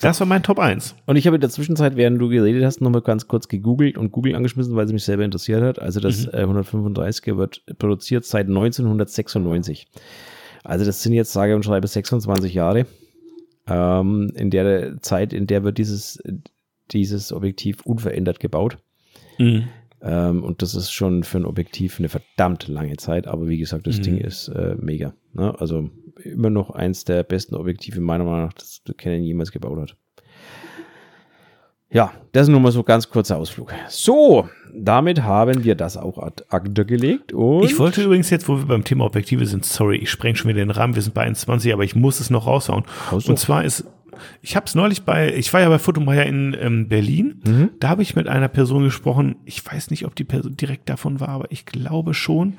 [0.03, 0.95] das war mein Top 1.
[1.07, 4.13] Und ich habe in der Zwischenzeit, während du geredet hast, nochmal ganz kurz gegoogelt und
[4.13, 5.79] Google angeschmissen, weil es mich selber interessiert hat.
[5.79, 6.33] Also das mhm.
[6.33, 9.87] 135er äh, wird produziert seit 1996.
[10.65, 12.85] Also das sind jetzt, sage und schreibe, 26 Jahre
[13.67, 16.23] ähm, in der Zeit, in der wird dieses,
[16.91, 18.79] dieses Objektiv unverändert gebaut.
[19.39, 19.69] Mhm.
[20.03, 23.87] Ähm, und das ist schon für ein Objektiv eine verdammt lange Zeit, aber wie gesagt,
[23.87, 24.03] das mhm.
[24.03, 25.15] Ding ist äh, mega.
[25.33, 25.59] Ne?
[25.59, 25.91] Also
[26.23, 29.97] immer noch eins der besten Objektive meiner Meinung nach, das Canon jemals gebaut hat.
[31.91, 33.73] Ja, das ist nur mal so ganz kurzer Ausflug.
[33.89, 37.33] So, damit haben wir das auch ad acta gelegt.
[37.33, 40.49] Und ich wollte übrigens jetzt, wo wir beim Thema Objektive sind, sorry, ich spreng schon
[40.49, 42.85] wieder den Rahmen, wir sind bei 1,20, aber ich muss es noch raushauen.
[43.11, 43.31] Also.
[43.31, 43.85] Und zwar ist,
[44.43, 47.71] ich habe es neulich bei, ich war ja bei Fotomeier in ähm, Berlin, mhm.
[47.79, 51.21] da habe ich mit einer Person gesprochen, ich weiß nicht, ob die Person direkt davon
[51.21, 52.55] war, aber ich glaube schon,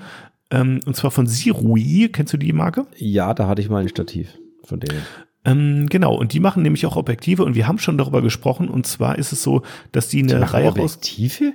[0.52, 2.86] ähm, und zwar von Sirui, kennst du die Marke?
[2.96, 5.02] Ja, da hatte ich mal ein Stativ von denen.
[5.48, 8.68] Ähm, genau, und die machen nämlich auch Objektive und wir haben schon darüber gesprochen.
[8.68, 9.62] Und zwar ist es so,
[9.94, 11.54] dass die eine die Reihe Objektive?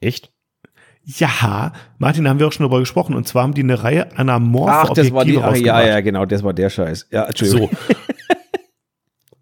[0.00, 0.30] Echt?
[1.04, 3.14] Ja, Martin, da haben wir auch schon darüber gesprochen.
[3.16, 6.26] Und zwar haben die eine Reihe anamorphe Ach, das war die, ach, ja, ja, genau,
[6.26, 7.08] das war der Scheiß.
[7.10, 7.70] Ja, Entschuldigung.
[7.72, 7.94] So.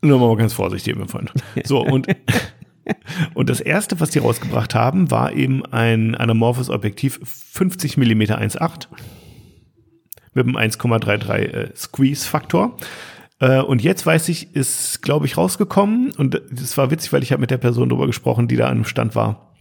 [0.08, 1.32] Nur mal ganz vorsichtig, mein Freund.
[1.64, 2.06] So, und,
[3.34, 8.86] und das erste, was die rausgebracht haben, war eben ein anamorphes Objektiv 50 mm 1.8
[10.32, 12.76] mit einem 1,33 äh, Squeeze-Faktor.
[13.40, 16.12] Äh, und jetzt weiß ich, ist, glaube ich, rausgekommen.
[16.16, 18.78] Und das war witzig, weil ich habe mit der Person darüber gesprochen, die da an
[18.78, 19.54] dem Stand war.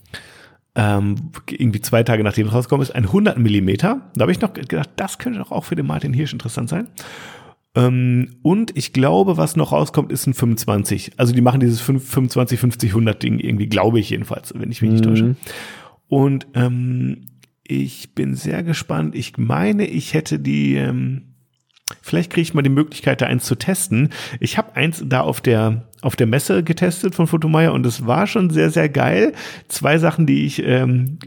[0.75, 1.15] Ähm,
[1.49, 4.11] irgendwie zwei Tage nachdem es rausgekommen ist, ein 100 Millimeter.
[4.15, 6.87] Da habe ich noch gedacht, das könnte doch auch für den Martin Hirsch interessant sein.
[7.75, 11.13] Ähm, und ich glaube, was noch rauskommt, ist ein 25.
[11.17, 14.91] Also die machen dieses 25, 50, 100 Ding irgendwie, glaube ich jedenfalls, wenn ich mich
[14.91, 15.09] nicht mhm.
[15.09, 15.35] täusche.
[16.07, 17.25] Und ähm,
[17.63, 19.15] ich bin sehr gespannt.
[19.15, 21.35] Ich meine, ich hätte die, ähm,
[22.01, 24.09] Vielleicht kriege ich mal die Möglichkeit, da eins zu testen.
[24.39, 28.25] Ich habe eins da auf der auf der Messe getestet von Fotomeier und es war
[28.25, 29.33] schon sehr sehr geil.
[29.67, 31.17] Zwei Sachen, die ich ähm,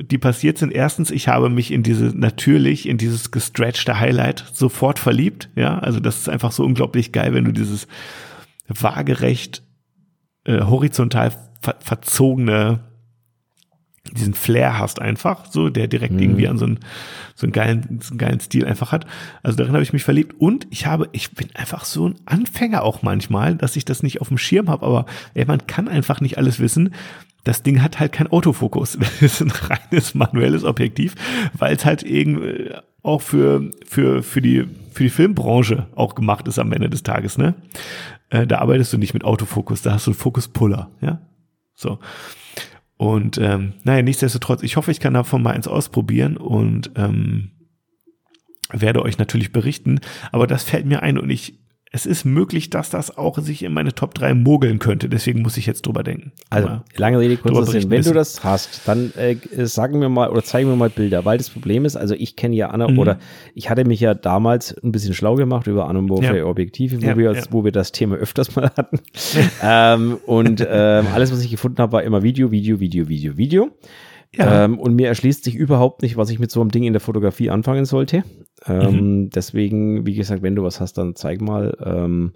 [0.00, 0.72] die passiert sind.
[0.72, 5.50] Erstens, ich habe mich in diese natürlich in dieses gestretchte Highlight sofort verliebt.
[5.56, 7.86] Ja, also das ist einfach so unglaublich geil, wenn du dieses
[8.68, 9.62] waagerecht
[10.44, 12.80] äh, horizontal ver verzogene
[14.12, 16.20] diesen Flair hast einfach, so, der direkt mhm.
[16.20, 16.78] irgendwie an so einen,
[17.34, 19.06] so einen geilen, so einen geilen Stil einfach hat.
[19.42, 22.82] Also darin habe ich mich verliebt und ich habe, ich bin einfach so ein Anfänger
[22.82, 26.20] auch manchmal, dass ich das nicht auf dem Schirm habe, aber ey, man kann einfach
[26.20, 26.94] nicht alles wissen.
[27.44, 28.98] Das Ding hat halt kein Autofokus.
[29.20, 31.14] Das ist ein reines manuelles Objektiv,
[31.54, 32.72] weil es halt irgendwie
[33.02, 37.38] auch für, für, für die, für die Filmbranche auch gemacht ist am Ende des Tages,
[37.38, 37.54] ne?
[38.30, 41.20] Äh, da arbeitest du nicht mit Autofokus, da hast du einen Fokuspuller, ja?
[41.74, 42.00] So.
[42.96, 47.50] Und ähm, naja, nichtsdestotrotz, ich hoffe, ich kann davon mal eins ausprobieren und ähm,
[48.70, 50.00] werde euch natürlich berichten.
[50.32, 51.58] Aber das fällt mir ein und ich
[51.96, 55.08] es ist möglich, dass das auch sich in meine Top 3 mogeln könnte.
[55.08, 56.32] Deswegen muss ich jetzt drüber denken.
[56.50, 57.88] Also, Aber lange Rede, kurzer Sinn.
[57.88, 61.24] Wenn du das hast, dann äh, sagen wir mal oder zeigen wir mal Bilder.
[61.24, 62.98] Weil das Problem ist, also ich kenne ja Anna mhm.
[62.98, 63.18] oder
[63.54, 66.44] ich hatte mich ja damals ein bisschen schlau gemacht über anamorphe ja.
[66.44, 67.42] Objektive, wo, ja, wir, ja.
[67.48, 69.00] wo wir das Thema öfters mal hatten.
[69.62, 73.70] ähm, und ähm, alles, was ich gefunden habe, war immer Video, Video, Video, Video, Video.
[74.36, 74.64] Ja.
[74.64, 77.00] Ähm, und mir erschließt sich überhaupt nicht, was ich mit so einem Ding in der
[77.00, 78.24] Fotografie anfangen sollte.
[78.66, 79.30] Ähm, mhm.
[79.30, 81.76] Deswegen, wie gesagt, wenn du was hast, dann zeig mal.
[81.82, 82.32] Ähm,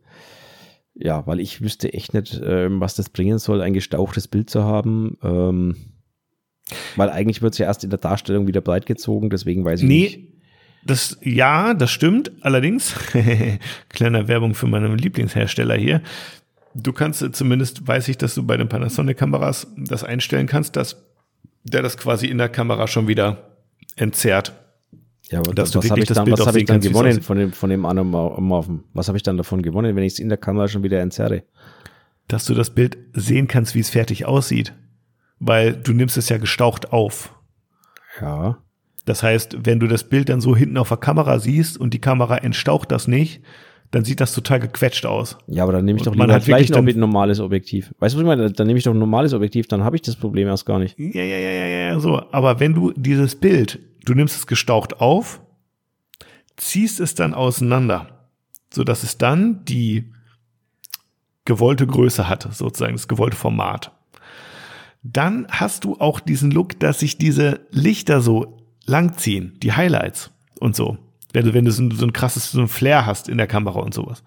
[0.95, 4.65] ja, weil ich wüsste echt nicht, ähm, was das bringen soll, ein gestauchtes Bild zu
[4.65, 5.19] haben.
[5.23, 5.77] Ähm,
[6.97, 9.89] weil eigentlich wird es ja erst in der Darstellung wieder breit gezogen, deswegen weiß ich
[9.89, 10.01] nee.
[10.03, 10.21] nicht.
[10.85, 12.33] Das, ja, das stimmt.
[12.41, 12.95] Allerdings,
[13.89, 16.01] kleiner Werbung für meinen Lieblingshersteller hier.
[16.75, 21.10] du kannst äh, zumindest, weiß ich, dass du bei den Panasonic-Kameras das einstellen kannst, dass
[21.65, 23.51] der das quasi in der Kamera schon wieder
[23.97, 24.53] entzerrt.
[25.31, 27.53] Ja, aber Dass das, was habe ich dann, was hab ich dann gewonnen von dem,
[27.53, 28.85] von dem Anamorphen?
[28.95, 31.45] Was habe ich dann davon gewonnen, wenn ich es in der Kamera schon wieder entzerre?
[32.27, 34.74] Dass du das Bild sehen kannst, wie es fertig aussieht.
[35.39, 37.32] Weil du nimmst es ja gestaucht auf.
[38.20, 38.59] Ja.
[39.05, 42.01] Das heißt, wenn du das Bild dann so hinten auf der Kamera siehst und die
[42.01, 43.43] Kamera entstaucht das nicht,
[43.91, 45.37] dann sieht das total gequetscht aus.
[45.47, 47.93] Ja, aber dann nehme ich Und doch man lieber gleich mit ein normales Objektiv.
[47.99, 48.53] Weißt du, was ich meine?
[48.53, 50.99] Dann nehme ich doch ein normales Objektiv, dann habe ich das Problem erst gar nicht.
[50.99, 52.23] Ja, ja, ja, ja, ja, so.
[52.31, 55.41] Aber wenn du dieses Bild, du nimmst es gestaucht auf,
[56.57, 58.29] ziehst es dann auseinander,
[58.73, 60.12] so dass es dann die
[61.45, 63.93] gewollte Größe hat, sozusagen das gewollte Format.
[65.03, 70.31] Dann hast du auch diesen Look, dass sich diese Lichter so langziehen, die Highlights
[70.61, 70.99] und so.
[71.32, 73.47] Wenn du, wenn du so ein, so ein krasses, so ein Flair hast in der
[73.47, 74.23] Kamera und sowas.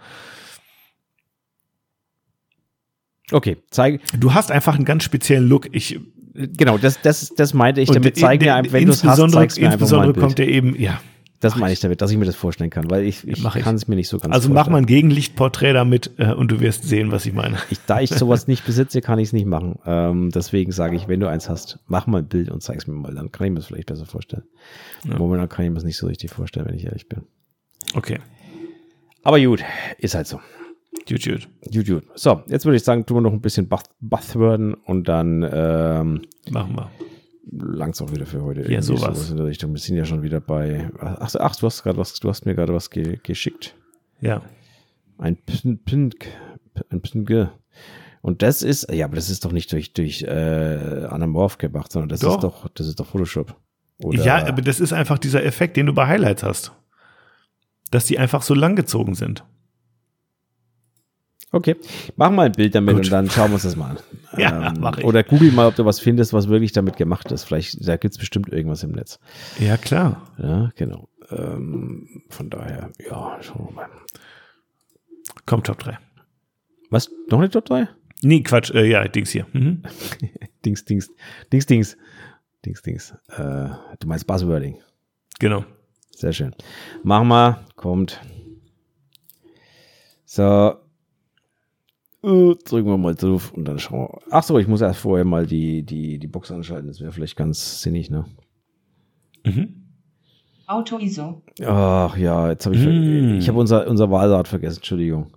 [3.31, 5.67] Okay, zeig, Du hast einfach einen ganz speziellen Look.
[5.73, 5.99] Ich,
[6.33, 8.17] genau, das, das, das meinte ich damit.
[8.17, 10.99] Zeig mir, einfach, wenn du es hast, insbesondere- zeig's mir Insbesondere kommt der eben, ja,
[11.43, 13.75] Das meine ich damit, dass ich mir das vorstellen kann, weil ich, ich mach kann
[13.75, 14.71] es mir nicht so ganz Also mach vorstellen.
[14.71, 17.57] mal ein Gegenlichtporträt damit äh, und du wirst sehen, was ich meine.
[17.69, 19.77] Ich, da ich sowas nicht besitze, kann ich es nicht machen.
[19.85, 22.93] Ähm, deswegen sage ich, wenn du eins hast, mach mal ein Bild und zeig's mir
[22.93, 23.13] mal.
[23.13, 24.43] Dann kann ich mir das vielleicht besser vorstellen.
[25.07, 25.17] Ja.
[25.17, 27.23] Momentan kann ich mir das nicht so richtig vorstellen, wenn ich ehrlich bin.
[27.95, 28.19] Okay,
[29.23, 29.63] Aber gut,
[29.97, 30.39] ist halt so.
[31.07, 31.47] gut, gut.
[31.73, 32.03] Gut, gut.
[32.15, 36.21] So, jetzt würde ich sagen, tun wir noch ein bisschen Bath Buzzworden und dann ähm,
[36.49, 36.89] Machen wir.
[37.49, 38.61] Langt's auch wieder für heute.
[38.61, 39.29] Ja, Irgendwie sowas.
[39.29, 39.73] in der Richtung.
[39.73, 40.89] Wir sind ja schon wieder bei.
[40.99, 43.75] Ach, ach du hast gerade was, du hast mir gerade was ge geschickt.
[44.21, 44.41] Ja.
[45.17, 46.13] Ein Pin, Pin,
[46.89, 47.49] ein Pin,
[48.23, 52.07] und das ist, ja, aber das ist doch nicht durch, durch äh, Anamorph gemacht, sondern
[52.07, 52.35] das Doch.
[52.35, 53.53] ist doch, das ist doch Photoshop.
[54.01, 56.71] Oder, ja, aber das ist einfach dieser Effekt, den du bei Highlights hast.
[57.91, 59.43] Dass die einfach so langgezogen sind.
[61.53, 61.75] Okay,
[62.15, 63.05] mach mal ein Bild damit Gut.
[63.05, 63.97] und dann schauen wir uns das mal an.
[64.35, 65.03] Ja, mach ich.
[65.03, 67.43] Oder google mal, ob du was findest, was wirklich damit gemacht ist.
[67.43, 69.19] Vielleicht, da gibt's bestimmt irgendwas im Netz.
[69.59, 70.23] Ja, klar.
[70.39, 71.07] Ja, genau.
[71.29, 73.89] Ähm, von daher, ja, schauen wir mal.
[75.45, 75.99] Komm, Top 3.
[76.89, 77.11] Was?
[77.29, 77.87] Noch eine Top 3?
[78.23, 79.45] Nee, Quatsch, äh, ja, Dings hier.
[79.53, 79.83] Mhm.
[80.65, 81.11] Dings, Dings,
[81.51, 81.97] Dings, Dings,
[82.65, 83.13] Dings, Dings.
[83.37, 83.69] Äh,
[83.99, 84.79] du meinst Buzzwording.
[85.37, 85.63] Genau.
[86.09, 86.55] Sehr schön.
[87.03, 88.19] Mach mal, kommt.
[90.25, 90.82] So.
[92.23, 94.19] Äh, Drücken wir mal drauf und dann schauen wir.
[94.31, 96.87] Ach so, ich muss erst vorher mal die, die, die Box anschalten.
[96.87, 98.25] Das wäre vielleicht ganz sinnig, ne?
[99.45, 99.75] Mhm.
[100.67, 101.41] Auto-ISO.
[101.65, 103.37] Ach ja, jetzt habe ich, Mm.
[103.39, 105.27] ich habe unser, unser Wahlrad vergessen, Entschuldigung.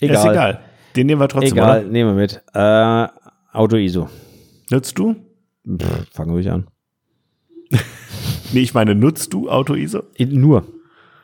[0.00, 0.16] Egal.
[0.16, 0.60] Ist egal.
[0.96, 1.88] Den nehmen wir trotzdem, Egal, oder?
[1.90, 2.42] nehmen wir mit.
[2.52, 3.06] Äh,
[3.56, 4.08] Auto-ISO.
[4.70, 5.14] Nutzt du?
[5.66, 6.66] Pff, Fangen ruhig an.
[8.54, 10.02] Nee, ich meine, nutzt du Auto-ISO?
[10.18, 10.66] Nur.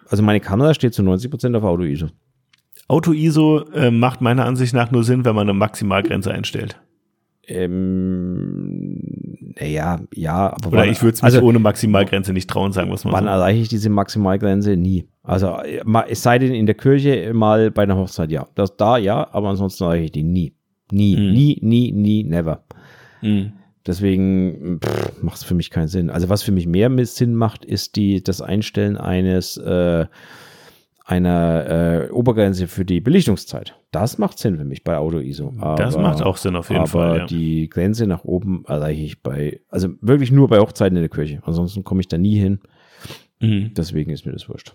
[0.09, 2.07] Also meine Kamera steht zu 90% auf Auto-ISO.
[2.89, 6.81] Auto-ISO äh, macht meiner Ansicht nach nur Sinn, wenn man eine Maximalgrenze einstellt.
[7.47, 9.01] Ähm,
[9.59, 13.05] naja, ja, aber Oder wann- ich würde es also, ohne Maximalgrenze nicht trauen, sagen es
[13.05, 13.31] mal Wann so.
[13.31, 14.77] erreiche ich diese Maximalgrenze?
[14.77, 15.07] Nie.
[15.23, 18.47] Also äh, es sei denn in der Kirche mal bei einer Hochzeit, ja.
[18.55, 20.55] Das da ja, aber ansonsten erreiche ich die nie.
[20.91, 21.33] Nie, Mhm.
[21.33, 22.65] nie, nie, nie, never.
[23.23, 23.53] Mhm.
[23.87, 24.81] Deswegen
[25.23, 26.11] macht es für mich keinen Sinn.
[26.11, 30.07] Also was für mich mehr Sinn macht, ist die das Einstellen eines äh,
[31.09, 33.75] einer äh, Obergrenze für die Belichtungszeit.
[33.93, 35.55] Das macht Sinn für mich bei Auto-ISO.
[35.79, 37.19] Das Aber- macht auch Sinn auf jeden aber Fall.
[37.21, 37.27] Ja.
[37.27, 41.41] die Grenze nach oben erreiche ich bei, also wirklich nur bei Hochzeiten in der Kirche.
[41.45, 42.61] Ansonsten komme ich da nie hin.
[43.41, 43.73] Mhm.
[43.75, 44.75] Deswegen ist mir das wurscht.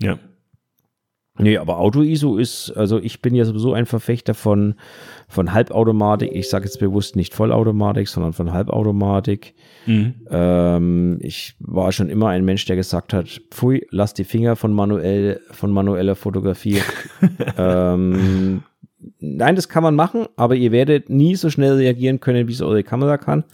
[0.00, 0.18] ja.
[1.38, 4.74] Nee, aber Auto-ISO ist, also ich bin ja sowieso ein Verfechter von,
[5.28, 6.30] von Halbautomatik.
[6.32, 9.54] Ich sage jetzt bewusst nicht Vollautomatik, sondern von Halbautomatik.
[9.86, 10.14] Mhm.
[10.30, 14.72] Ähm, ich war schon immer ein Mensch, der gesagt hat, pfui, lass die Finger von
[14.72, 16.80] manuell, von manueller Fotografie.
[17.58, 18.62] ähm,
[19.20, 22.62] nein, das kann man machen, aber ihr werdet nie so schnell reagieren können, wie es
[22.62, 23.44] eure Kamera kann.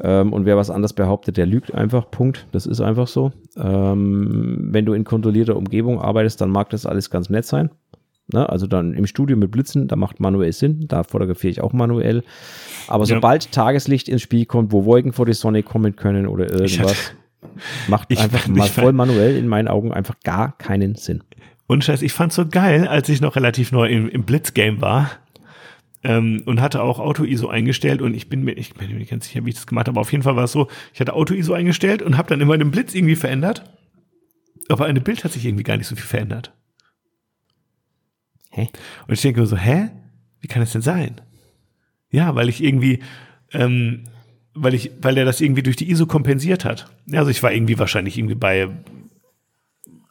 [0.00, 2.10] Ähm, und wer was anderes behauptet, der lügt einfach.
[2.10, 2.46] Punkt.
[2.52, 3.32] Das ist einfach so.
[3.56, 7.70] Ähm, wenn du in kontrollierter Umgebung arbeitest, dann mag das alles ganz nett sein.
[8.32, 8.48] Ne?
[8.48, 10.84] Also dann im Studio mit Blitzen, da macht manuell Sinn.
[10.88, 12.22] Da fotografiere ich auch manuell.
[12.86, 13.16] Aber Ja.
[13.16, 17.12] sobald Tageslicht ins Spiel kommt, wo Wolken vor die Sonne kommen können oder irgendwas,
[17.88, 21.22] macht Ich- einfach mal voll manuell in meinen Augen einfach gar keinen Sinn.
[21.66, 25.10] Und Scheiß, ich fand's so geil, als ich noch relativ neu im, im Blitzgame war
[26.04, 29.26] ähm, und hatte auch Auto-ISO eingestellt und ich bin mir, ich bin mir nicht ganz
[29.26, 31.14] sicher, wie ich das gemacht habe, aber auf jeden Fall war es so, ich hatte
[31.14, 33.64] Auto-ISO eingestellt und habe dann immer den Blitz irgendwie verändert,
[34.68, 36.52] aber an dem Bild hat sich irgendwie gar nicht so viel verändert.
[38.50, 38.68] Hä?
[39.06, 39.90] Und ich denke mir so, hä?
[40.40, 41.20] Wie kann das denn sein?
[42.10, 43.00] Ja, weil ich irgendwie,
[43.52, 44.04] ähm,
[44.54, 46.90] weil ich, weil er das irgendwie durch die ISO kompensiert hat.
[47.06, 48.68] Ja, also ich war irgendwie wahrscheinlich irgendwie bei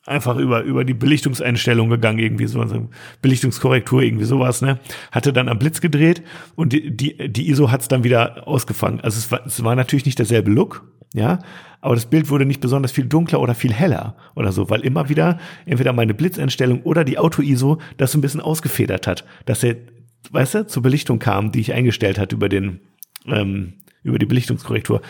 [0.08, 2.90] einfach über, über die Belichtungseinstellung gegangen, irgendwie so, also
[3.22, 4.80] Belichtungskorrektur, irgendwie sowas, ne?
[5.12, 6.24] Hatte dann am Blitz gedreht
[6.56, 9.02] und die, die, die ISO hat's dann wieder ausgefangen.
[9.02, 11.40] Also es war, es war natürlich nicht derselbe Look, ja,
[11.82, 15.10] aber das Bild wurde nicht besonders viel dunkler oder viel heller oder so, weil immer
[15.10, 19.76] wieder entweder meine Blitzeinstellung oder die Auto-ISO das so ein bisschen ausgefedert hat, dass er,
[20.32, 22.80] weißt du, zur Belichtung kam, die ich eingestellt hat über den,
[23.26, 23.74] ähm,
[24.04, 25.02] über die Belichtungskorrektur.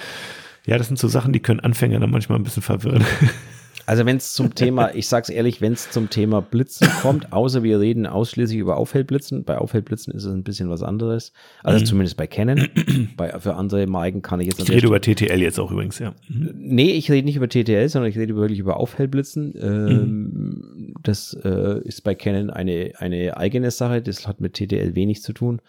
[0.66, 3.06] Ja, das sind so Sachen, die können Anfänger dann manchmal ein bisschen verwirren.
[3.88, 7.64] Also wenn es zum Thema, ich sag's ehrlich, wenn es zum Thema Blitzen kommt, außer
[7.64, 11.32] wir reden ausschließlich über Aufhellblitzen, bei Aufhellblitzen ist es ein bisschen was anderes.
[11.64, 11.86] Also mhm.
[11.86, 12.68] zumindest bei Canon.
[13.18, 14.60] bei, für andere Marken kann ich jetzt.
[14.60, 16.14] Ich rede über TTL jetzt auch übrigens, ja.
[16.28, 16.54] Mhm.
[16.58, 19.54] Nee, ich rede nicht über TTL, sondern ich rede wirklich über Aufhellblitzen.
[19.58, 20.94] Ähm, mhm.
[21.02, 24.02] Das äh, ist bei Canon eine, eine eigene Sache.
[24.02, 25.62] Das hat mit TTL wenig zu tun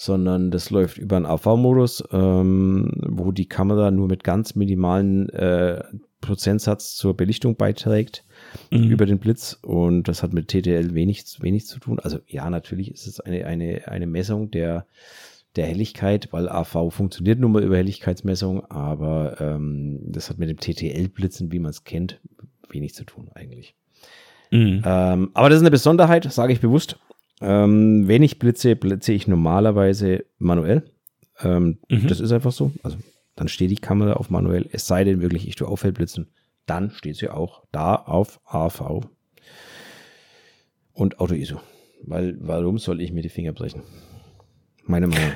[0.00, 5.82] sondern das läuft über einen AV-Modus, ähm, wo die Kamera nur mit ganz minimalen äh,
[6.20, 8.24] Prozentsatz zur Belichtung beiträgt
[8.70, 8.90] mhm.
[8.90, 12.00] über den Blitz und das hat mit TTL wenig, wenig zu tun.
[12.00, 14.86] Also ja, natürlich ist es eine, eine, eine Messung der,
[15.56, 20.58] der Helligkeit, weil AV funktioniert nun mal über Helligkeitsmessung, aber ähm, das hat mit dem
[20.58, 22.20] TTL-Blitzen, wie man es kennt,
[22.68, 23.74] wenig zu tun eigentlich.
[24.50, 24.82] Mhm.
[24.84, 26.98] Ähm, aber das ist eine Besonderheit, sage ich bewusst.
[27.40, 30.90] Ähm, wenn ich blitze, blitze ich normalerweise manuell.
[31.40, 32.08] Ähm, mhm.
[32.08, 32.72] Das ist einfach so.
[32.82, 32.98] Also
[33.38, 34.68] dann steht die Kamera auf manuell.
[34.72, 36.26] Es sei denn wirklich, ich tue Auffellblitzen.
[36.66, 39.06] Dann steht sie auch da auf AV
[40.92, 41.60] und Auto-ISO.
[42.02, 43.82] Weil, warum soll ich mir die Finger brechen?
[44.86, 45.30] Meine Meinung.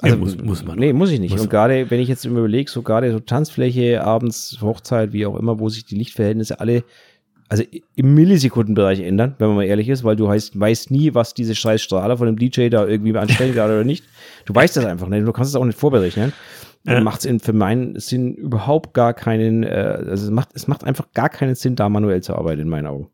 [0.00, 0.76] Also ja, muss, muss man.
[0.76, 1.30] Nee, muss ich nicht.
[1.30, 5.36] Muss und gerade, wenn ich jetzt überlege, so gerade so Tanzfläche, abends, Hochzeit, wie auch
[5.36, 6.82] immer, wo sich die Lichtverhältnisse alle,
[7.48, 7.62] also
[7.94, 11.54] im Millisekundenbereich ändern, wenn man mal ehrlich ist, weil du heißt, weißt nie, was diese
[11.54, 14.04] scheiß Strahler von dem DJ da irgendwie anstellen gerade oder nicht.
[14.46, 15.26] Du weißt das einfach nicht.
[15.26, 16.32] Du kannst es auch nicht vorberechnen
[16.84, 17.00] ja.
[17.00, 21.12] macht es für meinen Sinn überhaupt gar keinen, äh, also es macht, es macht einfach
[21.12, 23.08] gar keinen Sinn, da manuell zu arbeiten, in meinen Augen.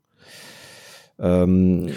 [1.18, 1.90] Ähm,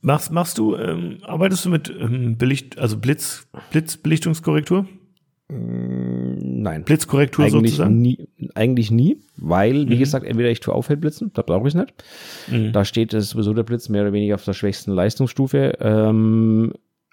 [0.00, 4.86] machst, machst du, ähm, arbeitest du mit ähm, Belicht, also Blitz, Blitzbelichtungskorrektur?
[5.48, 6.84] Mm, nein.
[6.84, 8.00] Blitzkorrektur eigentlich sozusagen?
[8.00, 9.98] Nie, eigentlich nie, weil, wie mhm.
[9.98, 11.94] gesagt, entweder ich tue Auffällt-Blitzen, da brauche ich es nicht.
[12.48, 12.72] Mhm.
[12.72, 15.76] Da steht es sowieso der Blitz mehr oder weniger auf der schwächsten Leistungsstufe.
[15.80, 16.72] Ähm,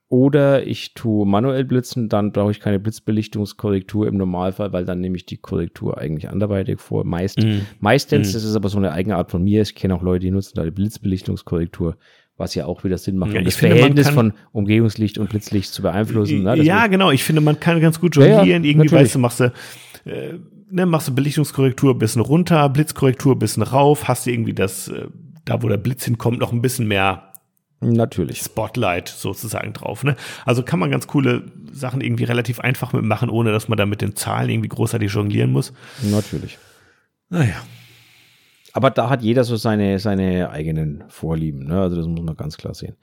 [0.09, 5.17] oder ich tue manuell blitzen, dann brauche ich keine Blitzbelichtungskorrektur im Normalfall, weil dann nehme
[5.17, 7.03] ich die Korrektur eigentlich anderweitig vor.
[7.03, 7.59] Meist, mm.
[7.81, 8.33] Meistens, mm.
[8.33, 9.63] das ist aber so eine eigene Art von mir.
[9.63, 11.97] Ich kenne auch Leute, die nutzen da die Blitzbelichtungskorrektur,
[12.37, 15.73] was ja auch wieder Sinn macht, ja, um das finde, Verhältnis von Umgehungslicht und Blitzlicht
[15.73, 16.43] zu beeinflussen.
[16.43, 16.63] Ne?
[16.63, 17.11] ja, genau.
[17.11, 18.47] Ich finde, man kann ganz gut jonglieren.
[18.47, 19.51] Ja, ja, Irgendwie, weißt du, machst du,
[20.05, 20.35] äh,
[20.71, 25.07] ne, machst du Belichtungskorrektur bisschen runter, Blitzkorrektur bisschen rauf, hast du irgendwie das, äh,
[25.43, 27.26] da wo der Blitz hinkommt, noch ein bisschen mehr
[27.79, 28.39] Natürlich.
[28.39, 30.03] Spotlight sozusagen drauf.
[30.03, 30.15] Ne?
[30.45, 34.01] Also kann man ganz coole Sachen irgendwie relativ einfach mitmachen, ohne dass man da mit
[34.01, 35.73] den Zahlen irgendwie großartig jonglieren muss.
[36.01, 36.57] Natürlich.
[37.29, 37.55] Naja.
[38.73, 41.65] Aber da hat jeder so seine, seine eigenen Vorlieben.
[41.65, 41.81] Ne?
[41.81, 42.95] Also das muss man ganz klar sehen.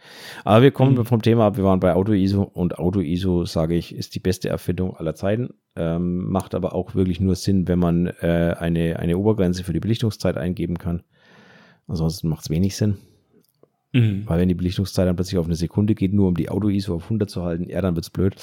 [0.45, 1.05] Aber wir kommen mhm.
[1.05, 1.57] vom Thema ab.
[1.57, 5.51] Wir waren bei Auto-ISO und Auto-ISO, sage ich, ist die beste Erfindung aller Zeiten.
[5.77, 9.81] Ähm, macht aber auch wirklich nur Sinn, wenn man äh, eine, eine Obergrenze für die
[9.81, 11.03] Belichtungszeit eingeben kann.
[11.89, 12.99] Ansonsten macht es wenig Sinn.
[13.95, 14.25] Mhm.
[14.27, 17.05] Weil wenn die Belichtungszeit dann plötzlich auf eine Sekunde geht, nur um die Auto-ISO auf
[17.05, 18.35] 100 zu halten, ja, dann wird's blöd.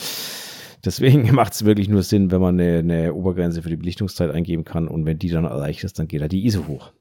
[0.83, 4.63] Deswegen macht es wirklich nur Sinn, wenn man eine, eine, Obergrenze für die Belichtungszeit eingeben
[4.63, 6.93] kann und wenn die dann erreicht ist, dann geht da die ISO hoch.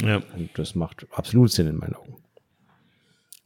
[0.00, 0.22] Ja.
[0.36, 2.14] Und das macht absolut Sinn in meinen Augen.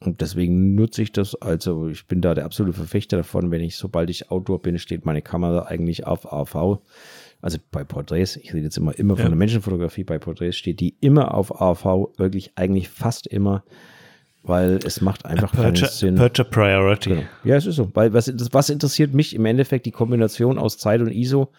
[0.00, 3.76] Und deswegen nutze ich das, also ich bin da der absolute Verfechter davon, wenn ich,
[3.76, 6.82] sobald ich Outdoor bin, steht meine Kamera eigentlich auf AV.
[7.40, 10.96] Also bei Porträts, ich rede jetzt immer, immer von der Menschenfotografie, bei Porträts steht die
[11.00, 13.64] immer auf AV, wirklich eigentlich fast immer
[14.44, 16.16] weil es macht einfach keinen Sinn.
[16.16, 17.10] Aperture Priority.
[17.10, 17.22] Genau.
[17.44, 17.90] Ja, es ist so.
[17.94, 21.50] Weil was, was interessiert mich im Endeffekt die Kombination aus Zeit und ISO?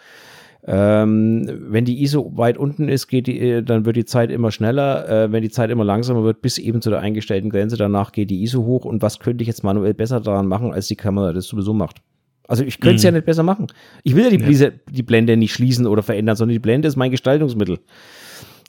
[0.67, 4.51] Ähm, wenn die ISO weit unten ist, geht die, äh, dann wird die Zeit immer
[4.51, 5.07] schneller.
[5.09, 8.29] Äh, wenn die Zeit immer langsamer wird, bis eben zu der eingestellten Grenze, danach geht
[8.29, 8.85] die ISO hoch.
[8.85, 11.97] Und was könnte ich jetzt manuell besser daran machen, als die Kamera das sowieso macht?
[12.47, 13.07] Also ich könnte es mhm.
[13.07, 13.67] ja nicht besser machen.
[14.03, 14.69] Ich will ja die, ja.
[14.89, 17.79] die Blende nicht schließen oder verändern, sondern die Blende ist mein Gestaltungsmittel.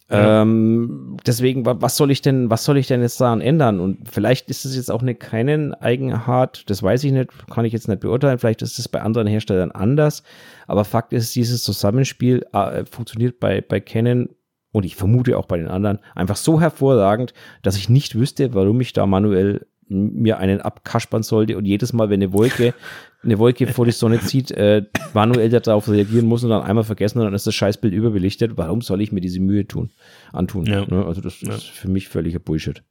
[0.09, 3.81] Ähm, deswegen, was soll ich denn, was soll ich denn jetzt daran ändern?
[3.81, 7.73] Und vielleicht ist es jetzt auch eine keinen Eigenart, das weiß ich nicht, kann ich
[7.73, 8.39] jetzt nicht beurteilen.
[8.39, 10.23] Vielleicht ist es bei anderen Herstellern anders.
[10.69, 14.28] Aber Fakt ist, dieses Zusammenspiel äh, funktioniert bei, bei Canon
[14.73, 18.81] und ich vermute auch bei den anderen einfach so hervorragend, dass ich nicht wüsste, warum
[18.81, 22.74] ich da manuell mir einen abkaspern sollte und jedes Mal, wenn eine Wolke,
[23.22, 24.84] eine Wolke vor die Sonne zieht, äh,
[25.14, 28.56] manuell darauf reagieren muss und dann einmal vergessen und dann ist das Scheißbild überbelichtet.
[28.56, 29.90] Warum soll ich mir diese Mühe tun,
[30.32, 30.66] antun?
[30.66, 30.86] Ja.
[30.86, 31.04] Ne?
[31.04, 31.54] Also das ja.
[31.54, 32.82] ist für mich völliger Bullshit.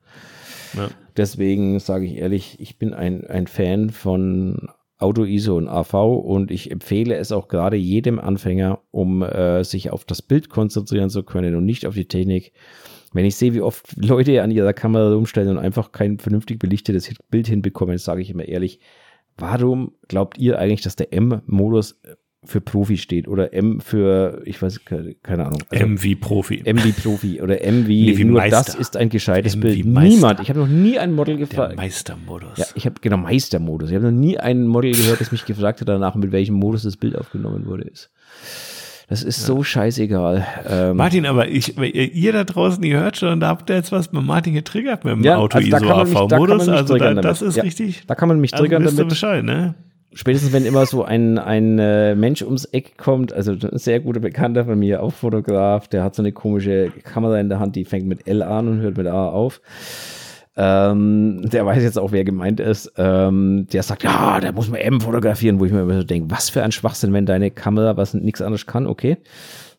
[0.75, 0.89] Ja.
[1.17, 6.51] Deswegen sage ich ehrlich, ich bin ein, ein Fan von Auto ISO und AV und
[6.51, 11.23] ich empfehle es auch gerade jedem Anfänger, um äh, sich auf das Bild konzentrieren zu
[11.23, 12.53] können und nicht auf die Technik
[13.15, 17.15] Wenn ich sehe, wie oft Leute an ihrer Kamera rumstellen und einfach kein vernünftig belichtetes
[17.31, 18.81] Bild hinbekommen, sage ich immer ehrlich,
[19.37, 22.01] warum glaubt ihr eigentlich, dass der M-Modus
[22.43, 25.63] für Profi steht oder M für, ich weiß, keine Ahnung.
[25.69, 26.61] Also M wie Profi.
[26.65, 28.63] M wie Profi oder M wie, Nee, wie nur Meister.
[28.65, 29.85] das ist ein gescheites M Bild.
[29.85, 31.77] Niemand, ich habe noch nie ein Model gefragt.
[31.77, 32.57] Meistermodus.
[32.57, 33.89] Ja, ich habe genau Meistermodus.
[33.91, 36.83] Ich habe noch nie ein Model gehört, das mich gefragt hat danach, mit welchem Modus
[36.83, 37.83] das Bild aufgenommen wurde.
[37.83, 38.11] Ist.
[39.07, 40.45] Das ist so scheißegal.
[40.67, 44.07] Ähm, Martin, aber ich, ihr da draußen, ihr hört schon, da habt ihr jetzt was
[44.07, 46.65] bei Martin getriggert mit dem Ja, Auto also da da man AV-Modus.
[46.67, 48.03] mich Also da, das ist Ja, richtig.
[48.07, 49.09] da kann man mich Also triggern ihr damit.
[49.09, 49.75] Bescheid, ne?
[50.17, 54.21] Spätestens wenn immer so ein, ein äh, Mensch ums Eck kommt, also ein sehr guter
[54.21, 57.83] Bekannter von mir, auch Fotograf, der hat so eine komische Kamera in der Hand, die
[57.85, 59.59] fängt mit L an und hört mit A auf.
[60.57, 62.93] Ähm, der weiß jetzt auch, wer gemeint ist.
[62.97, 66.31] Ähm, der sagt, ja, da muss man M fotografieren, wo ich mir immer so denke,
[66.31, 69.17] was für ein Schwachsinn, wenn deine Kamera was nichts anderes kann, okay.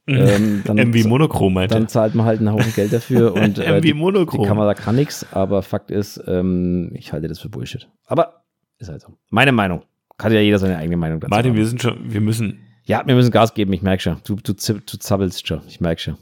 [0.06, 1.74] Ähm, dann, M wie Monochrom meinte.
[1.74, 5.26] dann zahlt man halt einen Haufen Geld dafür und äh, die, die Kamera kann nichts,
[5.32, 7.88] aber Fakt ist, ähm, ich halte das für Bullshit.
[8.06, 8.44] Aber
[8.78, 9.08] ist halt so.
[9.30, 9.82] Meine Meinung.
[10.18, 11.58] Kann ja jeder seine eigene Meinung dazu Martin, haben.
[11.58, 12.60] wir sind schon, wir müssen.
[12.84, 14.16] Ja, wir müssen Gas geben, ich merke schon.
[14.24, 16.16] Du, du, du zappelst schon, ich merke schon.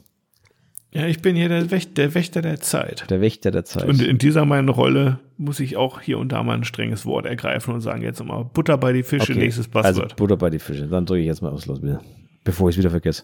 [0.95, 3.09] Ja, ich bin hier der, Wächter, der Wächter der Zeit.
[3.09, 3.83] Der Wächter der Zeit.
[3.83, 7.25] Und in dieser meinen Rolle muss ich auch hier und da mal ein strenges Wort
[7.25, 10.15] ergreifen und sagen jetzt nochmal Butter bei die Fische, Okay, nächstes Also Passwort.
[10.15, 10.87] Butter bei die Fische.
[10.87, 11.99] Dann drücke ich jetzt mal aufs Los wieder.
[12.45, 13.23] Bevor ich es wieder vergesse.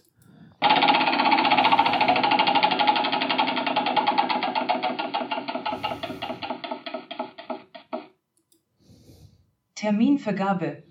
[9.75, 10.83] Terminvergabe.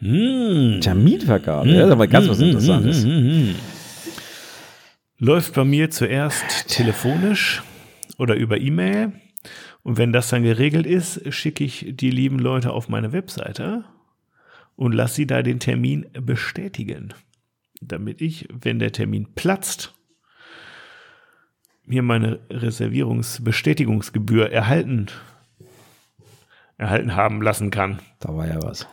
[0.00, 0.80] Hm.
[0.82, 1.66] Terminvergabe.
[1.66, 3.06] Ja, das ist aber ganz was Interessantes.
[5.22, 7.62] Läuft bei mir zuerst telefonisch
[8.16, 9.12] oder über E-Mail.
[9.82, 13.84] Und wenn das dann geregelt ist, schicke ich die lieben Leute auf meine Webseite
[14.76, 17.12] und lasse sie da den Termin bestätigen.
[17.82, 19.92] Damit ich, wenn der Termin platzt,
[21.84, 25.08] mir meine Reservierungsbestätigungsgebühr erhalten,
[26.78, 28.00] erhalten haben lassen kann.
[28.20, 28.88] Da war ja was.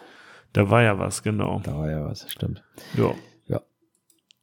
[0.51, 1.61] Da war ja was, genau.
[1.63, 2.65] Da war ja was, stimmt.
[2.97, 3.15] Ja.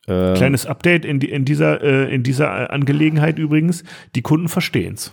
[0.06, 0.30] Ja.
[0.30, 3.84] Ähm, Kleines Update in, in, dieser, äh, in dieser Angelegenheit übrigens.
[4.14, 5.12] Die Kunden verstehen es.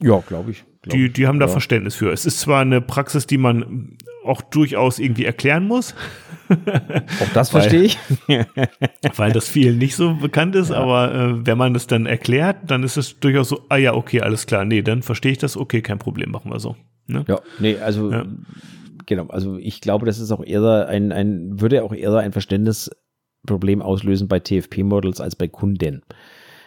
[0.00, 0.64] ja, glaube ich.
[0.82, 1.52] Glaub Die, die haben da ja.
[1.52, 2.12] Verständnis für.
[2.12, 5.94] Es ist zwar eine Praxis, die man auch durchaus irgendwie erklären muss,
[6.48, 7.98] Auch das verstehe ich.
[9.16, 12.82] weil das vielen nicht so bekannt ist, aber äh, wenn man das dann erklärt, dann
[12.82, 15.82] ist es durchaus so, ah ja, okay, alles klar, nee, dann verstehe ich das, okay,
[15.82, 16.76] kein Problem, machen wir so.
[17.06, 17.24] Ne?
[17.28, 18.26] Ja, nee, also Ja.
[19.06, 22.32] genau, also ich glaube, das ist auch eher ein, ein würde auch eher ein
[23.46, 26.02] Verständnisproblem auslösen bei TFP-Models als bei Kunden.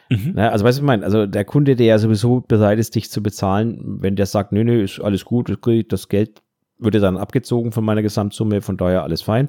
[0.09, 0.31] Mhm.
[0.35, 1.03] Na, also weißt du, ich meine?
[1.03, 4.63] Also der Kunde, der ja sowieso bereit ist, dich zu bezahlen, wenn der sagt, nö,
[4.63, 5.49] nö, ist alles gut,
[5.89, 6.41] das Geld
[6.77, 9.47] würde dann abgezogen von meiner Gesamtsumme, von daher alles fein.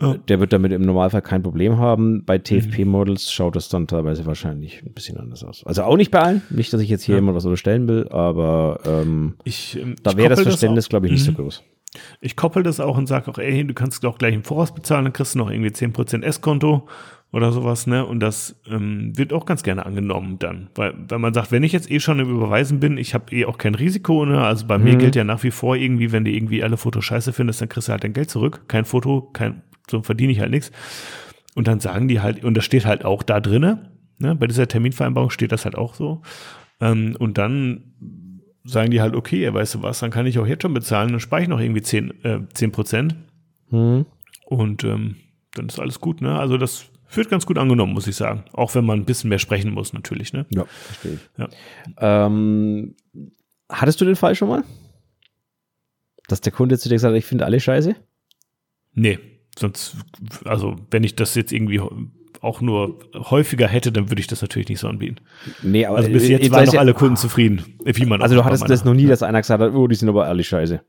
[0.00, 0.14] Ja.
[0.28, 2.24] Der wird damit im Normalfall kein Problem haben.
[2.24, 2.44] Bei Mhm.
[2.44, 5.64] TFP-Models schaut das dann teilweise wahrscheinlich ein bisschen anders aus.
[5.66, 7.20] Also auch nicht bei allen, nicht, dass ich jetzt hier Ja.
[7.20, 11.24] jemand was unterstellen will, aber ähm, Ich, ähm, da wäre das Verständnis, glaube ich, nicht
[11.24, 11.36] so Mhm.
[11.36, 11.64] groß.
[12.20, 15.04] Ich koppel das auch und sage auch, ey, du kannst doch gleich im Voraus bezahlen,
[15.04, 16.88] dann kriegst du noch irgendwie 10% S-Konto
[17.32, 18.04] oder sowas, ne?
[18.04, 20.68] Und das ähm, wird auch ganz gerne angenommen dann.
[20.74, 23.44] Weil, weil man sagt, wenn ich jetzt eh schon im Überweisen bin, ich habe eh
[23.46, 24.42] auch kein Risiko, ne?
[24.42, 24.98] Also bei mir Mhm.
[24.98, 27.88] gilt ja nach wie vor irgendwie, wenn du irgendwie alle Fotos scheiße findest, dann kriegst
[27.88, 28.64] du halt dein Geld zurück.
[28.68, 30.72] Kein Foto, kein, so verdiene ich halt nichts.
[31.54, 34.34] Und dann sagen die halt, und das steht halt auch da drinne, ne?
[34.34, 36.22] Bei dieser Terminvereinbarung steht das halt auch so.
[36.80, 37.94] Ähm, und dann
[38.64, 41.20] sagen die halt, okay, weißt du was, dann kann ich auch jetzt schon bezahlen, dann
[41.20, 43.16] spare ich noch irgendwie 10, äh, 10 Prozent
[43.70, 44.06] Mhm.
[44.46, 45.16] und ähm,
[45.54, 46.38] dann ist alles gut, ne?
[46.38, 48.44] Also das wird ganz gut angenommen, muss ich sagen.
[48.52, 50.46] Auch wenn man ein bisschen mehr sprechen muss, natürlich, ne?
[50.50, 51.20] Ja, verstehe ich.
[51.38, 51.48] Ja.
[52.26, 52.94] Ähm,
[53.70, 54.64] hattest du den Fall schon mal?
[56.28, 57.96] Dass der Kunde zu dir gesagt hat, ich finde alle scheiße?
[58.94, 59.18] Nee,
[59.58, 59.96] sonst,
[60.44, 61.80] also wenn ich das jetzt irgendwie
[62.40, 65.16] auch nur häufiger hätte, dann würde ich das natürlich nicht so anbieten.
[65.62, 68.44] Nee, aber Also bis jetzt waren noch ja- alle Kunden zufrieden, wie man Also du
[68.44, 70.80] hattest das noch nie, dass einer gesagt hat, oh, die sind aber alle scheiße.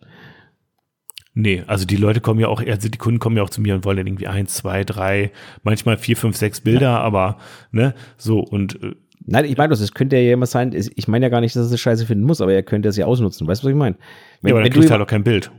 [1.35, 3.73] Nee, also die Leute kommen ja auch, also die Kunden kommen ja auch zu mir
[3.73, 5.31] und wollen dann irgendwie eins, zwei, drei,
[5.63, 7.37] manchmal vier, fünf, sechs Bilder, aber
[7.71, 8.93] ne, so und äh,
[9.25, 11.69] Nein, ich meine das, es könnte ja jemand sein, ich meine ja gar nicht, dass
[11.71, 13.47] er es scheiße finden muss, aber er könnte es ja ausnutzen.
[13.47, 13.95] Weißt du, was ich meine?
[14.41, 15.49] Wenn, ja, aber dann wenn kriegt du, halt auch kein Bild.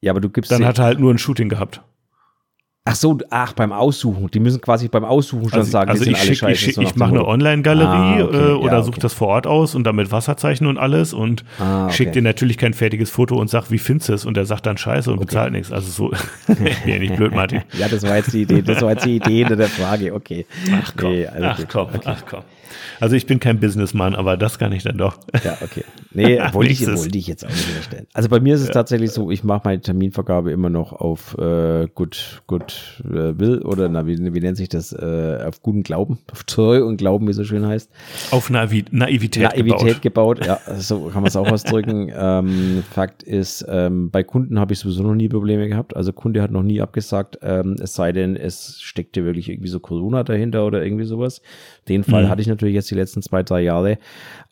[0.00, 1.82] ja, aber du gibst Dann hat er halt nur ein Shooting gehabt.
[2.82, 4.28] Ach so, ach, beim Aussuchen.
[4.32, 6.70] Die müssen quasi beim Aussuchen schon Also, sagen, also die sind ich alle schick, scheiße.
[6.70, 7.26] ich, so ich mache eine.
[7.26, 8.36] Online-Galerie Ah, okay.
[8.36, 9.00] äh, oder Ja, suche okay.
[9.02, 11.92] das vor Ort aus und damit Wasserzeichen und alles und Ah, okay.
[11.92, 14.24] schickt dir natürlich kein fertiges Foto und sagt, wie findest du es?
[14.24, 15.70] Und er sagt dann Scheiße und bezahlt nichts.
[15.70, 16.12] Also so,
[16.86, 17.62] ja nicht blöd, Martin.
[17.78, 20.46] Ja, das war jetzt die Idee, das war jetzt die Idee hinter der Frage, okay.
[20.82, 22.40] Ach komm, Nee, ach komm, ach komm.
[23.00, 25.18] Also ich bin kein Businessman, aber das kann ich dann doch.
[25.44, 25.84] Ja, okay.
[26.12, 28.06] Nee, wollte ich, wollte ich jetzt auch nicht unterstellen.
[28.12, 31.88] Also bei mir ist es tatsächlich so, ich mache meine Terminvergabe immer noch auf äh,
[31.94, 36.18] Good Gott äh, will oder na, wie, wie nennt sich das, äh, auf guten Glauben,
[36.32, 37.90] auf Treu und Glauben, wie es so schön heißt.
[38.30, 40.44] Auf Naivi Naivität, Naivität gebaut.
[40.44, 42.10] ja, so kann man es auch ausdrücken.
[42.16, 45.96] ähm, Fakt ist, ähm, bei Kunden habe ich sowieso noch nie Probleme gehabt.
[45.96, 49.80] Also Kunde hat noch nie abgesagt, ähm, es sei denn, es steckte wirklich irgendwie so
[49.80, 51.42] Corona dahinter oder irgendwie sowas.
[51.88, 52.28] Den Fall Mhm.
[52.28, 53.98] hatte ich natürlich jetzt die letzten zwei, drei Jahre.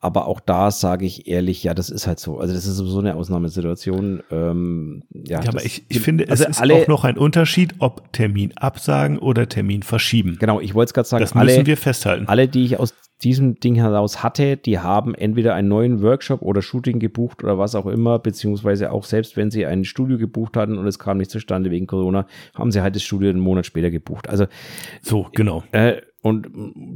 [0.00, 2.38] Aber auch da sage ich ehrlich, ja, das ist halt so.
[2.38, 4.22] Also das ist sowieso eine Ausnahmesituation.
[4.30, 7.74] Ähm, ja, Ja, aber ich, ich finde, also es ist alle, auch noch ein Unterschied,
[7.78, 10.36] ob Termin absagen oder Termin verschieben.
[10.38, 12.28] Genau, ich wollte es gerade sagen, Das müssen alle, wir festhalten.
[12.28, 16.62] alle, die ich aus diesem Ding heraus hatte, die haben entweder einen neuen Workshop oder
[16.62, 20.78] Shooting gebucht oder was auch immer, beziehungsweise auch selbst wenn sie ein Studio gebucht hatten
[20.78, 23.90] und es kam nicht zustande wegen Corona, haben sie halt das Studio einen Monat später
[23.90, 24.28] gebucht.
[24.28, 24.46] Also
[25.02, 25.64] So, genau.
[25.72, 26.48] äh, und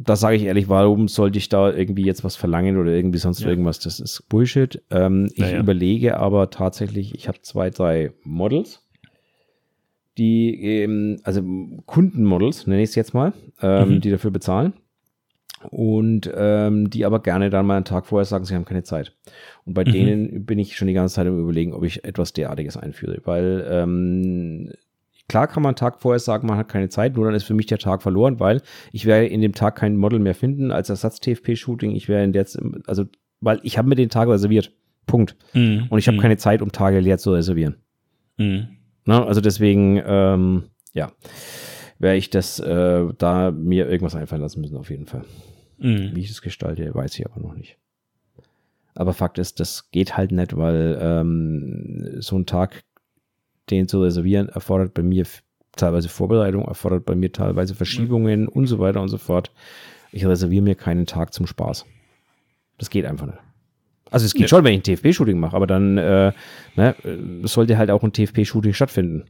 [0.05, 3.41] da sage ich ehrlich, warum sollte ich da irgendwie jetzt was verlangen oder irgendwie sonst
[3.41, 3.49] Ja.
[3.49, 3.79] irgendwas?
[3.79, 4.83] Das ist Bullshit.
[4.91, 5.61] Ähm, ich Naja.
[5.61, 8.85] überlege aber tatsächlich, ich habe zwei, drei Models,
[10.19, 11.43] die, ähm, also
[11.87, 14.01] Kundenmodels, nenne ich es jetzt mal, ähm, Mhm.
[14.01, 14.75] die dafür bezahlen.
[15.71, 19.17] Und ähm, die aber gerne dann mal einen Tag vorher sagen, sie haben keine Zeit.
[19.65, 19.91] Und bei Mhm.
[19.93, 23.21] denen bin ich schon die ganze Zeit am überlegen, ob ich etwas derartiges einführe.
[23.25, 24.73] Weil ähm,
[25.29, 27.55] klar kann man einen Tag vorher sagen, man hat keine Zeit, nur dann ist für
[27.55, 28.61] mich der Tag verloren, weil
[28.93, 31.93] ich werde in dem Tag kein Model mehr finden als Ersatz-TFP-Shooting.
[31.93, 32.47] Ich wäre in der,
[32.87, 33.05] also,
[33.41, 34.73] weil ich habe mir den Tag reserviert.
[35.07, 35.37] Punkt.
[35.53, 35.87] Mhm.
[35.91, 36.23] Und ich habe Mhm.
[36.23, 37.77] keine Zeit, um Tage leer zu reservieren.
[38.37, 38.69] Mhm.
[39.05, 39.27] Ne?
[39.27, 41.11] Also deswegen, ähm, ja,
[41.99, 45.25] werde ich das äh, da mir irgendwas einfallen lassen müssen, auf jeden Fall.
[45.79, 46.13] Mhm.
[46.15, 47.79] Wie ich es gestalte, weiß ich aber noch nicht.
[48.95, 52.83] Aber Fakt ist, das geht halt nicht, weil ähm, so ein Tag,
[53.71, 55.25] den zu reservieren, erfordert bei mir
[55.77, 59.53] teilweise Vorbereitung, erfordert bei mir teilweise Verschiebungen und so weiter und so fort.
[60.11, 61.87] Ich reserviere mir keinen Tag zum Spaß.
[62.79, 63.39] Das geht einfach nicht.
[64.11, 64.49] Also es geht Ja.
[64.49, 66.33] schon, wenn ich ein TFP-Shooting mache, aber dann äh,
[66.77, 69.25] ne, äh, sollte halt auch ein TFP-Shooting stattfinden.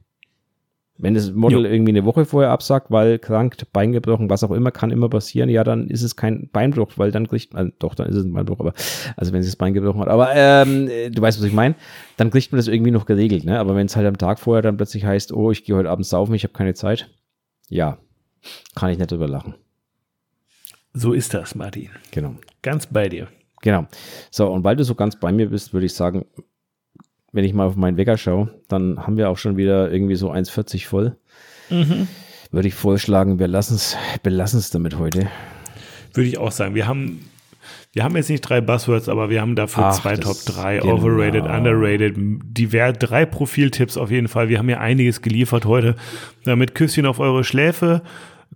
[0.99, 1.71] Wenn das Model Jo.
[1.71, 5.49] irgendwie eine Woche vorher absagt, weil krank, Bein gebrochen, was auch immer, kann immer passieren,
[5.49, 8.33] ja, dann ist es kein Beinbruch, weil dann kriegt man, doch, dann ist es ein
[8.33, 8.75] Beinbruch, aber,
[9.17, 11.75] also wenn sie das Bein gebrochen hat, aber ähm, äh, du weißt, was ich meine,
[12.19, 13.59] dann kriegt man das irgendwie noch geregelt, ne?
[13.59, 16.07] Aber wenn es halt am Tag vorher dann plötzlich heißt, oh, ich gehe heute Abend
[16.07, 17.11] saufen, ich habe keine Zeit,
[17.69, 17.99] ja,
[18.75, 19.55] kann ich nicht drüber lachen.
[20.93, 21.89] So ist das, Martin.
[22.11, 22.35] Genau.
[22.61, 23.29] Ganz bei dir.
[23.63, 23.87] Genau.
[24.31, 26.27] So, und weil du so ganz bei mir bist, würde ich sagen,
[27.33, 30.31] wenn ich mal auf meinen Wecker schaue, dann haben wir auch schon wieder irgendwie so
[30.31, 31.17] 1,40 voll.
[32.51, 35.29] Würde ich vorschlagen, wir lassen es, belassen es damit heute.
[36.13, 36.75] Würde ich auch sagen.
[36.75, 37.25] Wir haben,
[37.95, 40.97] wir haben jetzt nicht drei Buzzwords, aber wir haben dafür Ach, zwei Top 3, genau.
[40.97, 44.51] overrated, underrated, divers, drei Profiltipps auf jeden Fall.
[44.51, 45.97] Wir haben ja einiges geliefert heute.
[46.45, 48.03] Damit Küsschen auf eure Schläfe,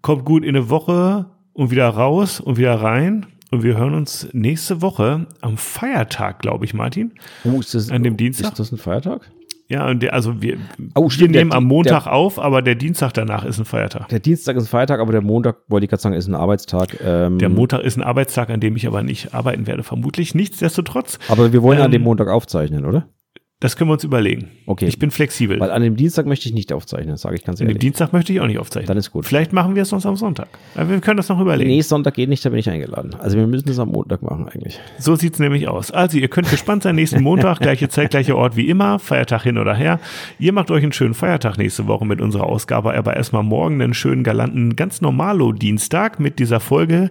[0.03, 3.25] kommt gut in eine Woche und wieder raus und wieder rein.
[3.51, 7.13] Und wir hören uns nächste Woche am Feiertag, glaube ich, Martin.
[7.45, 8.53] Oh, ist das, An dem Dienstag?
[8.53, 9.31] Ist das ein Feiertag?
[9.69, 10.59] Ja, und der, also wir,
[10.95, 13.65] Oh, wir stimmt, der nehmen Di- am Montag auf, aber der Dienstag danach ist ein
[13.65, 14.09] Feiertag.
[14.09, 16.97] Der Dienstag ist ein Feiertag, aber der Montag, wollte ich gerade sagen, ist ein Arbeitstag.
[17.05, 20.35] Ähm, Der Montag ist ein Arbeitstag, an dem ich aber nicht arbeiten werde, vermutlich.
[20.37, 23.09] Nichtsdestotrotz, aber wir wollen an ähm, dem Montag aufzeichnen, oder?
[23.61, 24.51] Das können wir uns überlegen.
[24.67, 24.85] Okay.
[24.85, 25.59] Ich bin flexibel.
[25.59, 27.81] Weil an dem Dienstag möchte ich nicht aufzeichnen, sage ich ganz An dem ehrlich.
[27.81, 28.89] Dienstag möchte ich auch nicht aufzeichnen.
[28.89, 29.25] Dann ist gut.
[29.25, 30.49] Vielleicht machen wir es sonst am Sonntag.
[30.75, 31.71] Aber wir können das noch überlegen.
[31.71, 33.15] Nee, Sonntag geht nicht, da bin ich eingeladen.
[33.19, 34.79] Also wir müssen es am Montag machen eigentlich.
[34.99, 35.91] So sieht's nämlich aus.
[35.91, 39.57] Also ihr könnt gespannt sein, nächsten Montag, gleiche Zeit, gleicher Ort wie immer, Feiertag hin
[39.57, 40.01] oder her.
[40.39, 43.95] Ihr macht euch einen schönen Feiertag nächste Woche mit unserer Ausgabe, aber erstmal morgen einen
[43.95, 47.11] schönen, galanten, ganz normalo Dienstag mit dieser Folge.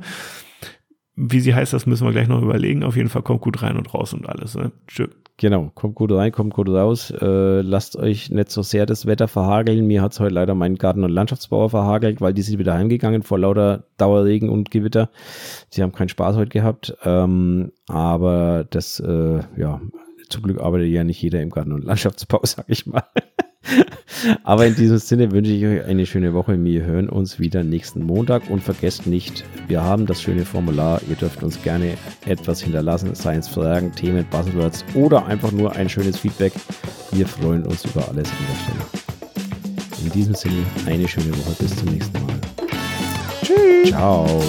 [1.15, 2.83] Wie sie heißt, das müssen wir gleich noch überlegen.
[2.83, 4.53] Auf jeden Fall kommt gut rein und raus und alles.
[4.53, 4.71] Ne?
[4.87, 5.07] Tschö.
[5.37, 7.11] Genau, kommt gut rein, kommt gut raus.
[7.11, 9.85] Äh, lasst euch nicht so sehr das Wetter verhageln.
[9.85, 13.37] Mir hat's heute leider meinen Garten- und Landschaftsbauer verhagelt, weil die sind wieder heimgegangen vor
[13.37, 15.09] lauter Dauerregen und Gewitter.
[15.69, 16.95] Sie haben keinen Spaß heute gehabt.
[17.03, 19.81] Ähm, aber das, äh, ja,
[20.29, 23.03] zum Glück arbeitet ja nicht jeder im Garten- und Landschaftsbau, sag ich mal.
[24.43, 26.61] Aber in diesem Sinne wünsche ich euch eine schöne Woche.
[26.63, 31.01] Wir hören uns wieder nächsten Montag und vergesst nicht, wir haben das schöne Formular.
[31.09, 35.89] Ihr dürft uns gerne etwas hinterlassen, seien es Fragen, Themen, Buzzwords oder einfach nur ein
[35.89, 36.53] schönes Feedback.
[37.11, 39.05] Wir freuen uns über alles an der Stelle.
[40.03, 41.55] In diesem Sinne eine schöne Woche.
[41.59, 42.35] Bis zum nächsten Mal.
[43.41, 43.89] Tschüss.
[43.89, 44.43] Ciao.